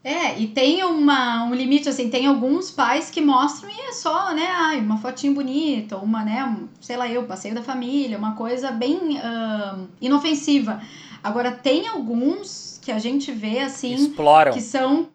É, 0.02 0.36
e 0.36 0.48
tem 0.48 0.82
uma, 0.82 1.44
um 1.44 1.54
limite, 1.54 1.88
assim, 1.88 2.10
tem 2.10 2.26
alguns 2.26 2.72
pais 2.72 3.08
que 3.08 3.20
mostram 3.20 3.70
e 3.70 3.80
é 3.88 3.92
só, 3.92 4.34
né, 4.34 4.48
ai, 4.48 4.80
uma 4.80 4.98
fotinha 4.98 5.32
bonita, 5.32 5.96
uma, 5.96 6.24
né, 6.24 6.44
um, 6.44 6.68
sei 6.80 6.96
lá 6.96 7.08
eu, 7.08 7.22
passeio 7.24 7.54
da 7.54 7.62
família, 7.62 8.18
uma 8.18 8.34
coisa 8.34 8.72
bem 8.72 8.98
uh, 9.16 9.88
inofensiva. 10.00 10.82
Agora, 11.22 11.52
tem 11.52 11.86
alguns 11.86 12.80
que 12.82 12.90
a 12.90 12.98
gente 12.98 13.30
vê, 13.30 13.60
assim, 13.60 13.94
Exploram. 13.94 14.52
que 14.52 14.60
são 14.60 15.08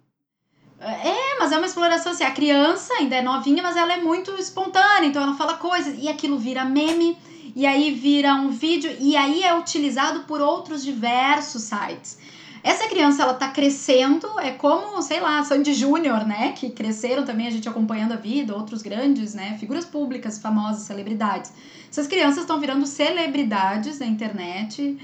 é, 0.82 1.40
mas 1.40 1.52
é 1.52 1.58
uma 1.58 1.66
exploração 1.66 2.12
assim. 2.12 2.24
A 2.24 2.32
criança 2.32 2.94
ainda 2.94 3.16
é 3.16 3.22
novinha, 3.22 3.62
mas 3.62 3.76
ela 3.76 3.94
é 3.94 3.98
muito 3.98 4.32
espontânea, 4.40 5.08
então 5.08 5.22
ela 5.22 5.36
fala 5.36 5.56
coisas 5.56 5.96
e 5.98 6.08
aquilo 6.08 6.38
vira 6.38 6.64
meme, 6.64 7.18
e 7.56 7.66
aí 7.66 7.92
vira 7.92 8.36
um 8.36 8.50
vídeo, 8.50 8.96
e 9.00 9.18
aí 9.18 9.44
é 9.44 9.54
utilizado 9.54 10.22
por 10.22 10.40
outros 10.40 10.84
diversos 10.84 11.64
sites. 11.64 12.18
Essa 12.62 12.88
criança, 12.90 13.24
ela 13.24 13.34
tá 13.34 13.48
crescendo, 13.48 14.28
é 14.40 14.52
como, 14.52 15.02
sei 15.02 15.22
lá, 15.22 15.42
Sandy 15.44 15.74
Júnior, 15.74 16.26
né? 16.26 16.52
Que 16.52 16.70
cresceram 16.70 17.24
também, 17.24 17.48
a 17.48 17.50
gente 17.50 17.70
acompanhando 17.70 18.12
a 18.12 18.18
vida, 18.18 18.56
outros 18.56 18.82
grandes, 18.82 19.34
né? 19.34 19.58
Figuras 19.58 19.86
públicas, 19.86 20.40
famosas, 20.40 20.84
celebridades. 20.84 21.54
Essas 21.90 22.06
crianças 22.06 22.42
estão 22.42 22.60
virando 22.60 22.86
celebridades 22.86 24.00
na 24.00 24.06
internet, 24.06 24.98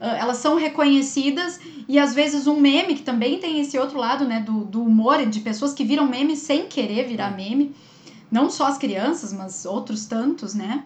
elas 0.00 0.36
são 0.38 0.56
reconhecidas 0.56 1.60
e 1.88 1.98
às 1.98 2.14
vezes 2.14 2.46
um 2.46 2.60
meme, 2.60 2.94
que 2.94 3.02
também 3.02 3.38
tem 3.38 3.60
esse 3.60 3.78
outro 3.78 3.98
lado, 3.98 4.24
né, 4.26 4.40
do, 4.40 4.64
do 4.64 4.82
humor, 4.82 5.24
de 5.26 5.40
pessoas 5.40 5.72
que 5.72 5.84
viram 5.84 6.06
meme 6.06 6.36
sem 6.36 6.66
querer 6.66 7.06
virar 7.06 7.30
meme, 7.30 7.74
não 8.30 8.50
só 8.50 8.66
as 8.66 8.78
crianças, 8.78 9.32
mas 9.32 9.64
outros 9.64 10.06
tantos, 10.06 10.54
né? 10.54 10.84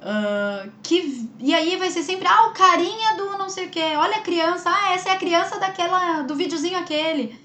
Uh, 0.00 0.68
que, 0.82 1.28
e 1.38 1.54
aí 1.54 1.76
vai 1.76 1.88
ser 1.90 2.02
sempre, 2.02 2.26
ah, 2.26 2.48
o 2.48 2.52
carinha 2.52 3.16
do 3.16 3.38
não 3.38 3.48
sei 3.48 3.66
o 3.66 3.70
que, 3.70 3.78
olha 3.78 4.16
a 4.16 4.20
criança, 4.22 4.68
ah, 4.68 4.94
essa 4.94 5.10
é 5.10 5.12
a 5.12 5.16
criança 5.16 5.60
daquela, 5.60 6.22
do 6.22 6.34
videozinho 6.34 6.78
aquele. 6.78 7.36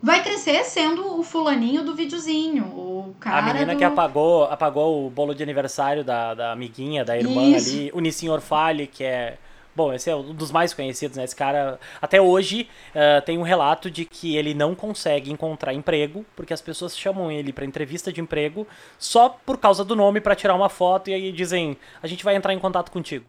Vai 0.00 0.22
crescer 0.22 0.64
sendo 0.64 1.18
o 1.18 1.24
fulaninho 1.24 1.84
do 1.84 1.94
videozinho, 1.94 2.64
o 2.64 3.16
cara 3.18 3.38
A 3.38 3.42
menina 3.42 3.74
do... 3.74 3.78
que 3.78 3.84
apagou, 3.84 4.44
apagou 4.44 5.06
o 5.06 5.10
bolo 5.10 5.34
de 5.34 5.42
aniversário 5.42 6.04
da, 6.04 6.34
da 6.34 6.52
amiguinha, 6.52 7.04
da 7.04 7.18
irmã 7.18 7.42
Isso. 7.42 7.70
ali, 7.70 7.90
o 7.92 8.00
Nissin 8.00 8.28
Orfale, 8.28 8.86
que 8.86 9.02
é 9.02 9.36
Bom, 9.78 9.92
esse 9.92 10.10
é 10.10 10.16
um 10.16 10.34
dos 10.34 10.50
mais 10.50 10.74
conhecidos, 10.74 11.16
né? 11.16 11.22
Esse 11.22 11.36
cara, 11.36 11.78
até 12.02 12.20
hoje, 12.20 12.68
uh, 12.90 13.24
tem 13.24 13.38
um 13.38 13.42
relato 13.42 13.88
de 13.88 14.04
que 14.04 14.36
ele 14.36 14.52
não 14.52 14.74
consegue 14.74 15.30
encontrar 15.30 15.72
emprego, 15.72 16.26
porque 16.34 16.52
as 16.52 16.60
pessoas 16.60 16.98
chamam 16.98 17.30
ele 17.30 17.52
para 17.52 17.64
entrevista 17.64 18.12
de 18.12 18.20
emprego 18.20 18.66
só 18.98 19.28
por 19.28 19.56
causa 19.56 19.84
do 19.84 19.94
nome 19.94 20.20
para 20.20 20.34
tirar 20.34 20.56
uma 20.56 20.68
foto 20.68 21.10
e 21.10 21.14
aí 21.14 21.30
dizem: 21.30 21.76
a 22.02 22.08
gente 22.08 22.24
vai 22.24 22.34
entrar 22.34 22.52
em 22.52 22.58
contato 22.58 22.90
contigo. 22.90 23.24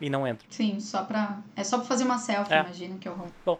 E 0.00 0.08
não 0.08 0.24
entra. 0.24 0.46
Sim, 0.48 0.78
só 0.78 1.02
pra. 1.02 1.40
É 1.56 1.64
só 1.64 1.78
pra 1.78 1.86
fazer 1.88 2.04
uma 2.04 2.18
selfie, 2.18 2.54
é. 2.54 2.60
imagino 2.60 2.96
que 2.96 3.08
horror. 3.08 3.26
Bom. 3.44 3.58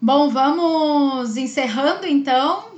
Bom, 0.00 0.30
vamos 0.30 1.36
encerrando 1.36 2.06
então 2.06 2.70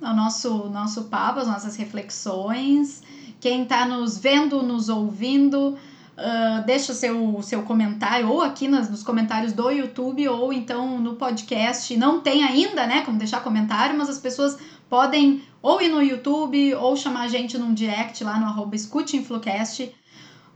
o 0.00 0.14
nosso, 0.14 0.70
nosso 0.70 1.04
papo, 1.08 1.40
as 1.40 1.46
nossas 1.46 1.76
reflexões. 1.76 3.02
Quem 3.38 3.64
está 3.64 3.84
nos 3.84 4.16
vendo, 4.16 4.62
nos 4.62 4.88
ouvindo, 4.88 5.76
Uh, 6.18 6.66
deixa 6.66 6.92
seu, 6.92 7.40
seu 7.42 7.62
comentário 7.62 8.28
ou 8.28 8.42
aqui 8.42 8.66
nas, 8.66 8.90
nos 8.90 9.04
comentários 9.04 9.52
do 9.52 9.70
YouTube 9.70 10.26
ou 10.28 10.52
então 10.52 10.98
no 10.98 11.14
podcast. 11.14 11.96
Não 11.96 12.20
tem 12.20 12.42
ainda, 12.42 12.88
né, 12.88 13.02
como 13.02 13.16
deixar 13.16 13.40
comentário, 13.40 13.96
mas 13.96 14.08
as 14.08 14.18
pessoas 14.18 14.58
podem 14.90 15.44
ou 15.62 15.80
ir 15.80 15.88
no 15.88 16.02
YouTube 16.02 16.74
ou 16.74 16.96
chamar 16.96 17.22
a 17.22 17.28
gente 17.28 17.56
num 17.56 17.72
direct 17.72 18.24
lá 18.24 18.40
no 18.40 18.46
arroba 18.46 18.74
escuteinflucast. 18.74 19.94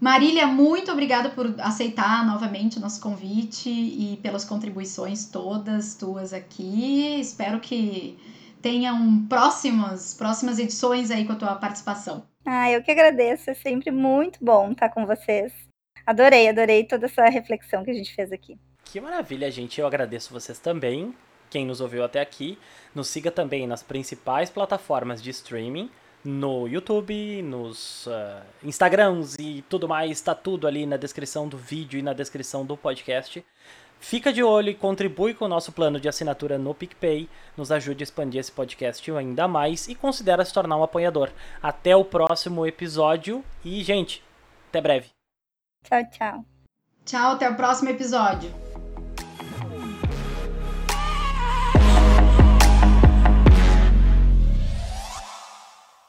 Marília, 0.00 0.48
muito 0.48 0.90
obrigada 0.90 1.30
por 1.30 1.54
aceitar 1.60 2.26
novamente 2.26 2.78
o 2.78 2.80
nosso 2.80 3.00
convite 3.00 3.70
e 3.70 4.18
pelas 4.20 4.44
contribuições 4.44 5.26
todas 5.26 5.94
tuas 5.94 6.32
aqui. 6.32 7.20
Espero 7.20 7.60
que 7.60 8.18
tenham 8.60 9.24
próximas, 9.28 10.12
próximas 10.12 10.58
edições 10.58 11.12
aí 11.12 11.24
com 11.24 11.34
a 11.34 11.36
tua 11.36 11.54
participação. 11.54 12.31
Ah, 12.44 12.70
eu 12.70 12.82
que 12.82 12.90
agradeço. 12.90 13.50
É 13.50 13.54
sempre 13.54 13.90
muito 13.90 14.38
bom 14.44 14.72
estar 14.72 14.88
com 14.88 15.06
vocês. 15.06 15.52
Adorei, 16.06 16.48
adorei 16.48 16.84
toda 16.84 17.06
essa 17.06 17.24
reflexão 17.28 17.84
que 17.84 17.90
a 17.90 17.94
gente 17.94 18.14
fez 18.14 18.32
aqui. 18.32 18.58
Que 18.84 19.00
maravilha, 19.00 19.50
gente. 19.50 19.80
Eu 19.80 19.86
agradeço 19.86 20.32
vocês 20.32 20.58
também. 20.58 21.14
Quem 21.48 21.66
nos 21.66 21.80
ouviu 21.80 22.02
até 22.02 22.20
aqui, 22.20 22.58
nos 22.94 23.08
siga 23.08 23.30
também 23.30 23.66
nas 23.66 23.82
principais 23.82 24.48
plataformas 24.48 25.22
de 25.22 25.28
streaming, 25.28 25.90
no 26.24 26.66
YouTube, 26.66 27.42
nos 27.42 28.06
uh, 28.06 28.42
Instagrams 28.64 29.36
e 29.38 29.62
tudo 29.68 29.86
mais. 29.86 30.12
Está 30.12 30.34
tudo 30.34 30.66
ali 30.66 30.86
na 30.86 30.96
descrição 30.96 31.46
do 31.46 31.58
vídeo 31.58 31.98
e 31.98 32.02
na 32.02 32.14
descrição 32.14 32.64
do 32.64 32.74
podcast. 32.74 33.44
Fica 34.02 34.32
de 34.32 34.42
olho 34.42 34.68
e 34.68 34.74
contribui 34.74 35.32
com 35.32 35.44
o 35.44 35.48
nosso 35.48 35.70
plano 35.70 36.00
de 36.00 36.08
assinatura 36.08 36.58
no 36.58 36.74
PicPay, 36.74 37.28
nos 37.56 37.70
ajude 37.70 38.02
a 38.02 38.04
expandir 38.04 38.40
esse 38.40 38.50
podcast 38.50 39.08
ainda 39.12 39.46
mais 39.46 39.86
e 39.86 39.94
considera 39.94 40.44
se 40.44 40.52
tornar 40.52 40.76
um 40.76 40.82
apoiador. 40.82 41.30
Até 41.62 41.94
o 41.94 42.04
próximo 42.04 42.66
episódio 42.66 43.44
e, 43.64 43.80
gente, 43.84 44.22
até 44.68 44.80
breve. 44.80 45.10
Tchau, 45.84 46.02
tchau. 46.10 46.44
Tchau, 47.04 47.32
até 47.34 47.48
o 47.48 47.54
próximo 47.54 47.90
episódio. 47.90 48.52